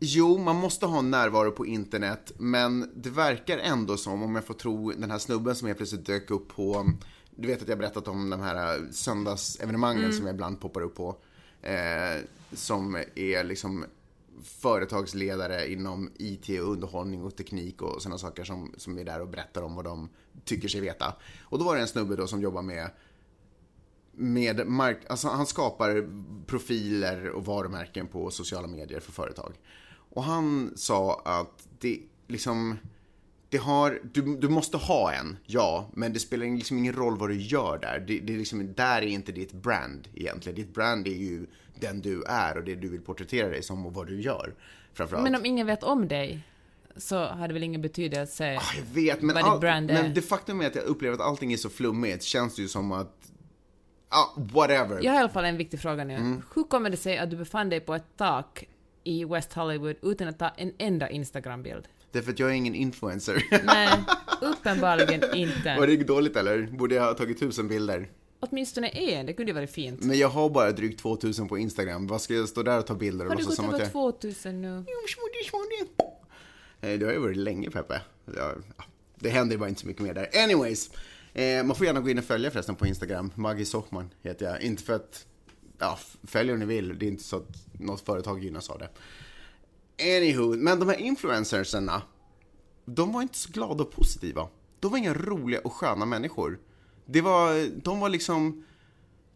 Jo, 0.00 0.38
man 0.38 0.56
måste 0.56 0.86
ha 0.86 0.98
en 0.98 1.10
närvaro 1.10 1.52
på 1.52 1.66
internet, 1.66 2.32
men 2.38 2.90
det 2.94 3.10
verkar 3.10 3.58
ändå 3.58 3.96
som, 3.96 4.22
om 4.22 4.34
jag 4.34 4.44
får 4.44 4.54
tro 4.54 4.92
den 4.92 5.10
här 5.10 5.18
snubben 5.18 5.54
som 5.54 5.66
helt 5.66 5.78
plötsligt 5.78 6.06
dök 6.06 6.30
upp 6.30 6.48
på, 6.48 6.92
du 7.30 7.48
vet 7.48 7.62
att 7.62 7.68
jag 7.68 7.78
berättat 7.78 8.08
om 8.08 8.30
de 8.30 8.40
här 8.40 8.76
eh, 8.76 8.82
söndagsevenemangen 8.90 10.12
som 10.12 10.26
jag 10.26 10.34
ibland 10.34 10.60
poppar 10.60 10.80
upp 10.80 10.94
på, 10.94 11.16
eh, 11.62 12.22
som 12.52 13.04
är 13.14 13.44
liksom 13.44 13.84
företagsledare 14.42 15.72
inom 15.72 16.10
IT, 16.16 16.48
och 16.48 16.72
underhållning 16.72 17.22
och 17.22 17.36
teknik 17.36 17.82
och 17.82 18.02
sådana 18.02 18.18
saker 18.18 18.44
som, 18.44 18.74
som 18.76 18.98
är 18.98 19.04
där 19.04 19.20
och 19.20 19.28
berättar 19.28 19.62
om 19.62 19.74
vad 19.74 19.84
de 19.84 20.08
tycker 20.44 20.68
sig 20.68 20.80
veta. 20.80 21.14
Och 21.42 21.58
då 21.58 21.64
var 21.64 21.76
det 21.76 21.82
en 21.82 21.88
snubbe 21.88 22.16
då 22.16 22.26
som 22.26 22.42
jobbar 22.42 22.62
med 22.62 22.90
med 24.18 24.66
mark 24.66 24.98
alltså 25.08 25.28
han 25.28 25.46
skapar 25.46 26.08
profiler 26.46 27.28
och 27.28 27.44
varumärken 27.44 28.06
på 28.06 28.30
sociala 28.30 28.66
medier 28.66 29.00
för 29.00 29.12
företag. 29.12 29.52
Och 30.10 30.22
han 30.22 30.72
sa 30.76 31.22
att 31.24 31.68
det 31.78 31.98
liksom, 32.28 32.78
det 33.48 33.56
har, 33.56 34.00
du, 34.12 34.36
du 34.36 34.48
måste 34.48 34.76
ha 34.76 35.12
en, 35.12 35.36
ja, 35.46 35.90
men 35.94 36.12
det 36.12 36.20
spelar 36.20 36.46
liksom 36.46 36.78
ingen 36.78 36.92
roll 36.92 37.18
vad 37.18 37.28
du 37.28 37.40
gör 37.40 37.78
där. 37.78 38.04
Det, 38.06 38.18
det 38.20 38.34
är 38.34 38.38
liksom, 38.38 38.74
där 38.74 39.02
är 39.02 39.06
inte 39.06 39.32
ditt 39.32 39.52
brand 39.52 40.08
egentligen. 40.14 40.56
Ditt 40.56 40.74
brand 40.74 41.06
är 41.06 41.12
ju 41.12 41.46
den 41.80 42.00
du 42.00 42.24
är 42.24 42.56
och 42.58 42.64
det 42.64 42.74
du 42.74 42.88
vill 42.88 43.00
porträttera 43.00 43.48
dig 43.48 43.62
som 43.62 43.86
och 43.86 43.94
vad 43.94 44.06
du 44.06 44.20
gör. 44.20 44.54
Framförallt. 44.92 45.24
Men 45.24 45.34
om 45.34 45.46
ingen 45.46 45.66
vet 45.66 45.82
om 45.82 46.08
dig 46.08 46.44
så 46.96 47.24
har 47.24 47.48
det 47.48 47.54
väl 47.54 47.62
ingen 47.62 47.82
betydelse. 47.82 48.58
Ah, 48.60 48.76
Jag 48.76 48.94
vet, 49.02 49.22
men, 49.22 49.34
Vad 49.34 49.44
ditt 49.44 49.50
all, 49.50 49.60
brand 49.60 49.90
är. 49.90 50.02
men 50.02 50.14
det 50.14 50.22
faktum 50.22 50.60
är 50.60 50.66
att 50.66 50.74
jag 50.74 50.84
upplever 50.84 51.14
att 51.14 51.20
allting 51.20 51.52
är 51.52 51.56
så 51.56 51.68
flummigt 51.70 52.22
känns 52.22 52.56
det 52.56 52.62
ju 52.62 52.68
som 52.68 52.92
att, 52.92 53.17
ah, 54.08 54.26
whatever. 54.36 55.00
Jag 55.02 55.12
har 55.12 55.16
i 55.16 55.20
alla 55.20 55.28
fall 55.28 55.44
en 55.44 55.56
viktig 55.56 55.80
fråga 55.80 56.04
nu. 56.04 56.14
Mm. 56.14 56.42
Hur 56.54 56.64
kommer 56.64 56.90
det 56.90 56.96
sig 56.96 57.18
att 57.18 57.30
du 57.30 57.36
befann 57.36 57.68
dig 57.68 57.80
på 57.80 57.94
ett 57.94 58.16
tak 58.16 58.64
i 59.04 59.24
West 59.24 59.52
Hollywood 59.52 59.96
utan 60.02 60.28
att 60.28 60.38
ta 60.38 60.48
en 60.48 60.72
enda 60.78 61.10
Instagram-bild? 61.10 61.88
Därför 62.12 62.32
att 62.32 62.38
jag 62.38 62.50
är 62.50 62.54
ingen 62.54 62.74
influencer. 62.74 63.42
Nej, 63.64 63.88
uppenbarligen 64.40 65.20
Var 65.20 65.34
inte. 65.36 65.86
det 65.86 65.96
dåligt 65.96 66.36
eller? 66.36 66.66
Borde 66.66 66.94
jag 66.94 67.02
ha 67.02 67.14
tagit 67.14 67.40
tusen 67.40 67.68
bilder? 67.68 68.08
Åtminstone 68.40 68.88
en, 68.88 69.26
det 69.26 69.32
kunde 69.32 69.50
ju 69.50 69.54
varit 69.54 69.70
fint. 69.70 70.02
Men 70.02 70.18
jag 70.18 70.28
har 70.28 70.50
bara 70.50 70.72
drygt 70.72 71.00
2000 71.00 71.48
på 71.48 71.58
Instagram. 71.58 72.06
Vad 72.06 72.20
ska 72.20 72.34
jag 72.34 72.48
stå 72.48 72.62
där 72.62 72.78
och 72.78 72.86
ta 72.86 72.94
bilder 72.94 73.24
och 73.24 73.30
Har 73.30 73.36
du 73.36 73.42
låtsas 73.42 73.56
gått 73.56 73.64
som 73.66 73.74
att 73.74 73.80
över 73.80 73.84
jag... 73.84 74.20
2000 74.20 74.62
nu? 74.62 74.84
Det 76.80 77.04
har 77.04 77.12
ju 77.12 77.18
varit 77.18 77.36
länge 77.36 77.70
Peppe. 77.70 78.00
Ja, 78.36 78.52
Det 79.14 79.30
händer 79.30 79.54
ju 79.54 79.58
bara 79.58 79.68
inte 79.68 79.80
så 79.80 79.86
mycket 79.86 80.02
mer 80.02 80.14
där. 80.14 80.28
Anyways. 80.44 80.90
Eh, 81.38 81.64
man 81.64 81.76
får 81.76 81.86
gärna 81.86 82.00
gå 82.00 82.10
in 82.10 82.18
och 82.18 82.24
följa 82.24 82.50
förresten 82.50 82.74
på 82.74 82.86
Instagram. 82.86 83.32
Maggie 83.34 83.66
Sochman 83.66 84.10
heter 84.22 84.46
jag. 84.46 84.62
Inte 84.62 84.82
för 84.82 84.92
att, 84.92 85.26
ja, 85.78 85.98
följ 86.22 86.52
om 86.52 86.58
ni 86.58 86.64
vill. 86.64 86.98
Det 86.98 87.06
är 87.06 87.08
inte 87.08 87.24
så 87.24 87.36
att 87.36 87.80
något 87.80 88.00
företag 88.00 88.44
gynnas 88.44 88.70
av 88.70 88.78
det. 88.78 88.88
Anywho, 90.16 90.56
men 90.56 90.78
de 90.78 90.88
här 90.88 90.96
influencersarna, 90.96 92.02
de 92.84 93.12
var 93.12 93.22
inte 93.22 93.38
så 93.38 93.52
glada 93.52 93.84
och 93.84 93.92
positiva. 93.92 94.48
De 94.80 94.90
var 94.90 94.98
inga 94.98 95.14
roliga 95.14 95.60
och 95.60 95.72
sköna 95.72 96.06
människor. 96.06 96.58
Det 97.06 97.20
var, 97.20 97.68
de 97.82 98.00
var 98.00 98.08
liksom, 98.08 98.64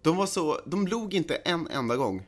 de 0.03 0.17
var 0.17 0.27
så, 0.27 0.61
de 0.67 0.87
log 0.87 1.15
inte 1.15 1.35
en 1.35 1.69
enda 1.69 1.97
gång. 1.97 2.27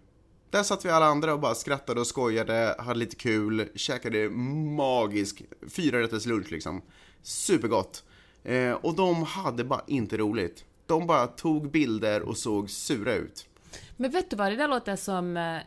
Där 0.50 0.62
satt 0.62 0.84
vi 0.84 0.90
alla 0.90 1.06
andra 1.06 1.32
och 1.32 1.40
bara 1.40 1.54
skrattade 1.54 2.00
och 2.00 2.06
skojade, 2.06 2.76
hade 2.78 2.98
lite 2.98 3.16
kul, 3.16 3.68
käkade 3.74 4.30
magisk 4.30 5.42
fyrarätters 5.68 6.26
lunch 6.26 6.52
liksom. 6.52 6.82
Supergott. 7.22 8.04
Eh, 8.44 8.72
och 8.72 8.94
de 8.96 9.22
hade 9.22 9.64
bara 9.64 9.80
inte 9.86 10.16
roligt. 10.16 10.64
De 10.86 11.06
bara 11.06 11.26
tog 11.26 11.70
bilder 11.70 12.22
och 12.22 12.36
såg 12.36 12.70
sura 12.70 13.14
ut. 13.14 13.46
Men 13.96 14.10
vet 14.10 14.30
du 14.30 14.36
vad, 14.36 14.52
det 14.52 14.56
där 14.56 14.68
låter 14.68 14.96
som 14.96 15.36
eh, 15.36 15.58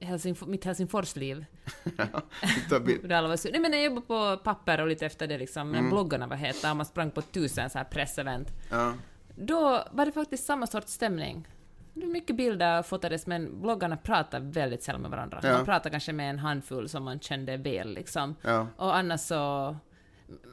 Helsingf- 0.00 0.46
mitt 0.46 0.64
Helsingforsliv. 0.64 1.44
Nej 3.52 3.60
men 3.60 3.72
jag 3.72 3.84
jobbade 3.84 4.06
på 4.06 4.36
papper 4.44 4.80
och 4.80 4.88
lite 4.88 5.06
efter 5.06 5.26
det 5.26 5.38
liksom, 5.38 5.74
Mm. 5.74 5.90
bloggarna 5.90 6.26
var 6.26 6.36
heta 6.36 6.70
och 6.70 6.76
man 6.76 6.86
sprang 6.86 7.10
på 7.10 7.22
tusen 7.22 7.70
så 7.70 7.78
här 7.78 7.84
pressevent. 7.84 8.48
ja. 8.70 8.92
Då 9.38 9.84
var 9.92 10.06
det 10.06 10.12
faktiskt 10.12 10.44
samma 10.46 10.66
sorts 10.66 10.92
stämning. 10.92 11.48
Det 11.94 12.00
var 12.00 12.12
mycket 12.12 12.36
bilder 12.36 12.82
fotades 12.82 13.26
men 13.26 13.60
bloggarna 13.60 13.96
pratade 13.96 14.46
väldigt 14.50 14.82
sällan 14.82 15.02
med 15.02 15.10
varandra. 15.10 15.40
Ja. 15.42 15.52
Man 15.52 15.64
pratade 15.64 15.90
kanske 15.90 16.12
med 16.12 16.30
en 16.30 16.38
handfull 16.38 16.88
som 16.88 17.04
man 17.04 17.20
kände 17.20 17.56
väl 17.56 17.94
liksom. 17.94 18.34
Ja. 18.42 18.66
Och 18.76 18.96
annars 18.96 19.20
så... 19.20 19.76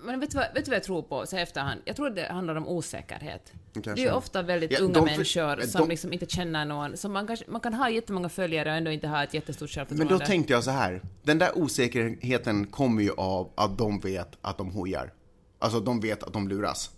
Men 0.03 0.19
vet 0.19 0.31
du, 0.31 0.37
vad, 0.37 0.45
vet 0.53 0.65
du 0.65 0.69
vad 0.71 0.75
jag 0.75 0.83
tror 0.83 1.01
på 1.01 1.25
så 1.25 1.37
efterhand? 1.37 1.81
Jag 1.85 1.95
tror 1.95 2.09
det 2.09 2.27
handlar 2.31 2.55
om 2.55 2.67
osäkerhet. 2.67 3.51
Kanske. 3.73 3.93
Det 3.95 4.01
är 4.01 4.05
ju 4.05 4.11
ofta 4.11 4.41
väldigt 4.41 4.71
Ja, 4.71 4.79
unga 4.79 4.93
de 4.93 5.05
människor 5.05 5.55
de- 5.57 5.67
som 5.67 5.89
liksom 5.89 6.13
inte 6.13 6.25
känner 6.25 6.65
någon. 6.65 6.97
Så 6.97 7.09
man, 7.09 7.27
kanske, 7.27 7.45
man 7.47 7.61
kan 7.61 7.73
ha 7.73 7.89
jättemånga 7.89 8.29
följare 8.29 8.69
och 8.69 8.75
ändå 8.75 8.91
inte 8.91 9.07
ha 9.07 9.23
ett 9.23 9.33
jättestort 9.33 9.69
Men 9.69 9.85
självförtroende. 9.85 10.13
då 10.13 10.25
tänkte 10.27 10.53
jag 10.53 10.63
så 10.63 10.71
här. 10.71 11.01
Den 11.23 11.37
där 11.37 11.57
osäkerheten 11.57 12.67
kommer 12.67 13.01
ju 13.01 13.11
av 13.17 13.49
att 13.55 13.77
de 13.77 13.99
vet 13.99 14.37
att 14.41 14.57
de 14.57 14.71
hojar. 14.71 15.13
Alltså 15.59 15.79
de 15.79 15.99
vet 15.99 16.23
att 16.23 16.33
de 16.33 16.47
luras. 16.47 16.89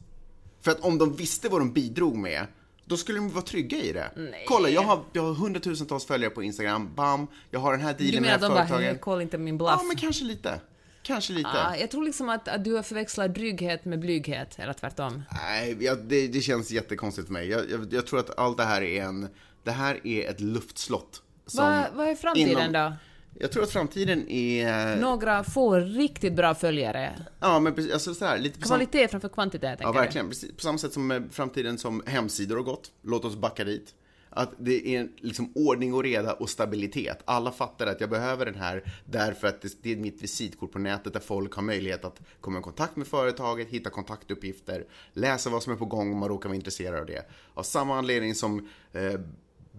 För 0.61 0.71
att 0.71 0.79
om 0.79 0.97
de 0.97 1.15
visste 1.15 1.49
vad 1.49 1.61
de 1.61 1.73
bidrog 1.73 2.15
med 2.17 2.45
Då 2.87 2.97
skulle 2.97 3.17
de 3.19 3.29
vara 3.29 3.41
trygga 3.43 3.77
i 3.77 3.93
det. 3.93 4.09
Kolla, 4.47 4.69
jag 4.69 4.81
har, 4.81 5.03
jag 5.13 5.21
har 5.23 5.33
hundratusentals 5.33 6.05
följare 6.05 6.29
på 6.31 6.43
Instagram. 6.43 6.95
Bam, 6.95 7.27
jag 7.51 7.59
har 7.59 7.71
den 7.71 7.81
här 7.81 7.95
Du 7.97 8.03
dealen 8.03 8.21
med 8.21 8.21
menar 8.21 8.39
det 8.39 8.45
att 8.45 8.51
här 8.51 8.65
de 8.65 8.69
bara, 8.69 8.77
företaget. 8.77 9.01
kolla 9.01 9.21
inte 9.21 9.37
min 9.37 9.57
bluff? 9.57 9.69
Ja, 9.77 9.83
men 9.83 9.95
kanske 9.97 10.25
lite. 10.25 10.59
Kanske 11.05 11.33
lite. 11.33 11.49
Ah, 11.49 11.75
jag 11.75 11.91
tror 11.91 12.03
liksom 12.05 12.29
att, 12.29 12.47
att 12.47 12.63
du 12.63 12.73
har 12.73 12.83
förväxlat 12.83 13.35
drygghet 13.35 13.85
med 13.85 13.99
blyghet, 13.99 14.59
eller 14.59 14.73
tvärtom. 14.73 15.23
Nej, 15.31 15.77
jag, 15.79 15.97
det, 16.03 16.27
det 16.27 16.41
känns 16.41 16.71
jättekonstigt 16.71 17.27
för 17.27 17.33
mig. 17.33 17.47
Jag, 17.49 17.71
jag, 17.71 17.93
jag 17.93 18.07
tror 18.07 18.19
att 18.19 18.39
allt 18.39 18.57
det 18.57 18.63
här 18.63 18.81
är 18.81 19.03
en... 19.03 19.27
Det 19.63 19.71
här 19.71 20.07
är 20.07 20.29
ett 20.29 20.39
luftslott. 20.39 21.21
Vad, 21.53 21.83
vad 21.93 22.07
är 22.07 22.15
framtiden 22.15 22.49
inom- 22.49 22.71
då? 22.71 22.93
Jag 23.39 23.51
tror 23.51 23.63
att 23.63 23.71
framtiden 23.71 24.29
är... 24.29 24.95
Några 25.01 25.43
få 25.43 25.75
riktigt 25.79 26.33
bra 26.33 26.55
följare. 26.55 27.15
Ja, 27.39 27.59
men 27.59 27.73
precis, 27.73 27.93
alltså 27.93 28.13
så 28.13 28.25
här, 28.25 28.37
lite 28.37 28.59
på 28.59 28.67
sam- 28.67 28.77
Kvalitet 28.77 29.07
framför 29.07 29.29
kvantitet, 29.29 29.69
tänker 29.69 29.85
Ja, 29.85 29.91
verkligen. 29.91 30.29
Precis, 30.29 30.51
på 30.51 30.61
samma 30.61 30.77
sätt 30.77 30.93
som 30.93 31.07
med 31.07 31.27
framtiden 31.31 31.77
som 31.77 32.03
hemsidor 32.05 32.55
har 32.55 32.63
gått. 32.63 32.91
Låt 33.03 33.25
oss 33.25 33.35
backa 33.35 33.63
dit. 33.63 33.93
Att 34.37 34.53
det 34.57 34.95
är 34.95 35.09
liksom 35.17 35.51
ordning 35.55 35.93
och 35.93 36.03
reda 36.03 36.33
och 36.33 36.49
stabilitet. 36.49 37.17
Alla 37.25 37.51
fattar 37.51 37.87
att 37.87 38.01
jag 38.01 38.09
behöver 38.09 38.45
den 38.45 38.55
här 38.55 38.83
därför 39.05 39.47
att 39.47 39.65
det- 39.81 39.91
är 39.91 39.95
mitt 39.95 40.21
visitkort 40.23 40.71
på 40.71 40.79
nätet 40.79 41.13
där 41.13 41.19
folk 41.19 41.53
har 41.53 41.63
möjlighet 41.63 42.05
att 42.05 42.21
komma 42.41 42.59
i 42.59 42.61
kontakt 42.61 42.95
med 42.95 43.07
företaget, 43.07 43.67
hitta 43.69 43.89
kontaktuppgifter, 43.89 44.85
läsa 45.13 45.49
vad 45.49 45.63
som 45.63 45.73
är 45.73 45.77
på 45.77 45.85
gång 45.85 46.11
om 46.11 46.19
man 46.19 46.29
råkar 46.29 46.49
vara 46.49 46.55
intresserad 46.55 46.99
av 46.99 47.05
det. 47.05 47.25
Av 47.53 47.63
samma 47.63 47.97
anledning 47.97 48.35
som 48.35 48.69
eh, 48.93 49.19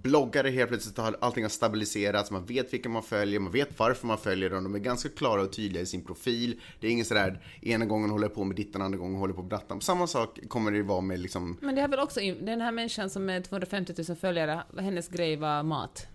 bloggare 0.03 0.51
helt 0.51 0.69
plötsligt 0.69 0.99
har 0.99 1.17
allting 1.21 1.45
har 1.45 1.49
stabiliserats, 1.49 2.31
man 2.31 2.45
vet 2.47 2.75
vilka 2.75 2.89
man 2.89 3.03
följer, 3.03 3.41
man 3.41 3.53
vet 3.53 3.79
varför 3.79 4.07
man 4.07 4.19
följer 4.19 4.51
dem, 4.51 4.65
de 4.65 4.75
är 4.75 4.79
ganska 4.79 5.09
klara 5.09 5.43
och 5.43 5.53
tydliga 5.53 5.83
i 5.83 5.87
sin 5.87 6.05
profil. 6.05 6.61
Det 6.81 6.87
är 6.87 6.91
ingen 6.91 7.05
sådär, 7.05 7.41
ena 7.63 7.85
gången 7.85 8.11
håller 8.11 8.25
jag 8.25 8.35
på 8.35 8.45
med 8.45 8.57
ditten, 8.57 8.83
andra 8.83 8.99
gången 8.99 9.17
håller 9.17 9.31
jag 9.31 9.37
på 9.37 9.43
med 9.43 9.51
dattan. 9.51 9.81
Samma 9.81 10.07
sak 10.07 10.39
kommer 10.49 10.71
det 10.71 10.77
ju 10.77 10.83
vara 10.83 11.01
med 11.01 11.21
liksom, 11.21 11.57
Men 11.61 11.75
det 11.75 11.81
har 11.81 11.89
väl 11.89 12.01
också, 12.01 12.21
den 12.21 12.61
här 12.61 12.73
människan 12.73 13.11
som 13.11 13.25
med 13.25 13.45
250 13.45 13.95
000 14.09 14.17
följare, 14.17 14.63
hennes 14.79 15.09
grej 15.09 15.37
var 15.37 15.63
mat 15.63 16.07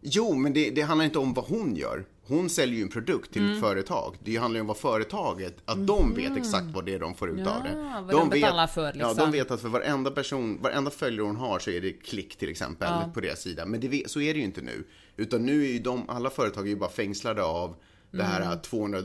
jo 0.00 0.34
men 0.34 0.52
det, 0.52 0.70
det 0.70 0.82
handlar 0.82 1.04
inte 1.04 1.18
om 1.18 1.34
vad 1.34 1.44
hon 1.44 1.76
gör. 1.76 2.04
Hon 2.26 2.48
säljer 2.50 2.76
ju 2.76 2.82
en 2.82 2.88
produkt 2.88 3.32
till 3.32 3.42
Mm. 3.42 3.54
ett 3.54 3.60
företag. 3.60 4.16
Det 4.24 4.36
handlar 4.36 4.56
ju 4.58 4.60
om 4.60 4.66
vad 4.66 4.76
företaget, 4.76 5.56
att 5.64 5.86
de 5.86 6.14
vet 6.14 6.36
exakt 6.36 6.66
vad 6.66 6.86
det 6.86 6.94
är 6.94 6.98
de 6.98 7.14
får 7.14 7.30
ut 7.30 7.46
av 7.46 7.62
det. 7.62 7.70
Ja, 7.76 8.00
vad 8.06 8.14
de 8.14 8.28
betalar 8.30 8.66
för, 8.66 8.82
Ja, 8.84 8.92
liksom. 8.92 9.16
de 9.16 9.32
vet 9.32 9.50
att 9.50 9.60
för 9.60 9.68
varenda 9.68 10.10
person, 10.10 10.58
varenda 10.62 10.90
följare 10.90 11.26
hon 11.26 11.36
har 11.36 11.58
så 11.58 11.70
är 11.70 11.80
det 11.80 11.92
klick 11.92 12.36
till 12.36 12.48
exempel 12.50 12.88
på 13.14 13.20
deras 13.20 13.40
sida. 13.40 13.66
Men 13.66 13.80
det, 13.80 14.10
så 14.10 14.20
är 14.20 14.34
det 14.34 14.38
ju 14.38 14.44
inte 14.44 14.60
nu. 14.62 14.84
Utan 15.16 15.46
nu 15.46 15.64
är 15.64 15.68
ju 15.72 15.78
de, 15.78 16.10
alla 16.10 16.30
företag 16.30 16.64
är 16.66 16.70
ju 16.70 16.76
bara 16.76 16.90
fängslade 16.90 17.42
av 17.42 17.76
det 18.10 18.22
här 18.22 18.42
Mm. 18.42 18.58
200, 18.60 19.02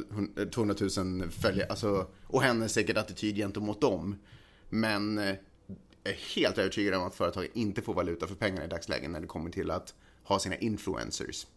200 0.53 0.75
000 0.97 1.29
följare, 1.31 1.69
alltså, 1.69 2.07
och 2.27 2.41
hennes 2.41 2.73
säkert 2.73 2.97
attityd 2.97 3.35
gentemot 3.35 3.81
dem. 3.81 4.15
Men 4.69 5.17
eh, 5.17 5.25
jag 6.03 6.13
är 6.13 6.35
helt 6.35 6.57
övertygad 6.57 6.93
om 6.93 7.03
att 7.07 7.15
företag 7.15 7.47
inte 7.53 7.81
får 7.81 7.93
valuta 7.93 8.27
för 8.27 8.35
pengar 8.35 8.63
i 8.63 8.67
dagsläget 8.67 9.09
när 9.11 9.19
det 9.21 9.27
kommer 9.27 9.49
till 9.49 9.71
att 9.71 9.93
ha 10.25 10.39
sina 10.39 10.55
influencers. 10.55 11.47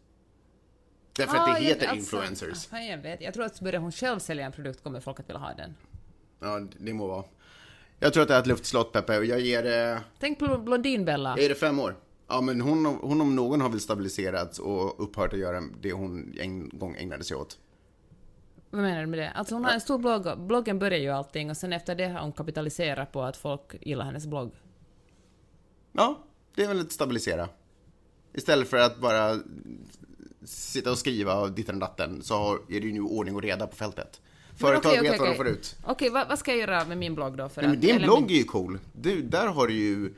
Därför 1.12 1.37
att 1.37 1.43
Ah, 1.49 1.53
det 1.53 1.59
jag- 1.61 1.69
heter 1.69 1.87
alltså, 1.89 2.16
influencers. 2.16 2.69
ah, 2.73 2.79
Jag 2.79 2.99
vet, 2.99 3.21
jag 3.21 3.35
tror 3.35 3.45
att 3.45 3.61
börjar 3.61 3.81
hon 3.81 3.93
själv 3.93 4.19
sälja 4.19 4.47
en 4.47 4.53
produkt 4.53 4.83
kommer 4.83 5.01
folk 5.01 5.21
att 5.21 5.29
vilja 5.29 5.41
ha 5.41 5.55
den. 5.55 5.75
Ja, 6.41 6.61
det 6.81 6.93
må 6.93 7.07
vara. 7.07 7.25
Jag 8.01 8.12
tror 8.12 8.23
att 8.23 8.29
det 8.29 8.35
är 8.35 8.41
ett 8.41 8.47
luftslott, 8.47 8.93
Peppe, 8.93 9.19
och 9.19 9.25
jag 9.25 9.41
ger 9.41 9.62
det, 9.62 10.01
Tänk 10.19 10.39
på 10.39 10.59
Blondinbella. 10.59 11.31
jag 11.31 11.39
ger 11.41 11.49
det 11.49 11.55
fem 11.55 11.79
år. 11.81 11.97
Ja, 12.29 12.41
men 12.41 12.61
hon, 12.61 12.87
hon 12.87 13.21
om 13.21 13.37
någon 13.37 13.61
har 13.61 13.69
väl 13.69 13.81
stabiliserats 13.81 14.59
och 14.59 15.03
upphört 15.05 15.33
att 15.33 15.39
göra 15.39 15.61
det 15.81 15.93
hon 15.93 16.35
en 16.41 16.69
gång 16.69 16.97
ägnade 16.99 17.25
sig 17.25 17.37
åt. 17.37 17.59
Vad 18.71 18.83
menar 18.83 19.01
du 19.01 19.07
med 19.07 19.19
det? 19.19 19.31
Alltså 19.31 19.55
hon 19.55 19.64
har 19.64 19.73
en 19.73 19.81
stor 19.81 19.99
blogg, 19.99 20.39
bloggen 20.39 20.79
börjar 20.79 20.99
ju 20.99 21.09
allting 21.11 21.51
och 21.51 21.57
sen 21.57 21.73
efter 21.73 21.95
det 21.95 22.07
har 22.09 22.21
hon 22.21 22.33
kapitaliserat 22.33 23.12
på 23.12 23.23
att 23.23 23.37
folk 23.37 23.75
gillar 23.81 24.05
hennes 24.05 24.27
blogg. 24.27 24.51
Ja, 25.93 26.19
det 26.55 26.62
är 26.64 26.69
väl 26.69 26.81
ett 26.81 26.93
stabilisera. 26.93 27.49
Istället 28.39 28.68
för 28.68 28.76
att 28.76 28.99
bara 29.01 29.41
sitta 30.45 30.91
och 30.91 30.99
skriva 30.99 31.34
och 31.41 31.53
ditten 31.53 31.74
och 31.74 31.80
datten 31.80 32.22
så 32.22 32.55
är 32.55 32.80
det 32.80 32.86
ju 32.86 32.93
nu 32.93 33.01
ordning 33.01 33.34
och 33.34 33.43
reda 33.43 33.66
på 33.66 33.76
fältet. 33.76 34.20
Företag 34.57 34.91
okej, 34.91 34.99
okej, 35.01 35.11
vet 35.11 35.20
vad 35.20 35.28
de 35.28 35.30
okej. 35.32 35.36
får 35.36 35.49
ut. 35.49 35.76
Okej, 35.84 36.11
vad, 36.11 36.28
vad 36.28 36.39
ska 36.39 36.51
jag 36.51 36.61
göra 36.61 36.84
med 36.84 36.99
min 36.99 37.14
blogg 37.14 37.36
då? 37.36 37.49
För 37.49 37.62
Nej, 37.62 37.70
att- 37.72 37.80
din 37.80 37.99
blogg 37.99 38.20
min- 38.22 38.30
är 38.30 38.34
ju 38.34 38.45
cool. 38.45 38.78
Du, 38.93 39.22
där 39.22 39.47
har 39.47 39.66
du 39.66 39.74
ju... 39.74 40.14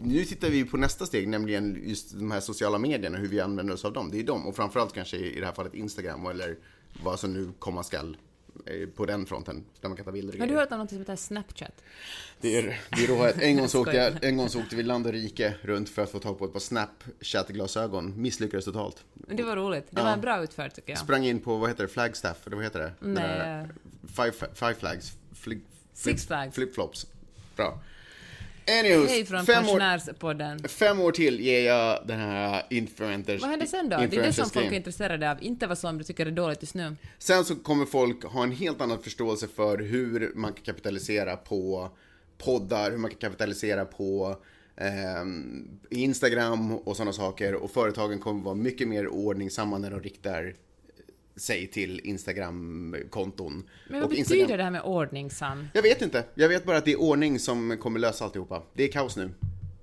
Nu 0.00 0.24
tittar 0.24 0.50
vi 0.50 0.64
på 0.64 0.76
nästa 0.76 1.06
steg, 1.06 1.28
nämligen 1.28 1.82
just 1.86 2.12
de 2.18 2.30
här 2.30 2.40
sociala 2.40 2.78
medierna, 2.78 3.18
hur 3.18 3.28
vi 3.28 3.40
använder 3.40 3.74
oss 3.74 3.84
av 3.84 3.92
dem. 3.92 4.10
Det 4.10 4.18
är 4.18 4.22
dem, 4.22 4.46
och 4.46 4.56
framförallt 4.56 4.92
kanske 4.94 5.16
i 5.16 5.40
det 5.40 5.46
här 5.46 5.52
fallet 5.52 5.74
Instagram 5.74 6.26
eller 6.26 6.56
vad 7.02 7.20
som 7.20 7.32
nu 7.32 7.48
komma 7.58 7.82
skall 7.82 8.16
på 8.94 9.06
den 9.06 9.26
fronten, 9.26 9.64
där 9.80 9.88
man 9.88 9.96
kan 9.96 10.04
ta 10.04 10.12
bilder 10.12 10.34
och 10.34 10.40
Har 10.40 10.46
du 10.46 10.54
hört 10.54 10.72
om 10.72 10.78
något 10.78 10.88
som 10.88 10.98
heter 10.98 11.16
Snapchat? 11.16 11.82
Det 12.40 12.58
är, 12.58 12.80
det 12.90 13.04
är 13.04 13.08
råhet. 13.08 13.36
En 13.40 13.56
gång, 13.56 13.68
så 13.68 13.80
åkte 13.80 13.96
jag, 13.96 14.24
en 14.24 14.36
gång 14.36 14.48
så 14.48 14.60
åkte 14.60 14.76
vi 14.76 14.82
land 14.82 15.06
och 15.06 15.12
rike 15.12 15.54
runt 15.62 15.88
för 15.88 16.02
att 16.02 16.10
få 16.10 16.18
tag 16.18 16.38
på 16.38 16.44
ett 16.44 16.52
par 16.52 16.60
Snapchat-glasögon. 16.60 18.22
Misslyckades 18.22 18.64
totalt. 18.64 19.04
Det 19.14 19.42
var 19.42 19.56
roligt. 19.56 19.86
Det 19.90 20.02
var 20.02 20.12
en 20.12 20.20
bra 20.20 20.42
utfört 20.42 20.74
tycker 20.74 20.90
jag. 20.90 20.98
Sprang 20.98 21.26
in 21.26 21.40
på, 21.40 21.56
vad 21.56 21.70
heter 21.70 21.82
det, 21.82 21.88
Flagstaff, 21.88 22.46
eller 22.46 22.56
vad 22.56 22.64
heter 22.64 22.80
det? 22.80 22.92
Nej. 23.00 23.66
Five, 24.16 24.32
five 24.54 24.74
Flags. 24.74 25.12
Fli, 25.32 25.60
Six 25.94 26.26
Flags. 26.26 26.54
Flipflops. 26.54 27.06
Bra. 27.56 27.80
Anyways, 28.68 29.10
Hej 29.10 29.24
från 29.24 29.46
fem 29.46 29.56
år, 29.56 29.62
pensionärspodden. 29.62 30.68
fem 30.68 31.00
år 31.00 31.12
till 31.12 31.40
ger 31.40 31.66
jag 31.66 32.06
den 32.06 32.20
här 32.20 32.66
influencers... 32.70 33.40
Vad 33.40 33.50
händer 33.50 33.66
sen 33.66 33.88
då? 33.88 33.96
Det 33.96 34.16
är 34.16 34.22
det 34.22 34.32
som 34.32 34.50
folk 34.50 34.66
är 34.66 34.72
intresserade 34.72 35.30
av, 35.30 35.42
inte 35.42 35.66
vad 35.66 35.78
som 35.78 35.98
du 35.98 36.04
tycker 36.04 36.26
är 36.26 36.30
dåligt 36.30 36.62
just 36.62 36.74
nu. 36.74 36.96
Sen 37.18 37.44
så 37.44 37.56
kommer 37.56 37.86
folk 37.86 38.24
ha 38.24 38.42
en 38.42 38.52
helt 38.52 38.80
annan 38.80 39.02
förståelse 39.02 39.48
för 39.48 39.78
hur 39.78 40.32
man 40.34 40.52
kan 40.52 40.64
kapitalisera 40.64 41.36
på 41.36 41.90
poddar, 42.38 42.90
hur 42.90 42.98
man 42.98 43.10
kan 43.10 43.18
kapitalisera 43.18 43.84
på 43.84 44.36
ehm, 44.76 45.68
Instagram 45.90 46.72
och 46.74 46.96
sådana 46.96 47.12
saker. 47.12 47.54
Och 47.54 47.70
företagen 47.70 48.18
kommer 48.18 48.42
vara 48.42 48.54
mycket 48.54 48.88
mer 48.88 49.08
ordningsamma 49.08 49.78
när 49.78 49.90
de 49.90 50.00
riktar 50.00 50.54
sig 51.36 51.66
till 51.66 52.00
Instagram-konton. 52.04 53.68
Men 53.88 54.00
vad 54.00 54.10
betyder 54.10 54.34
Instagram- 54.34 54.56
det 54.56 54.62
här 54.64 54.70
med 54.70 54.82
ordningsam? 54.82 55.68
Jag 55.74 55.82
vet 55.82 56.02
inte. 56.02 56.24
Jag 56.34 56.48
vet 56.48 56.64
bara 56.64 56.76
att 56.76 56.84
det 56.84 56.92
är 56.92 57.00
ordning 57.00 57.38
som 57.38 57.76
kommer 57.80 58.00
lösa 58.00 58.24
alltihopa. 58.24 58.62
Det 58.74 58.84
är 58.84 58.92
kaos 58.92 59.16
nu. 59.16 59.30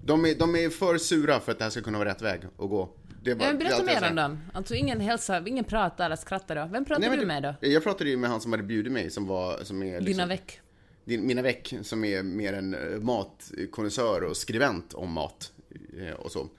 De 0.05 0.25
är, 0.25 0.35
de 0.35 0.55
är 0.55 0.69
för 0.69 0.97
sura 0.97 1.39
för 1.39 1.51
att 1.51 1.57
det 1.57 1.63
här 1.63 1.71
ska 1.71 1.81
kunna 1.81 1.97
vara 1.97 2.09
rätt 2.09 2.21
väg 2.21 2.41
att 2.45 2.69
gå. 2.69 2.89
Bara, 3.25 3.35
men 3.35 3.57
berätta 3.57 3.83
mer 3.83 4.09
om 4.09 4.15
dem. 4.15 4.39
Alltså 4.53 4.75
ingen 4.75 4.99
hälsar, 4.99 5.47
ingen 5.47 5.63
pratar 5.65 6.05
eller 6.05 6.15
skrattar 6.15 6.55
då. 6.55 6.69
Vem 6.71 6.85
pratar 6.85 7.09
Nej, 7.09 7.17
du 7.17 7.25
med 7.25 7.43
då? 7.43 7.55
Jag 7.67 7.83
pratade 7.83 8.09
ju 8.09 8.17
med 8.17 8.29
han 8.29 8.41
som 8.41 8.51
hade 8.51 8.63
bjudit 8.63 8.91
mig 8.93 9.09
som 9.09 9.27
var, 9.27 9.63
som 9.63 9.83
är 9.83 9.85
liksom, 9.85 10.05
Dina 10.05 10.25
veck. 10.25 10.59
din, 11.05 11.27
Mina 11.27 11.41
Väck, 11.41 11.73
som 11.81 12.03
är 12.03 12.23
mer 12.23 12.53
en 12.53 12.73
eh, 12.73 12.99
matkonnässör 12.99 14.23
och 14.23 14.37
skribent 14.37 14.93
om 14.93 15.11
mat 15.11 15.51
eh, 15.99 16.13
och 16.13 16.31
så. 16.31 16.49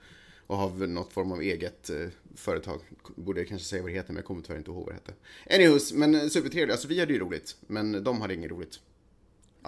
Och 0.47 0.57
har 0.57 0.69
väl 0.69 0.89
något 0.89 1.13
form 1.13 1.31
av 1.31 1.41
eget 1.41 1.89
eh, 1.89 2.07
företag. 2.35 2.81
Borde 3.15 3.39
jag 3.41 3.47
kanske 3.47 3.67
säga 3.67 3.81
vad 3.81 3.91
det 3.91 3.95
heter, 3.95 4.09
men 4.09 4.15
jag 4.15 4.25
kommer 4.25 4.41
tyvärr 4.41 4.57
inte 4.57 4.71
ihåg 4.71 4.85
vad 4.85 4.93
det 4.93 4.93
hette. 4.93 5.13
Anyways, 5.55 5.93
men 5.93 6.15
eh, 6.15 6.27
supertrevligt. 6.27 6.71
Alltså 6.71 6.87
vi 6.87 6.99
hade 6.99 7.13
ju 7.13 7.19
roligt, 7.19 7.55
men 7.67 8.03
de 8.03 8.21
hade 8.21 8.33
inget 8.33 8.51
roligt. 8.51 8.79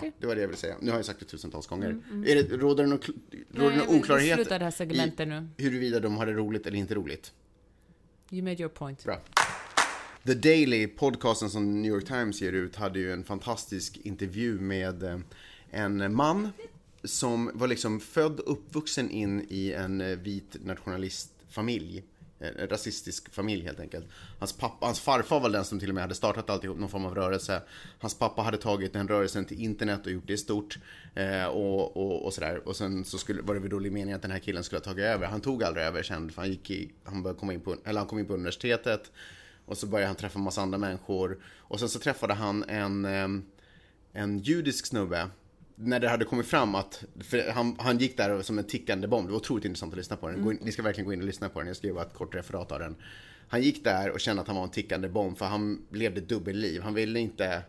Ja, 0.01 0.11
det 0.19 0.27
var 0.27 0.35
det 0.35 0.41
jag 0.41 0.47
ville 0.47 0.57
säga. 0.57 0.75
Nu 0.81 0.91
har 0.91 0.97
jag 0.97 1.05
sagt 1.05 1.19
det 1.19 1.25
tusentals 1.25 1.67
gånger. 1.67 2.01
Är 2.25 2.35
det, 2.35 2.57
råder 2.57 2.83
det 2.83 2.89
någon, 2.89 2.99
råder 3.51 3.75
Nej, 3.75 3.85
någon 3.85 3.99
oklarhet 3.99 4.49
det 4.49 4.57
här 4.57 4.71
segmentet 4.71 5.27
nu. 5.27 5.47
huruvida 5.57 5.99
de 5.99 6.17
hade 6.17 6.33
roligt 6.33 6.67
eller 6.67 6.77
inte 6.77 6.95
roligt? 6.95 7.33
You 8.31 8.43
made 8.43 8.61
your 8.61 8.69
point. 8.69 9.03
Bra. 9.03 9.21
The 10.25 10.33
Daily, 10.33 10.87
podcasten 10.87 11.49
som 11.49 11.81
New 11.81 11.91
York 11.91 12.05
Times 12.05 12.41
ger 12.41 12.53
ut, 12.53 12.75
hade 12.75 12.99
ju 12.99 13.13
en 13.13 13.23
fantastisk 13.23 13.97
intervju 14.03 14.59
med 14.59 15.03
eh, 15.03 15.19
en 15.69 16.15
man 16.15 16.49
som 17.03 17.51
var 17.53 17.67
liksom 17.67 17.99
född 17.99 18.39
och 18.39 18.51
uppvuxen 18.51 19.09
in 19.09 19.45
i 19.49 19.71
en 19.71 20.01
eh, 20.01 20.17
vit 20.17 20.55
nationalistfamilj. 20.65 22.03
Eh, 22.39 22.47
en 22.57 22.67
rasistisk 22.67 23.33
familj 23.33 23.63
helt 23.63 23.79
enkelt. 23.79 24.05
Hans, 24.39 24.53
pappa, 24.53 24.85
hans 24.85 24.99
farfar 24.99 25.39
var 25.39 25.49
den 25.49 25.65
som 25.65 25.79
till 25.79 25.89
och 25.89 25.95
med 25.95 26.03
hade 26.03 26.15
startat 26.15 26.49
alltihop, 26.49 26.79
någon 26.79 26.89
form 26.89 27.05
av 27.05 27.15
rörelse. 27.15 27.61
Hans 27.99 28.19
pappa 28.19 28.41
hade 28.41 28.57
tagit 28.57 28.93
den 28.93 29.07
rörelsen 29.07 29.45
till 29.45 29.61
internet 29.61 30.05
och 30.05 30.11
gjort 30.11 30.27
det 30.27 30.37
stort. 30.37 30.79
Eh, 31.15 31.45
och, 31.45 31.97
och, 31.97 32.25
och 32.25 32.33
sådär. 32.33 32.67
Och 32.67 32.75
sen 32.75 33.05
så 33.05 33.17
skulle, 33.17 33.41
var 33.41 33.53
det 33.53 33.59
väl 33.59 33.69
då 33.69 33.79
meningen 33.79 34.15
att 34.15 34.21
den 34.21 34.31
här 34.31 34.39
killen 34.39 34.63
skulle 34.63 34.79
ha 34.79 34.83
tagit 34.83 35.05
över. 35.05 35.27
Han 35.27 35.41
tog 35.41 35.63
aldrig 35.63 35.85
över 35.85 36.03
sen, 36.03 36.29
för 36.31 36.41
han, 36.41 36.51
gick 36.51 36.71
i, 36.71 36.91
han, 37.03 37.23
började 37.23 37.39
komma 37.39 37.53
in 37.53 37.61
på, 37.61 37.75
eller 37.85 37.99
han 37.99 38.07
kom 38.07 38.19
in 38.19 38.25
på 38.25 38.33
universitetet. 38.33 39.11
Och 39.65 39.77
så 39.77 39.87
började 39.87 40.07
han 40.07 40.15
träffa 40.15 40.39
en 40.39 40.43
massa 40.43 40.61
andra 40.61 40.77
människor. 40.77 41.37
Och 41.57 41.79
sen 41.79 41.89
så 41.89 41.99
träffade 41.99 42.33
han 42.33 42.63
en, 42.63 43.05
eh, 43.05 43.27
en 44.13 44.39
judisk 44.39 44.85
snubbe. 44.85 45.29
När 45.79 45.99
det 45.99 46.09
hade 46.09 46.25
kommit 46.25 46.45
fram 46.45 46.75
att, 46.75 47.03
för 47.19 47.51
han, 47.51 47.75
han 47.79 47.97
gick 47.97 48.17
där 48.17 48.41
som 48.41 48.59
en 48.59 48.65
tickande 48.65 49.07
bomb. 49.07 49.27
Det 49.27 49.31
var 49.31 49.39
otroligt 49.39 49.65
intressant 49.65 49.93
att 49.93 49.97
lyssna 49.97 50.15
på 50.15 50.27
den. 50.27 50.51
In, 50.51 50.59
ni 50.61 50.71
ska 50.71 50.81
verkligen 50.81 51.05
gå 51.05 51.13
in 51.13 51.19
och 51.19 51.25
lyssna 51.25 51.49
på 51.49 51.59
den. 51.59 51.67
Jag 51.67 51.77
skrev 51.77 51.93
bara 51.93 52.05
ett 52.05 52.13
kort 52.13 52.35
referat 52.35 52.71
av 52.71 52.79
den. 52.79 52.95
Han 53.47 53.61
gick 53.61 53.83
där 53.83 54.11
och 54.11 54.19
kände 54.19 54.41
att 54.41 54.47
han 54.47 54.55
var 54.55 54.63
en 54.63 54.69
tickande 54.69 55.09
bomb 55.09 55.37
för 55.37 55.45
han 55.45 55.85
levde 55.91 56.21
dubbelliv. 56.21 56.81
Han 56.81 56.93
ville 56.93 57.19
inte 57.19 57.63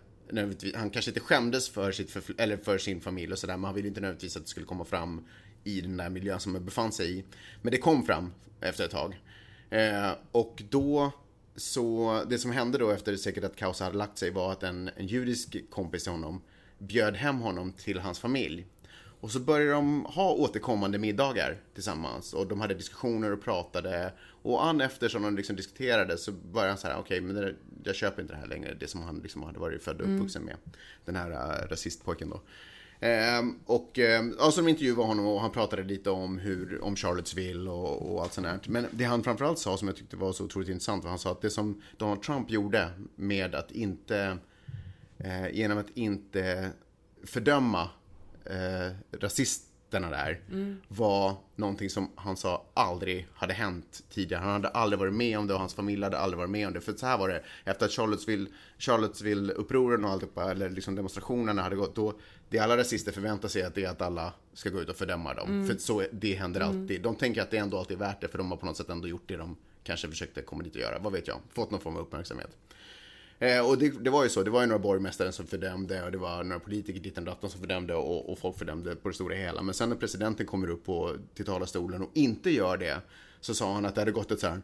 han 0.74 0.90
kanske 0.90 1.10
inte 1.10 1.20
skämdes 1.20 1.68
för, 1.68 1.92
sitt 1.92 2.16
eller 2.38 2.56
för 2.56 2.78
sin 2.78 3.00
familj 3.00 3.32
och 3.32 3.38
sådär, 3.38 3.56
men 3.56 3.64
han 3.64 3.74
ville 3.74 3.88
inte 3.88 4.00
nödvändigtvis 4.00 4.36
att 4.36 4.42
det 4.42 4.48
skulle 4.48 4.66
komma 4.66 4.84
fram 4.84 5.26
i 5.64 5.80
den 5.80 5.96
där 5.96 6.08
miljön 6.08 6.40
som 6.40 6.54
han 6.54 6.64
befann 6.64 6.92
sig 6.92 7.18
i. 7.18 7.24
Men 7.62 7.70
det 7.70 7.78
kom 7.78 8.06
fram 8.06 8.32
efter 8.60 8.84
ett 8.84 8.90
tag. 8.90 9.20
Eh, 9.70 10.10
och 10.32 10.62
då 10.70 11.12
så 11.56 12.22
det 12.28 12.38
som 12.38 12.50
hände 12.50 12.78
då 12.78 12.90
efter 12.90 13.16
säkert 13.16 13.44
att 13.44 13.56
kaos 13.56 13.80
hade 13.80 13.96
lagt 13.96 14.18
sig 14.18 14.30
var 14.30 14.52
att 14.52 14.62
en, 14.62 14.90
en 14.96 15.06
judisk 15.06 15.70
kompis 15.70 16.02
till 16.02 16.12
honom 16.12 16.42
bjöd 16.78 17.16
hem 17.16 17.40
honom 17.40 17.72
till 17.72 17.98
hans 17.98 18.18
familj. 18.18 18.66
Och 19.20 19.30
så 19.30 19.40
började 19.40 19.72
de 19.72 20.04
ha 20.04 20.32
återkommande 20.32 20.98
middagar 20.98 21.56
tillsammans 21.74 22.34
och 22.34 22.46
de 22.46 22.60
hade 22.60 22.74
diskussioner 22.74 23.32
och 23.32 23.42
pratade. 23.42 24.12
Och 24.42 24.66
an 24.66 24.80
efter 24.80 25.08
som 25.08 25.22
de 25.22 25.36
liksom 25.36 25.56
diskuterade 25.56 26.18
så 26.18 26.32
började 26.32 26.70
han 26.70 26.78
så 26.78 26.86
här, 26.86 26.94
okej, 26.98 27.20
okay, 27.20 27.20
men 27.20 27.42
det, 27.42 27.54
jag 27.84 27.94
köper 27.94 28.22
inte 28.22 28.34
det 28.34 28.40
här 28.40 28.46
längre, 28.46 28.76
det 28.80 28.86
som 28.86 29.02
han 29.02 29.18
liksom 29.18 29.42
hade 29.42 29.58
varit 29.58 29.82
född 29.82 30.00
och 30.00 30.14
uppvuxen 30.14 30.42
med. 30.42 30.56
Den 31.04 31.16
här 31.16 31.30
uh, 31.30 31.68
rasistpojken 31.68 32.30
då. 32.30 32.40
Um, 33.00 33.60
och 33.66 33.98
um, 33.98 34.36
alltså 34.40 34.60
de 34.60 34.68
intervjuade 34.68 35.02
honom 35.02 35.26
och 35.26 35.40
han 35.40 35.50
pratade 35.50 35.82
lite 35.82 36.10
om, 36.10 36.38
hur, 36.38 36.84
om 36.84 36.96
Charlottesville 36.96 37.70
och, 37.70 38.14
och 38.14 38.22
allt 38.22 38.32
sånt 38.32 38.46
där. 38.46 38.60
Men 38.66 38.86
det 38.90 39.04
han 39.04 39.22
framförallt 39.22 39.58
sa 39.58 39.76
som 39.76 39.88
jag 39.88 39.96
tyckte 39.96 40.16
var 40.16 40.32
så 40.32 40.44
otroligt 40.44 40.68
intressant 40.68 41.04
var 41.04 41.10
han 41.10 41.18
sa 41.18 41.32
att 41.32 41.40
det 41.40 41.50
som 41.50 41.82
Donald 41.96 42.22
Trump 42.22 42.50
gjorde 42.50 42.90
med 43.14 43.54
att 43.54 43.70
inte, 43.70 44.38
uh, 45.24 45.50
genom 45.52 45.78
att 45.78 45.90
inte 45.94 46.70
fördöma 47.24 47.82
uh, 48.50 49.18
rasisterna 49.20 50.10
där 50.10 50.40
mm. 50.50 50.80
var 50.88 51.36
någonting 51.56 51.90
som 51.90 52.10
han 52.14 52.36
sa 52.36 52.64
aldrig 52.74 53.28
hade 53.34 53.54
hänt 53.54 54.02
tidigare. 54.10 54.40
Han 54.40 54.52
hade 54.52 54.68
aldrig 54.68 54.98
varit 54.98 55.14
med 55.14 55.38
om 55.38 55.46
det 55.46 55.54
och 55.54 55.60
hans 55.60 55.74
familj 55.74 56.02
hade 56.02 56.18
aldrig 56.18 56.38
varit 56.38 56.50
med 56.50 56.66
om 56.66 56.72
det. 56.72 56.80
För 56.80 56.92
så 56.92 57.06
här 57.06 57.18
var 57.18 57.28
det, 57.28 57.42
efter 57.64 57.86
att 57.86 57.92
Charlottesville, 57.92 58.50
Charlottesville-upproren 58.78 60.04
och 60.04 60.10
alltihopa, 60.10 60.50
eller 60.50 60.70
liksom 60.70 60.94
demonstrationerna 60.94 61.62
hade 61.62 61.76
gått, 61.76 61.96
då 61.96 62.18
det 62.48 62.58
alla 62.58 62.76
rasister 62.76 63.12
förväntar 63.12 63.48
sig 63.48 63.62
att 63.62 63.74
det 63.74 63.84
är 63.84 63.90
att 63.90 64.02
alla 64.02 64.32
ska 64.52 64.70
gå 64.70 64.80
ut 64.80 64.88
och 64.88 64.96
fördöma 64.96 65.34
dem. 65.34 65.48
Mm. 65.48 65.66
För 65.66 65.76
så, 65.76 66.04
det 66.12 66.34
händer 66.34 66.60
mm. 66.60 66.82
alltid. 66.82 67.02
De 67.02 67.14
tänker 67.14 67.42
att 67.42 67.50
det 67.50 67.56
ändå 67.56 67.78
alltid 67.78 67.96
är 67.96 68.00
värt 68.00 68.20
det 68.20 68.28
för 68.28 68.38
de 68.38 68.50
har 68.50 68.58
på 68.58 68.66
något 68.66 68.76
sätt 68.76 68.88
ändå 68.88 69.08
gjort 69.08 69.24
det 69.26 69.36
de 69.36 69.56
kanske 69.82 70.08
försökte 70.08 70.42
komma 70.42 70.62
dit 70.62 70.74
och 70.74 70.80
göra. 70.80 70.98
Vad 70.98 71.12
vet 71.12 71.28
jag? 71.28 71.36
Fått 71.52 71.70
någon 71.70 71.80
form 71.80 71.96
av 71.96 72.02
uppmärksamhet. 72.02 72.56
Eh, 73.38 73.68
och 73.68 73.78
det, 73.78 74.04
det, 74.04 74.10
var 74.10 74.24
ju 74.24 74.28
så, 74.28 74.42
det 74.42 74.50
var 74.50 74.60
ju 74.60 74.66
några 74.66 74.82
borgmästare 74.82 75.32
som 75.32 75.46
fördömde 75.46 76.02
och 76.02 76.12
det 76.12 76.18
var 76.18 76.44
några 76.44 76.60
politiker 76.60 77.00
dit 77.00 77.18
och 77.18 77.24
datten 77.24 77.50
som 77.50 77.60
fördömde 77.60 77.94
och, 77.94 78.32
och, 78.32 78.38
folk 78.38 78.58
fördömde 78.58 78.96
på 78.96 79.08
det 79.08 79.14
stora 79.14 79.34
hela. 79.34 79.62
Men 79.62 79.74
sen 79.74 79.88
när 79.88 79.96
presidenten 79.96 80.46
kommer 80.46 80.70
upp 80.70 80.84
på, 80.84 81.16
till 81.34 81.44
talarstolen 81.44 82.02
och 82.02 82.10
inte 82.14 82.50
gör 82.50 82.76
det 82.76 83.00
så 83.40 83.54
sa 83.54 83.74
han 83.74 83.86
att 83.86 83.94
det 83.94 84.00
hade 84.00 84.12
gått 84.12 84.30
ett 84.30 84.40
så 84.40 84.46
här 84.46 84.60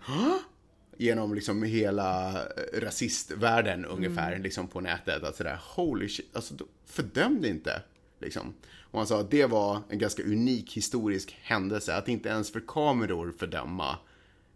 genom 0.96 1.34
liksom 1.34 1.62
hela 1.62 2.30
eh, 2.30 2.80
rasistvärlden 2.80 3.84
ungefär, 3.84 4.30
mm. 4.30 4.42
liksom 4.42 4.68
på 4.68 4.80
nätet. 4.80 5.22
Att 5.22 5.36
sådär, 5.36 5.60
holy 5.76 6.08
shit, 6.08 6.36
alltså 6.36 6.54
fördöm 6.86 7.42
det 7.42 7.48
inte. 7.48 7.82
Liksom. 8.20 8.54
Och 8.80 8.98
han 8.98 9.06
sa 9.06 9.20
att 9.20 9.30
det 9.30 9.46
var 9.46 9.80
en 9.88 9.98
ganska 9.98 10.22
unik 10.22 10.76
historisk 10.76 11.38
händelse, 11.42 11.94
att 11.96 12.08
inte 12.08 12.28
ens 12.28 12.52
för 12.52 12.62
kameror 12.66 13.32
fördöma 13.38 13.98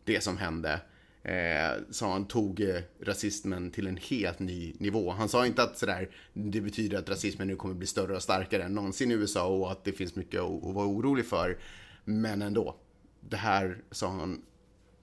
det 0.05 0.21
som 0.21 0.37
hände. 0.37 0.81
Eh, 1.29 1.83
sa 1.91 2.13
han 2.13 2.25
tog 2.25 2.61
eh, 2.61 2.81
rasismen 3.01 3.71
till 3.71 3.87
en 3.87 3.97
helt 3.97 4.39
ny 4.39 4.75
nivå. 4.79 5.11
Han 5.11 5.29
sa 5.29 5.47
inte 5.47 5.63
att 5.63 5.79
sådär, 5.79 6.09
det 6.33 6.61
betyder 6.61 6.99
att 6.99 7.09
rasismen 7.09 7.49
nu 7.49 7.57
kommer 7.57 7.75
bli 7.75 7.87
större 7.87 8.17
och 8.17 8.23
starkare 8.23 8.63
än 8.63 8.73
någonsin 8.73 9.11
i 9.11 9.15
USA 9.15 9.47
och 9.47 9.73
att 9.73 9.85
det 9.85 9.93
finns 9.93 10.15
mycket 10.15 10.41
att, 10.41 10.65
att 10.65 10.75
vara 10.75 10.87
orolig 10.87 11.27
för. 11.27 11.59
Men 12.05 12.43
ändå, 12.43 12.77
det 13.21 13.37
här 13.37 13.79
sa 13.91 14.09
han 14.09 14.43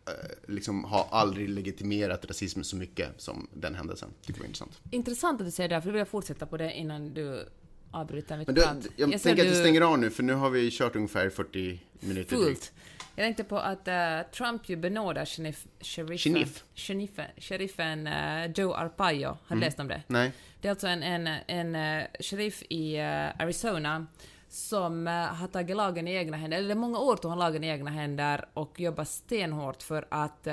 Eh, 0.08 0.54
liksom 0.54 0.84
har 0.84 1.08
aldrig 1.12 1.50
legitimerat 1.50 2.26
rasism 2.26 2.62
så 2.64 2.76
mycket 2.76 3.10
som 3.18 3.48
den 3.54 3.76
händelsen. 3.76 4.10
Tycker 4.22 4.40
var 4.40 4.46
intressant. 4.46 4.80
Intressant 4.92 5.42
att 5.42 5.48
du 5.48 5.52
säger 5.52 5.70
det, 5.70 5.82
för 5.82 5.88
då 5.88 5.92
vill 5.92 6.00
jag 6.00 6.08
fortsätta 6.08 6.46
på 6.46 6.58
det 6.58 6.74
innan 6.74 7.14
du 7.14 7.46
avbryter 7.92 8.38
mitt 8.38 8.48
Men 8.48 8.56
du, 8.56 8.62
prat. 8.62 8.88
Jag, 8.96 9.14
jag 9.14 9.22
tänker 9.22 9.46
att 9.46 9.52
vi 9.52 9.56
stänger 9.56 9.82
av 9.82 10.00
nu, 10.00 10.10
för 10.10 10.24
nu 10.24 10.34
har 10.34 10.50
vi 10.50 10.72
kört 10.72 10.96
ungefär 10.96 11.30
40 11.30 11.80
minuter 12.00 12.36
Fullt. 12.36 12.72
Jag 13.16 13.26
tänkte 13.26 13.44
på 13.44 13.58
att 13.58 13.88
uh, 13.88 14.32
Trump 14.32 14.70
ju 14.70 14.76
benådar 14.76 15.26
sheriff, 15.26 15.66
sheriffen, 15.82 16.46
sheriffen, 16.76 17.26
sheriffen 17.38 18.08
uh, 18.08 18.52
Joe 18.56 18.74
Arpaio. 18.74 19.28
Har 19.28 19.38
du 19.48 19.54
mm. 19.54 19.60
läst 19.60 19.80
om 19.80 19.88
det? 19.88 20.02
Nej. 20.08 20.32
Det 20.62 20.68
är 20.68 20.70
alltså 20.70 20.88
en, 20.88 21.04
en, 21.04 21.28
en 21.48 21.76
uh, 21.76 22.08
sheriff 22.20 22.64
i 22.70 23.00
Arizona 23.40 24.08
som 24.50 25.08
har 25.08 25.48
tagit 25.48 25.76
lagen 25.76 26.08
i 26.08 26.16
egna 26.16 26.38
händer, 26.38 26.58
eller 26.58 26.76
många 26.76 27.00
år 27.00 27.16
tog 27.16 27.32
han 27.32 27.40
lagen 27.40 27.64
i 27.64 27.68
egna 27.68 27.92
händer 27.92 28.46
och 28.54 28.80
jobbar 28.80 29.04
stenhårt 29.04 29.84
för 29.84 30.08
att 30.10 30.48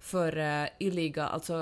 för 0.00 0.38
uh, 0.38 0.68
illegal, 0.78 1.30
alltså 1.30 1.56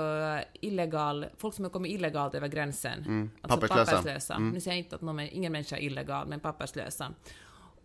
illegal, 0.53 1.25
folk 1.37 1.55
som 1.55 1.65
har 1.65 1.69
kommit 1.69 1.91
illegalt 1.91 2.35
över 2.35 2.47
gränsen. 2.47 2.99
Mm. 2.99 3.31
Alltså 3.41 3.59
papperslösa. 3.59 3.91
papperslösa. 3.91 4.35
Mm. 4.35 4.49
Nu 4.49 4.61
säger 4.61 4.77
jag 4.77 4.85
inte 4.85 4.95
att 4.95 5.01
någon, 5.01 5.19
ingen 5.19 5.51
människa 5.51 5.77
är 5.77 5.81
illegal, 5.81 6.27
men 6.27 6.39
papperslösa. 6.39 7.13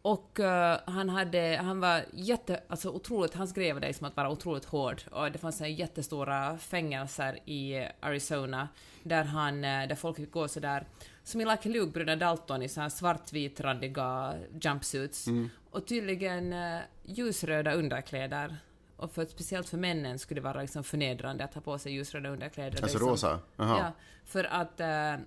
Och 0.04 0.38
uh, 0.40 0.46
han, 0.86 1.08
hade, 1.08 1.60
han 1.62 1.80
var 1.80 2.04
jätte, 2.12 2.60
alltså 2.68 2.90
otroligt, 2.90 3.34
hans 3.34 3.52
grej 3.52 3.72
var 3.72 3.80
det 3.80 3.94
som 3.94 4.06
att 4.06 4.16
vara 4.16 4.30
otroligt 4.30 4.64
hård. 4.64 5.02
Och 5.10 5.32
det 5.32 5.38
fanns 5.38 5.60
jättestora 5.60 6.58
fängelser 6.58 7.38
i 7.44 7.88
Arizona 8.00 8.68
där, 9.02 9.24
han, 9.24 9.60
där 9.60 9.94
folk 9.94 10.16
fick 10.16 10.32
gå 10.32 10.48
sådär 10.48 10.86
som 11.22 11.40
i 11.40 11.44
Lucky 11.44 11.68
Luke, 11.68 11.92
bröderna 11.92 12.16
Dalton 12.16 12.62
i 12.62 12.68
så 12.68 12.80
här 12.80 12.88
svartvitrandiga 12.88 14.34
jumpsuits. 14.60 15.26
Mm. 15.26 15.50
Och 15.70 15.86
tydligen 15.86 16.52
uh, 16.52 16.80
ljusröda 17.04 17.72
underkläder. 17.72 18.56
Och 18.96 19.12
för, 19.12 19.24
speciellt 19.24 19.68
för 19.68 19.78
männen 19.78 20.18
skulle 20.18 20.40
det 20.40 20.44
vara 20.44 20.60
liksom 20.60 20.84
förnedrande 20.84 21.44
att 21.44 21.54
ha 21.54 21.60
på 21.60 21.78
sig 21.78 21.92
ljusröda 21.92 22.28
underkläder. 22.28 22.82
Alltså 22.82 22.98
liksom, 22.98 23.08
rosa? 23.08 23.38
Aha. 23.56 23.78
Ja, 23.78 23.92
för 24.24 24.44
att 24.44 24.80
uh, 24.80 25.24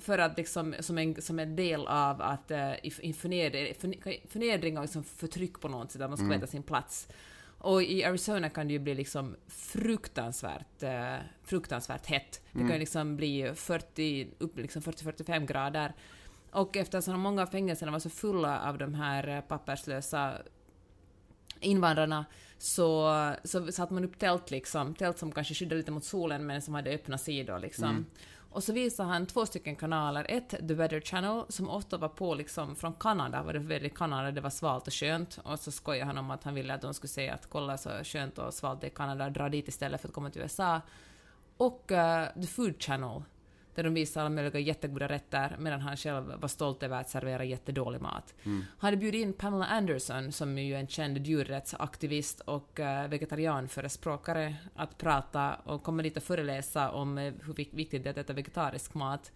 för 0.00 0.18
att 0.18 0.36
liksom, 0.36 0.74
som 0.80 0.98
en, 0.98 1.22
som 1.22 1.38
en 1.38 1.56
del 1.56 1.86
av 1.86 2.22
att 2.22 2.50
uh, 2.50 2.72
i, 2.82 3.12
förnedring, 3.12 3.74
förnedring 4.28 4.78
och 4.78 4.82
liksom 4.82 5.04
förtryck 5.04 5.60
på 5.60 5.68
något 5.68 5.90
sätt, 5.90 6.02
att 6.02 6.10
man 6.10 6.16
ska 6.16 6.26
mm. 6.26 6.40
veta 6.40 6.50
sin 6.50 6.62
plats. 6.62 7.08
Och 7.58 7.82
i 7.82 8.04
Arizona 8.04 8.50
kan 8.50 8.66
det 8.66 8.72
ju 8.72 8.78
bli 8.78 8.94
liksom 8.94 9.36
fruktansvärt, 9.46 10.82
eh, 10.82 11.16
fruktansvärt 11.44 12.06
hett. 12.06 12.42
Det 12.52 12.58
mm. 12.58 12.68
kan 12.68 12.76
ju 12.76 12.80
liksom 12.80 13.16
bli 13.16 13.52
40, 13.54 14.28
upp 14.38 14.58
liksom 14.58 14.82
40-45 14.82 15.46
grader. 15.46 15.92
Och 16.50 16.76
eftersom 16.76 17.20
många 17.20 17.42
av 17.42 17.46
fängelserna 17.46 17.92
var 17.92 17.98
så 17.98 18.10
fulla 18.10 18.60
av 18.68 18.78
de 18.78 18.94
här 18.94 19.28
eh, 19.28 19.40
papperslösa 19.40 20.32
invandrarna 21.60 22.24
så, 22.58 23.12
så 23.44 23.72
satte 23.72 23.94
man 23.94 24.04
upp 24.04 24.18
tält 24.18 24.50
liksom, 24.50 24.94
tält 24.94 25.18
som 25.18 25.32
kanske 25.32 25.54
skyddade 25.54 25.76
lite 25.76 25.90
mot 25.90 26.04
solen 26.04 26.46
men 26.46 26.62
som 26.62 26.74
hade 26.74 26.90
öppna 26.90 27.18
sidor 27.18 27.58
liksom. 27.58 27.90
Mm. 27.90 28.06
Och 28.56 28.64
så 28.64 28.72
visade 28.72 29.08
han 29.08 29.26
två 29.26 29.46
stycken 29.46 29.76
kanaler. 29.76 30.26
Ett, 30.28 30.48
The 30.68 30.74
Weather 30.74 31.00
Channel, 31.00 31.44
som 31.48 31.70
ofta 31.70 31.96
var 31.96 32.08
på 32.08 32.34
liksom 32.34 32.76
från 32.76 32.94
Kanada, 32.94 33.42
var 33.42 33.52
det 33.52 33.58
väldigt 33.58 33.98
Kanada, 33.98 34.30
det 34.30 34.40
var 34.40 34.50
svalt 34.50 34.86
och 34.86 34.92
skönt. 34.92 35.38
Och 35.42 35.60
så 35.60 35.72
skojade 35.72 36.04
han 36.04 36.18
om 36.18 36.30
att 36.30 36.44
han 36.44 36.54
ville 36.54 36.74
att 36.74 36.80
de 36.80 36.94
skulle 36.94 37.08
säga 37.08 37.34
att 37.34 37.50
kolla 37.50 37.78
så 37.78 37.90
skönt 38.04 38.38
och 38.38 38.54
svalt 38.54 38.80
det 38.80 38.86
är 38.86 38.90
Kanada, 38.90 39.30
dra 39.30 39.48
dit 39.48 39.68
istället 39.68 40.00
för 40.00 40.08
att 40.08 40.14
komma 40.14 40.30
till 40.30 40.42
USA. 40.42 40.80
Och 41.56 41.90
uh, 41.90 42.42
The 42.42 42.46
Food 42.46 42.82
Channel, 42.82 43.22
där 43.76 43.82
de 43.82 43.94
visade 43.94 44.26
alla 44.26 44.34
möjliga 44.34 44.60
jättegoda 44.60 45.08
rätter 45.08 45.56
medan 45.58 45.80
han 45.80 45.96
själv 45.96 46.32
var 46.40 46.48
stolt 46.48 46.82
över 46.82 47.00
att 47.00 47.08
servera 47.08 47.44
jättedålig 47.44 48.00
mat. 48.00 48.34
Mm. 48.44 48.64
Han 48.78 48.88
hade 48.88 48.96
bjudit 48.96 49.22
in 49.22 49.32
Pamela 49.32 49.66
Anderson, 49.66 50.32
som 50.32 50.58
är 50.58 50.62
ju 50.62 50.74
en 50.74 50.88
känd 50.88 51.26
djurrättsaktivist 51.26 52.40
och 52.40 52.80
uh, 52.80 53.08
vegetarianförespråkare, 53.08 54.56
att 54.74 54.98
prata 54.98 55.54
och 55.54 55.82
komma 55.82 56.02
dit 56.02 56.16
och 56.16 56.22
föreläsa 56.22 56.90
om 56.90 57.18
uh, 57.18 57.32
hur 57.44 57.54
viktigt 57.54 58.02
det 58.04 58.08
är 58.08 58.10
att 58.10 58.18
äta 58.18 58.32
vegetarisk 58.32 58.94
mat. 58.94 59.32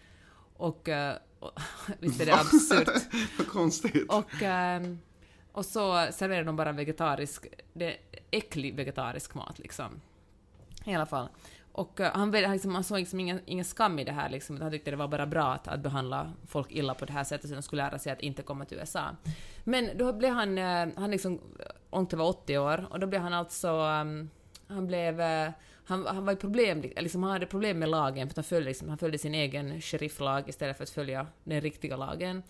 Och, 0.56 0.88
uh, 0.88 1.12
och 1.38 1.60
visst 1.98 2.20
är 2.20 2.26
det 2.26 2.34
absurt? 2.34 2.88
Vad 3.38 3.48
konstigt. 3.48 4.12
Och, 4.12 4.42
um, 4.42 4.98
och 5.52 5.64
så 5.64 6.08
serverar 6.12 6.44
de 6.44 6.56
bara 6.56 6.72
vegetarisk, 6.72 7.46
det 7.72 7.96
äcklig 8.30 8.74
vegetarisk 8.76 9.34
mat 9.34 9.58
liksom. 9.58 10.00
I 10.84 10.94
alla 10.94 11.06
fall. 11.06 11.28
Och 11.72 12.00
eh, 12.00 12.12
han, 12.12 12.30
liksom, 12.30 12.74
han 12.74 12.84
såg 12.84 12.98
liksom 12.98 13.20
ingen, 13.20 13.40
ingen 13.46 13.64
skam 13.64 13.98
i 13.98 14.04
det 14.04 14.12
här, 14.12 14.28
liksom, 14.28 14.60
han 14.60 14.70
tyckte 14.70 14.90
det 14.90 14.96
var 14.96 15.08
bara 15.08 15.26
bra 15.26 15.52
att, 15.52 15.68
att 15.68 15.80
behandla 15.80 16.32
folk 16.46 16.72
illa 16.72 16.94
på 16.94 17.04
det 17.04 17.12
här 17.12 17.24
sättet, 17.24 17.48
så 17.48 17.54
de 17.54 17.62
skulle 17.62 17.82
lära 17.82 17.98
sig 17.98 18.12
att 18.12 18.20
inte 18.20 18.42
komma 18.42 18.64
till 18.64 18.78
USA. 18.78 19.16
Men 19.64 19.98
då 19.98 20.12
blev 20.12 20.32
han, 20.32 20.58
eh, 20.58 20.88
han 20.96 21.10
liksom, 21.10 21.34
eh, 21.34 21.66
Onkel 21.90 22.18
var 22.18 22.28
80 22.28 22.58
år, 22.58 22.86
och 22.90 23.00
då 23.00 23.06
blev 23.06 23.20
han 23.20 23.34
alltså, 23.34 23.68
ehm, 23.68 24.30
han 24.66 24.86
blev, 24.86 25.20
han, 25.84 26.06
han 26.06 26.24
var 26.24 26.32
i 26.32 26.36
problem, 26.36 26.82
liksom, 26.96 27.22
han 27.22 27.32
hade 27.32 27.46
problem 27.46 27.78
med 27.78 27.88
lagen, 27.88 28.28
för 28.28 28.36
han 28.36 28.44
följde, 28.44 28.68
liksom, 28.68 28.88
han 28.88 28.98
följde 28.98 29.18
sin 29.18 29.34
egen 29.34 29.80
sherifflag 29.80 30.48
istället 30.48 30.76
för 30.76 30.82
att 30.82 30.90
följa 30.90 31.26
den 31.44 31.60
riktiga 31.60 31.96
lagen. 31.96 32.42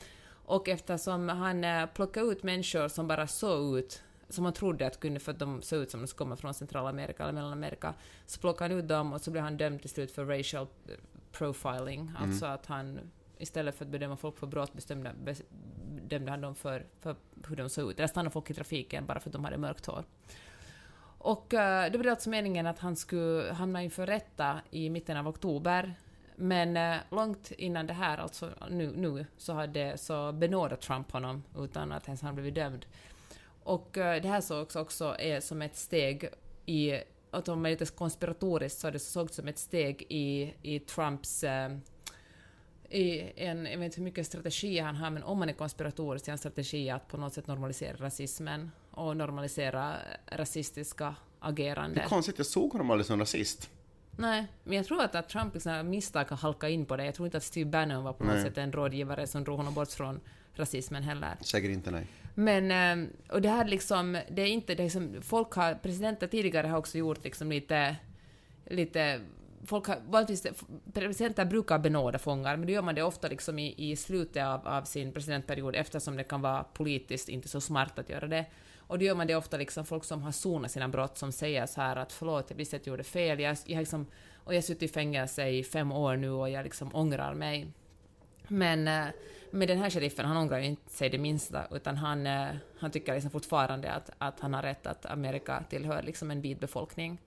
Och 0.44 0.68
eftersom 0.68 1.28
han 1.28 1.88
plockade 1.94 2.26
ut 2.26 2.42
människor 2.42 2.88
som 2.88 3.08
bara 3.08 3.26
såg 3.26 3.78
ut 3.78 4.02
som 4.30 4.44
man 4.44 4.52
trodde 4.52 4.86
att 4.86 5.00
kunde, 5.00 5.20
för 5.20 5.32
att 5.32 5.38
de 5.38 5.62
såg 5.62 5.82
ut 5.82 5.90
som 5.90 6.00
de 6.00 6.06
skulle 6.06 6.18
komma 6.18 6.36
från 6.36 6.54
Centralamerika 6.54 7.22
eller 7.22 7.32
Mellanamerika, 7.32 7.94
så 8.26 8.40
plockade 8.40 8.74
han 8.74 8.80
ut 8.80 8.88
dem 8.88 9.12
och 9.12 9.20
så 9.20 9.30
blev 9.30 9.44
han 9.44 9.56
dömd 9.56 9.80
till 9.80 9.90
slut 9.90 10.10
för 10.10 10.24
racial 10.24 10.66
eh, 10.88 10.94
profiling, 11.32 12.00
mm. 12.00 12.16
alltså 12.16 12.46
att 12.46 12.66
han 12.66 13.00
istället 13.38 13.74
för 13.74 13.84
att 13.84 13.90
bedöma 13.90 14.16
folk 14.16 14.38
för 14.38 14.46
brott 14.46 14.72
bestämde, 14.72 15.14
bedömde 15.90 16.30
han 16.30 16.40
dem 16.40 16.54
för, 16.54 16.86
för 17.00 17.16
hur 17.48 17.56
de 17.56 17.68
såg 17.68 17.90
ut. 17.90 17.98
Eller 17.98 18.08
stannade 18.08 18.30
folk 18.30 18.50
i 18.50 18.54
trafiken 18.54 19.06
bara 19.06 19.20
för 19.20 19.28
att 19.28 19.32
de 19.32 19.44
hade 19.44 19.58
mörkt 19.58 19.86
hår. 19.86 20.04
Och 21.22 21.52
uh, 21.52 21.58
det 21.92 21.98
var 21.98 22.06
alltså 22.06 22.30
meningen 22.30 22.66
att 22.66 22.78
han 22.78 22.96
skulle 22.96 23.52
hamna 23.52 23.82
inför 23.82 24.06
rätta 24.06 24.60
i 24.70 24.90
mitten 24.90 25.16
av 25.16 25.28
oktober. 25.28 25.94
Men 26.36 26.76
uh, 26.76 27.00
långt 27.10 27.50
innan 27.50 27.86
det 27.86 27.92
här, 27.92 28.18
alltså 28.18 28.50
nu, 28.70 28.92
nu 28.96 29.26
så, 29.36 29.52
hade, 29.52 29.98
så 29.98 30.32
benådade 30.32 30.76
Trump 30.76 31.12
honom 31.12 31.42
utan 31.58 31.92
att 31.92 32.06
ens 32.06 32.22
han 32.22 32.34
blivit 32.34 32.54
dömd. 32.54 32.86
Och 33.62 33.98
eh, 33.98 34.22
det 34.22 34.28
här 34.28 34.40
sågs 34.40 34.76
också 34.76 35.16
är 35.18 35.40
som 35.40 35.62
ett 35.62 35.76
steg 35.76 36.28
i, 36.66 37.00
att 37.30 37.48
om 37.48 37.62
man 37.62 37.66
är 37.66 37.70
lite 37.70 37.86
konspiratoriskt 37.86 38.80
så 38.80 38.90
det 38.90 38.98
sågs 38.98 39.36
som 39.36 39.48
ett 39.48 39.58
steg 39.58 40.06
i, 40.08 40.54
i 40.62 40.78
Trumps 40.78 41.44
eh, 41.44 41.70
i 42.90 43.32
en, 43.36 43.66
jag 43.66 43.78
vet 43.78 43.84
inte 43.84 43.96
hur 43.96 44.04
mycket 44.04 44.26
strategi 44.26 44.78
han 44.78 44.96
har, 44.96 45.10
men 45.10 45.22
om 45.22 45.38
man 45.38 45.48
är 45.48 45.52
konspiratorisk 45.52 46.24
så 46.24 46.30
är 46.30 46.32
en 46.32 46.38
strategi 46.38 46.90
att 46.90 47.08
på 47.08 47.16
något 47.16 47.34
sätt 47.34 47.46
normalisera 47.46 47.96
rasismen 47.96 48.70
och 48.90 49.16
normalisera 49.16 49.94
rasistiska 50.26 51.14
Det 51.94 52.00
är 52.00 52.08
konstigt, 52.08 52.38
jag 52.38 52.46
såg 52.46 52.72
honom 52.72 52.90
aldrig 52.90 53.06
som 53.06 53.20
rasist. 53.20 53.70
Nej, 54.16 54.46
men 54.64 54.76
jag 54.76 54.86
tror 54.86 55.02
att, 55.02 55.14
att 55.14 55.28
Trump 55.28 55.54
liksom 55.54 55.90
misstag 55.90 56.24
har 56.24 56.36
halkat 56.36 56.70
in 56.70 56.86
på 56.86 56.96
det. 56.96 57.04
Jag 57.04 57.14
tror 57.14 57.26
inte 57.26 57.36
att 57.36 57.44
Steve 57.44 57.70
Bannon 57.70 58.04
var 58.04 58.12
på 58.12 58.24
något 58.24 58.34
Nej. 58.34 58.44
sätt 58.44 58.58
en 58.58 58.72
rådgivare 58.72 59.26
som 59.26 59.44
drog 59.44 59.56
honom 59.56 59.74
bort 59.74 59.90
från 59.90 60.20
rasismen 60.54 61.02
heller. 61.02 61.36
Säkert 61.40 61.70
inte, 61.70 61.90
nej. 61.90 62.06
Men, 62.34 62.70
eh, 63.02 63.08
och 63.28 63.42
det 63.42 63.48
här 63.48 63.64
liksom, 63.64 64.18
det 64.30 64.42
är 64.42 64.46
inte, 64.46 64.74
det 64.74 64.82
är 64.82 64.88
som, 64.88 65.22
folk 65.22 65.52
har, 65.52 65.74
presidenter 65.74 66.26
tidigare 66.26 66.66
har 66.66 66.78
också 66.78 66.98
gjort 66.98 67.24
liksom 67.24 67.50
lite, 67.50 67.96
lite, 68.66 69.20
folk 69.64 69.86
har, 69.86 69.98
vanligtvis, 70.08 70.46
presidenter 70.94 71.44
brukar 71.44 71.78
benåda 71.78 72.18
fångar, 72.18 72.56
men 72.56 72.66
då 72.66 72.72
gör 72.72 72.82
man 72.82 72.94
det 72.94 73.02
ofta 73.02 73.28
liksom 73.28 73.58
i, 73.58 73.90
i 73.90 73.96
slutet 73.96 74.44
av, 74.44 74.68
av 74.68 74.82
sin 74.82 75.12
presidentperiod 75.12 75.74
eftersom 75.76 76.16
det 76.16 76.24
kan 76.24 76.40
vara 76.40 76.64
politiskt 76.64 77.28
inte 77.28 77.48
så 77.48 77.60
smart 77.60 77.98
att 77.98 78.10
göra 78.10 78.26
det. 78.26 78.46
Och 78.90 78.98
då 78.98 79.04
gör 79.04 79.14
man 79.14 79.26
det 79.26 79.34
ofta 79.34 79.56
liksom 79.56 79.84
folk 79.84 80.04
som 80.04 80.22
har 80.22 80.32
sonat 80.32 80.70
sina 80.70 80.88
brott 80.88 81.18
som 81.18 81.32
säger 81.32 81.66
så 81.66 81.80
här 81.80 81.96
att 81.96 82.12
förlåt, 82.12 82.50
jag 82.50 82.56
visste 82.56 82.76
att 82.76 82.86
jag 82.86 82.92
gjorde 82.92 83.04
fel, 83.04 83.40
jag, 83.40 83.56
jag 83.66 83.78
liksom, 83.78 84.06
och 84.34 84.54
jag 84.54 84.56
har 84.56 84.62
suttit 84.62 84.82
i 84.82 84.88
fängelse 84.88 85.48
i 85.48 85.64
fem 85.64 85.92
år 85.92 86.16
nu 86.16 86.30
och 86.30 86.50
jag 86.50 86.64
liksom 86.64 86.94
ångrar 86.94 87.34
mig. 87.34 87.72
Men 88.48 88.88
eh, 88.88 89.06
med 89.50 89.68
den 89.68 89.78
här 89.78 89.90
sheriffen, 89.90 90.26
han 90.26 90.36
ångrar 90.36 90.58
ju 90.58 90.64
inte 90.64 90.92
sig 90.92 91.10
det 91.10 91.18
minsta, 91.18 91.66
utan 91.70 91.96
han, 91.96 92.26
eh, 92.26 92.48
han 92.78 92.90
tycker 92.90 93.14
liksom 93.14 93.30
fortfarande 93.30 93.92
att, 93.92 94.10
att 94.18 94.40
han 94.40 94.54
har 94.54 94.62
rätt 94.62 94.86
att 94.86 95.06
Amerika 95.06 95.64
tillhör 95.70 96.02
liksom 96.02 96.30
en 96.30 96.40
vit 96.40 96.60
befolkning. 96.60 97.18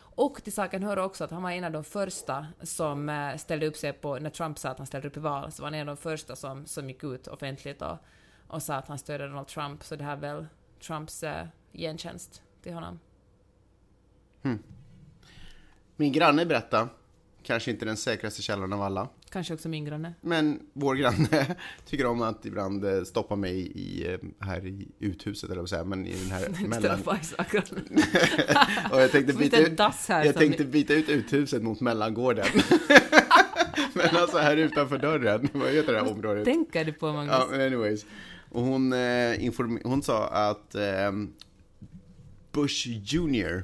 Och 0.00 0.44
till 0.44 0.52
saken 0.52 0.82
hör 0.82 0.98
också 0.98 1.24
att 1.24 1.30
han 1.30 1.42
var 1.42 1.50
en 1.50 1.64
av 1.64 1.72
de 1.72 1.84
första 1.84 2.46
som 2.62 3.08
eh, 3.08 3.36
ställde 3.36 3.66
upp 3.66 3.76
sig 3.76 3.92
på, 3.92 4.18
när 4.18 4.30
Trump 4.30 4.58
sa 4.58 4.68
att 4.68 4.78
han 4.78 4.86
ställde 4.86 5.08
upp 5.08 5.16
i 5.16 5.20
val, 5.20 5.52
så 5.52 5.62
var 5.62 5.66
han 5.66 5.74
en 5.74 5.88
av 5.88 5.96
de 5.96 6.02
första 6.02 6.36
som, 6.36 6.66
som 6.66 6.88
gick 6.88 7.04
ut 7.04 7.26
offentligt 7.26 7.82
och, 7.82 7.96
och 8.48 8.62
sa 8.62 8.74
att 8.74 8.88
han 8.88 8.98
stödde 8.98 9.28
Donald 9.28 9.46
Trump, 9.46 9.84
så 9.84 9.96
det 9.96 10.04
här 10.04 10.16
väl 10.16 10.46
Trumps 10.86 11.22
eh, 11.22 11.46
gentjänst 11.72 12.42
till 12.62 12.72
honom. 12.72 12.98
Min 15.96 16.12
granne 16.12 16.46
berättade, 16.46 16.88
kanske 17.42 17.70
inte 17.70 17.84
den 17.84 17.96
säkraste 17.96 18.42
källan 18.42 18.72
av 18.72 18.82
alla, 18.82 19.08
Kanske 19.30 19.54
också 19.54 19.68
min 19.68 19.84
granne. 19.84 20.14
men 20.20 20.60
vår 20.72 20.94
granne 20.94 21.56
tycker 21.86 22.06
om 22.06 22.22
att 22.22 22.46
ibland 22.46 22.84
eh, 22.84 23.02
stoppa 23.02 23.36
mig 23.36 23.58
i, 23.60 24.12
eh, 24.12 24.18
här 24.40 24.66
i 24.66 24.88
uthuset, 24.98 25.50
eller 25.50 25.60
vad 25.60 25.68
säga, 25.68 25.84
men 25.84 26.06
i 26.06 26.14
den 26.14 26.30
här 26.30 26.48
mellan... 26.68 27.02
Och 28.92 29.00
jag 29.00 29.12
tänkte 29.12 29.34
byta 29.34 29.58
ut, 29.58 29.78
jag 30.08 30.34
tänkte 30.34 30.64
byta 30.64 30.94
ut 30.94 31.08
uthuset 31.08 31.62
mot 31.62 31.80
mellangården. 31.80 32.46
men 33.92 34.16
alltså 34.16 34.38
här 34.38 34.56
utanför 34.56 34.98
dörren, 34.98 35.48
vad 35.52 35.70
heter 35.70 35.92
det 35.92 35.98
här 35.98 36.12
området? 36.12 36.44
Tänker 36.44 36.84
du 36.84 36.92
på 36.92 37.12
Magnus? 37.12 37.34
Ja, 37.52 37.66
anyways. 37.66 38.06
Och 38.50 38.62
hon, 38.62 38.92
eh, 38.92 39.52
hon 39.84 40.02
sa 40.02 40.26
att 40.28 40.74
ehm, 40.74 41.32
Bush 42.52 42.88
Jr, 42.88 43.62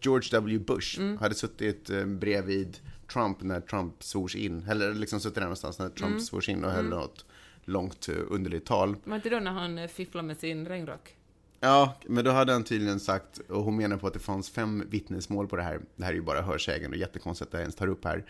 George 0.00 0.28
W. 0.32 0.58
Bush, 0.58 0.98
Mm. 1.00 1.18
hade 1.18 1.34
suttit 1.34 1.90
eh, 1.90 2.04
bredvid 2.04 2.78
Trump 3.12 3.42
när 3.42 3.60
Trump 3.60 4.02
svors 4.02 4.36
in, 4.36 4.66
eller 4.68 4.94
liksom 4.94 5.20
suttit 5.20 5.34
där 5.34 5.42
någonstans 5.42 5.78
när 5.78 5.88
Trump 5.88 6.10
Mm. 6.10 6.20
svors 6.20 6.48
in 6.48 6.64
och 6.64 6.70
höll 6.70 6.84
något 6.88 7.24
långt 7.64 8.08
eh, 8.08 8.14
underligt 8.28 8.64
tal. 8.66 8.96
Var 9.04 9.16
inte 9.16 9.30
då 9.30 9.38
när 9.40 9.50
han 9.50 9.78
eh, 9.78 9.88
fifflade 9.88 10.26
med 10.26 10.38
sin 10.38 10.66
regnrock? 10.66 11.16
Ja, 11.60 11.96
men 12.06 12.24
då 12.24 12.30
hade 12.30 12.52
han 12.52 12.64
tydligen 12.64 13.00
sagt, 13.00 13.38
och 13.38 13.62
hon 13.64 13.76
menar 13.76 13.96
på 13.96 14.06
att 14.06 14.12
det 14.12 14.18
fanns 14.18 14.50
fem 14.50 14.84
vittnesmål 14.90 15.48
på 15.48 15.56
det 15.56 15.62
här. 15.62 15.80
Det 15.96 16.04
här 16.04 16.10
är 16.10 16.16
ju 16.16 16.22
bara 16.22 16.42
hörsägen 16.42 16.90
och 16.90 16.96
jättekonstigt 16.96 17.48
att 17.48 17.52
jag 17.54 17.60
ens 17.60 17.74
tar 17.74 17.86
upp 17.88 18.04
här. 18.04 18.24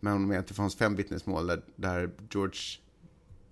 Men 0.00 0.12
hon 0.12 0.26
menar 0.28 0.40
att 0.40 0.46
det 0.46 0.54
fanns 0.54 0.76
fem 0.76 0.96
vittnesmål 0.96 1.46
där, 1.46 1.62
där 1.76 2.10
George 2.30 2.60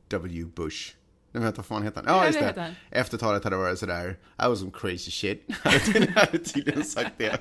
W. 0.09 0.45
Bush, 0.45 0.95
nej 1.33 1.43
men 1.43 1.53
vad 1.57 1.67
fan 1.67 1.83
heter 1.83 2.03
han? 2.07 2.17
Ja, 2.17 2.27
just 2.27 2.39
det 2.39 2.45
det. 2.45 2.49
heter 2.49 2.61
han. 2.63 2.73
Efter 2.91 3.19
talet 3.19 3.45
hade 3.45 3.57
varit 3.57 3.79
sådär, 3.79 4.11
I 4.39 4.49
was 4.49 4.59
some 4.59 4.71
crazy 4.75 5.11
shit. 5.11 5.47
Han 5.63 5.73
hade 6.15 6.39
tydligen 6.39 6.85
sagt 6.85 7.13
det. 7.19 7.41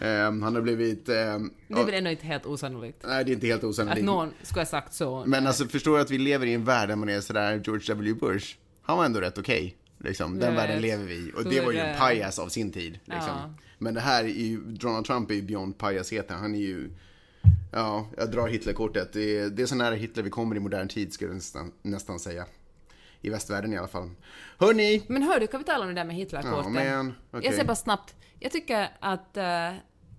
Ehm, 0.00 0.42
han 0.42 0.54
har 0.54 0.62
blivit, 0.62 1.08
ehm, 1.08 1.50
Det 1.68 1.80
är 1.80 1.84
väl 1.84 1.94
ändå 1.94 2.10
inte 2.10 2.26
helt 2.26 2.46
osannolikt? 2.46 3.04
nej 3.06 3.24
det 3.24 3.30
är 3.30 3.34
inte 3.34 3.46
helt 3.46 3.64
Att 3.64 3.68
osannolikt. 3.70 4.04
någon 4.06 4.32
skulle 4.42 4.60
ha 4.60 4.66
sagt 4.66 4.94
så. 4.94 5.24
Men 5.26 5.46
alltså 5.46 5.64
förstår 5.68 5.96
du 5.96 6.02
att 6.02 6.10
vi 6.10 6.18
lever 6.18 6.46
i 6.46 6.54
en 6.54 6.64
värld 6.64 6.88
där 6.88 6.96
man 6.96 7.08
är 7.08 7.20
sådär, 7.20 7.60
George 7.64 7.84
W. 7.94 8.14
Bush, 8.20 8.56
han 8.82 8.98
var 8.98 9.04
ändå 9.04 9.20
rätt 9.20 9.38
okej. 9.38 9.76
Liksom. 10.04 10.38
Den 10.38 10.54
världen 10.54 10.80
lever 10.82 11.04
vi 11.04 11.14
i. 11.14 11.32
Och 11.36 11.44
det 11.44 11.60
var 11.60 11.72
ju 11.72 11.78
en 11.78 11.98
pajas 11.98 12.38
av 12.38 12.48
sin 12.48 12.72
tid. 12.72 12.92
Liksom. 13.04 13.28
Ja. 13.28 13.54
Men 13.78 13.94
det 13.94 14.00
här 14.00 14.24
är 14.24 14.28
ju, 14.28 14.60
Donald 14.60 15.06
Trump 15.06 15.30
är 15.30 15.34
ju 15.34 15.42
beyond 15.42 15.78
pajasheten. 15.78 16.38
Han 16.38 16.54
är 16.54 16.58
ju, 16.58 16.90
ja, 17.72 18.06
jag 18.16 18.30
drar 18.30 18.48
Hitlerkortet. 18.48 19.12
Det 19.12 19.38
är, 19.38 19.50
det 19.50 19.62
är 19.62 19.66
så 19.66 19.74
nära 19.74 19.94
Hitler 19.94 20.22
vi 20.22 20.30
kommer 20.30 20.56
i 20.56 20.60
modern 20.60 20.88
tid 20.88 21.12
skulle 21.12 21.30
jag 21.30 21.34
nästan, 21.34 21.72
nästan 21.82 22.18
säga. 22.20 22.44
I 23.22 23.30
västvärlden 23.30 23.72
i 23.72 23.76
alla 23.78 23.88
fall. 23.88 24.10
Hörni! 24.58 25.02
Men 25.08 25.22
hör 25.22 25.40
du, 25.40 25.46
kan 25.46 25.60
vi 25.60 25.64
tala 25.66 25.82
om 25.82 25.88
det 25.88 25.94
där 25.94 26.04
med 26.04 26.14
Ja, 26.14 26.18
Hitlerkortet? 26.18 26.72
men, 26.72 27.14
okej. 27.30 27.44
Jag 27.44 27.52
säger 27.54 27.64
bara 27.66 27.76
snabbt. 27.76 28.14
Jag 28.38 28.52
tycker 28.52 28.88
att... 29.00 29.36
eh, 29.36 29.70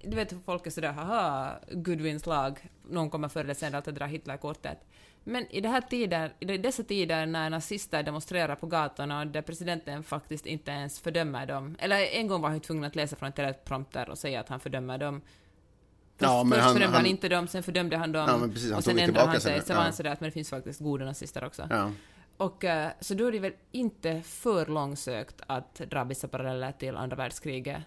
du 0.04 0.16
vet 0.16 0.32
hur 0.34 0.40
folk 0.40 0.68
är 0.68 0.72
sådär, 0.72 0.92
haha, 0.92 1.52
Goodwins 1.72 2.26
lag, 2.26 2.70
någon 2.90 3.10
kommer 3.10 3.28
förr 3.28 3.44
eller 3.44 3.54
senare 3.54 3.78
att 3.78 3.96
dra 3.96 4.06
Hitlerkortet. 4.06 4.78
Men 5.24 5.48
i, 5.52 5.62
det 5.62 5.70
här 5.70 5.82
tider, 5.82 6.34
i 6.40 6.46
dessa 6.58 6.84
tider 6.84 7.26
när 7.26 7.50
nazister 7.50 8.04
demonstrerar 8.04 8.56
på 8.56 8.68
gatorna 8.68 9.20
och 9.22 9.28
där 9.28 9.42
presidenten 9.42 10.04
faktiskt 10.04 10.46
inte 10.46 10.72
ens 10.72 11.00
fördömer 11.00 11.46
dem, 11.46 11.76
eller 11.80 11.98
en 12.00 12.28
gång 12.28 12.42
var 12.42 12.50
han 12.50 12.60
tvungen 12.60 12.84
att 12.84 12.96
läsa 12.96 13.16
från 13.16 13.30
ett 13.30 13.36
teleprompter 13.36 14.10
och 14.10 14.18
säga 14.18 14.40
att 14.40 14.50
han 14.50 14.60
fördömer 14.60 14.98
dem. 14.98 15.22
Först, 15.22 16.30
Ja, 16.32 16.44
men 16.44 16.52
först 16.52 16.64
han- 16.64 16.74
fördömde 16.74 16.96
han, 16.98 17.06
han- 17.06 17.12
inte 17.12 17.30
dem, 17.30 17.48
sen 17.48 17.64
fördömde 17.64 17.98
han 17.98 18.12
dem, 18.12 18.42
Ja, 18.42 18.48
precis, 18.54 18.70
han 18.70 18.78
och 18.78 18.84
sen 18.84 19.00
ändrade 19.00 19.28
han 19.30 19.42
sig, 19.42 19.62
sen, 19.62 19.76
var 19.76 19.82
ja. 19.82 19.86
han 19.86 19.94
sådär 19.94 20.12
att 20.12 20.20
men 20.22 20.28
det 20.30 20.34
finns 20.34 20.50
faktiskt 20.50 20.80
goda 20.80 21.06
nazister 21.06 21.44
också. 21.44 21.68
Ja. 21.70 21.92
Och 22.40 22.66
eh, 22.66 22.92
så 23.00 23.14
då 23.14 23.26
är 23.26 23.32
det 23.32 23.40
väl 23.40 23.54
inte 23.72 24.22
för 24.22 24.66
långsökt 24.66 25.42
att 25.48 25.76
dra 25.76 26.04
vissa 26.04 26.28
paralleller 26.28 26.72
till 26.72 26.96
andra 26.96 27.16
världskriget. 27.16 27.82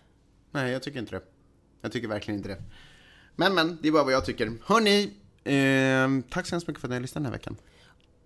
Nej, 0.51 0.73
jag 0.73 0.83
tycker 0.83 0.99
inte 0.99 1.15
det. 1.15 1.23
Jag 1.81 1.93
tycker 1.93 2.09
verkligen 2.09 2.39
inte 2.39 2.49
det. 2.49 2.63
Men, 3.37 3.55
men, 3.55 3.79
det 3.83 3.89
är 3.89 3.93
bara 3.93 4.05
vad 4.05 4.13
jag 4.13 4.25
tycker. 4.25 4.53
Hörni! 4.65 5.13
Eh, 5.45 6.31
tack 6.31 6.47
så 6.47 6.55
hemskt 6.55 6.69
mycket 6.69 6.81
för 6.81 6.89
att 6.89 6.91
ni 6.91 6.97
har 6.97 7.01
lyssnat 7.01 7.23
den 7.23 7.33
här 7.33 7.39
veckan. 7.39 7.57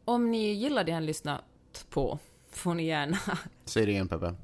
Om 0.05 0.31
ni 0.31 0.53
gillar 0.53 0.85
det 0.85 0.93
han 0.93 1.07
lyssnat 1.07 1.45
på 1.91 2.19
får 2.51 2.75
ni 2.75 2.87
gärna... 2.87 3.19
Säg 3.65 3.87
det 3.87 3.93
igen 3.93 4.09
Peppe. 4.09 4.35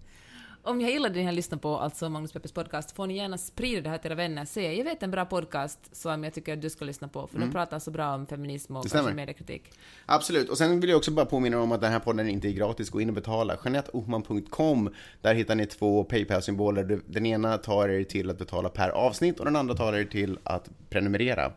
Om 0.64 0.78
ni 0.78 0.92
gillar 0.92 1.10
det 1.10 1.18
ni 1.18 1.24
har 1.24 1.32
lyssnat 1.32 1.62
på, 1.62 1.76
alltså 1.76 2.08
Magnus 2.08 2.32
Peppers 2.32 2.52
podcast, 2.52 2.96
får 2.96 3.06
ni 3.06 3.16
gärna 3.16 3.38
sprida 3.38 3.80
det 3.80 3.88
här 3.88 3.98
till 3.98 4.10
era 4.10 4.14
vänner. 4.14 4.44
Säg, 4.44 4.78
jag 4.78 4.84
vet 4.84 5.02
en 5.02 5.10
bra 5.10 5.24
podcast 5.24 5.78
som 5.92 6.24
jag 6.24 6.34
tycker 6.34 6.52
att 6.52 6.62
du 6.62 6.70
ska 6.70 6.84
lyssna 6.84 7.08
på, 7.08 7.26
för 7.26 7.38
de 7.38 7.52
pratar 7.52 7.78
så 7.78 7.90
bra 7.90 8.14
om 8.14 8.26
feminism 8.26 8.76
och 8.76 8.82
Mm. 8.86 8.90
Kanske 8.90 9.14
mediekritik. 9.14 9.62
Absolut, 10.06 10.48
och 10.48 10.58
sen 10.58 10.80
vill 10.80 10.90
jag 10.90 10.96
också 10.96 11.10
bara 11.10 11.26
påminna 11.26 11.60
om 11.60 11.72
att 11.72 11.80
den 11.80 11.92
här 11.92 11.98
podden 11.98 12.28
inte 12.28 12.48
är 12.48 12.52
gratis. 12.52 12.90
Gå 12.90 13.00
in 13.00 13.08
och 13.08 13.14
betala. 13.14 13.56
JeanetteOhman.com. 13.64 14.90
Där 15.20 15.34
hittar 15.34 15.54
ni 15.54 15.66
två 15.66 16.04
Paypal-symboler. 16.04 17.00
Den 17.06 17.26
ena 17.26 17.58
tar 17.58 17.88
er 17.88 18.04
till 18.04 18.30
att 18.30 18.38
betala 18.38 18.68
per 18.68 18.88
avsnitt 18.88 19.38
och 19.38 19.44
den 19.44 19.56
andra 19.56 19.74
tar 19.74 19.92
er 19.92 20.04
till 20.04 20.38
att 20.42 20.70
prenumerera. 20.90 21.52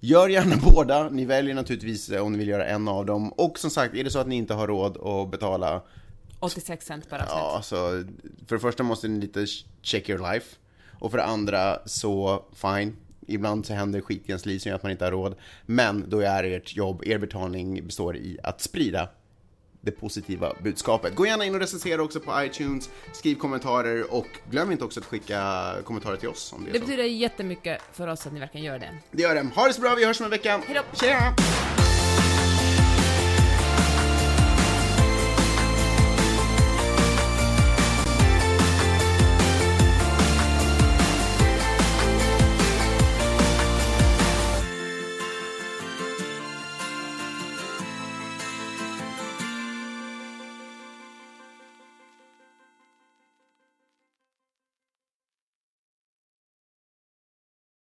Gör 0.00 0.28
gärna 0.28 0.56
båda. 0.74 1.08
Ni 1.08 1.24
väljer 1.24 1.54
naturligtvis 1.54 2.10
om 2.10 2.32
ni 2.32 2.38
vill 2.38 2.48
göra 2.48 2.66
en 2.66 2.88
av 2.88 3.06
dem. 3.06 3.32
Och 3.32 3.58
som 3.58 3.70
sagt, 3.70 3.94
är 3.94 4.04
det 4.04 4.10
så 4.10 4.18
att 4.18 4.26
ni 4.28 4.36
inte 4.36 4.54
har 4.54 4.66
råd 4.66 4.96
att 5.06 5.30
betala 5.30 5.82
86 6.42 6.86
cent 6.86 7.10
per 7.10 7.16
avsnitt. 7.16 7.30
Ja, 7.34 7.52
alltså, 7.56 7.76
för 8.46 8.56
det 8.56 8.60
första 8.60 8.82
måste 8.82 9.08
ni 9.08 9.20
lite 9.20 9.46
check 9.82 10.08
your 10.08 10.32
life. 10.32 10.56
Och 11.00 11.10
för 11.10 11.18
det 11.18 11.24
andra 11.24 11.78
så, 11.86 12.44
fine. 12.54 12.96
Ibland 13.26 13.66
så 13.66 13.74
händer 13.74 14.00
skit 14.00 14.22
i 14.26 14.28
ens 14.28 14.46
liv 14.46 14.58
som 14.58 14.68
gör 14.68 14.76
att 14.76 14.82
man 14.82 14.92
inte 14.92 15.04
har 15.04 15.12
råd. 15.12 15.34
Men 15.66 16.04
då 16.10 16.20
är 16.20 16.44
ert 16.44 16.76
jobb, 16.76 17.02
er 17.06 17.18
betalning 17.18 17.86
består 17.86 18.16
i 18.16 18.38
att 18.42 18.60
sprida 18.60 19.08
det 19.80 19.90
positiva 19.90 20.52
budskapet. 20.62 21.14
Gå 21.14 21.26
gärna 21.26 21.44
in 21.44 21.54
och 21.54 21.60
recensera 21.60 22.02
också 22.02 22.20
på 22.20 22.42
iTunes, 22.44 22.90
skriv 23.12 23.34
kommentarer 23.34 24.14
och 24.14 24.26
glöm 24.50 24.72
inte 24.72 24.84
också 24.84 25.00
att 25.00 25.06
skicka 25.06 25.72
kommentarer 25.84 26.16
till 26.16 26.28
oss 26.28 26.52
om 26.52 26.64
det 26.64 26.70
är 26.70 26.72
Det 26.72 26.78
så. 26.78 26.84
betyder 26.84 27.04
jättemycket 27.04 27.80
för 27.92 28.08
oss 28.08 28.26
att 28.26 28.32
ni 28.32 28.40
verkligen 28.40 28.66
gör 28.66 28.78
det. 28.78 28.90
Det 29.10 29.22
gör 29.22 29.34
det. 29.34 29.46
Ha 29.54 29.66
det 29.66 29.72
så 29.72 29.80
bra, 29.80 29.94
vi 29.94 30.04
hörs 30.04 30.20
om 30.20 30.24
en 30.24 30.30
vecka. 30.30 30.60
Hej 30.66 30.74
då. 30.92 30.96
Tjena! 30.98 31.34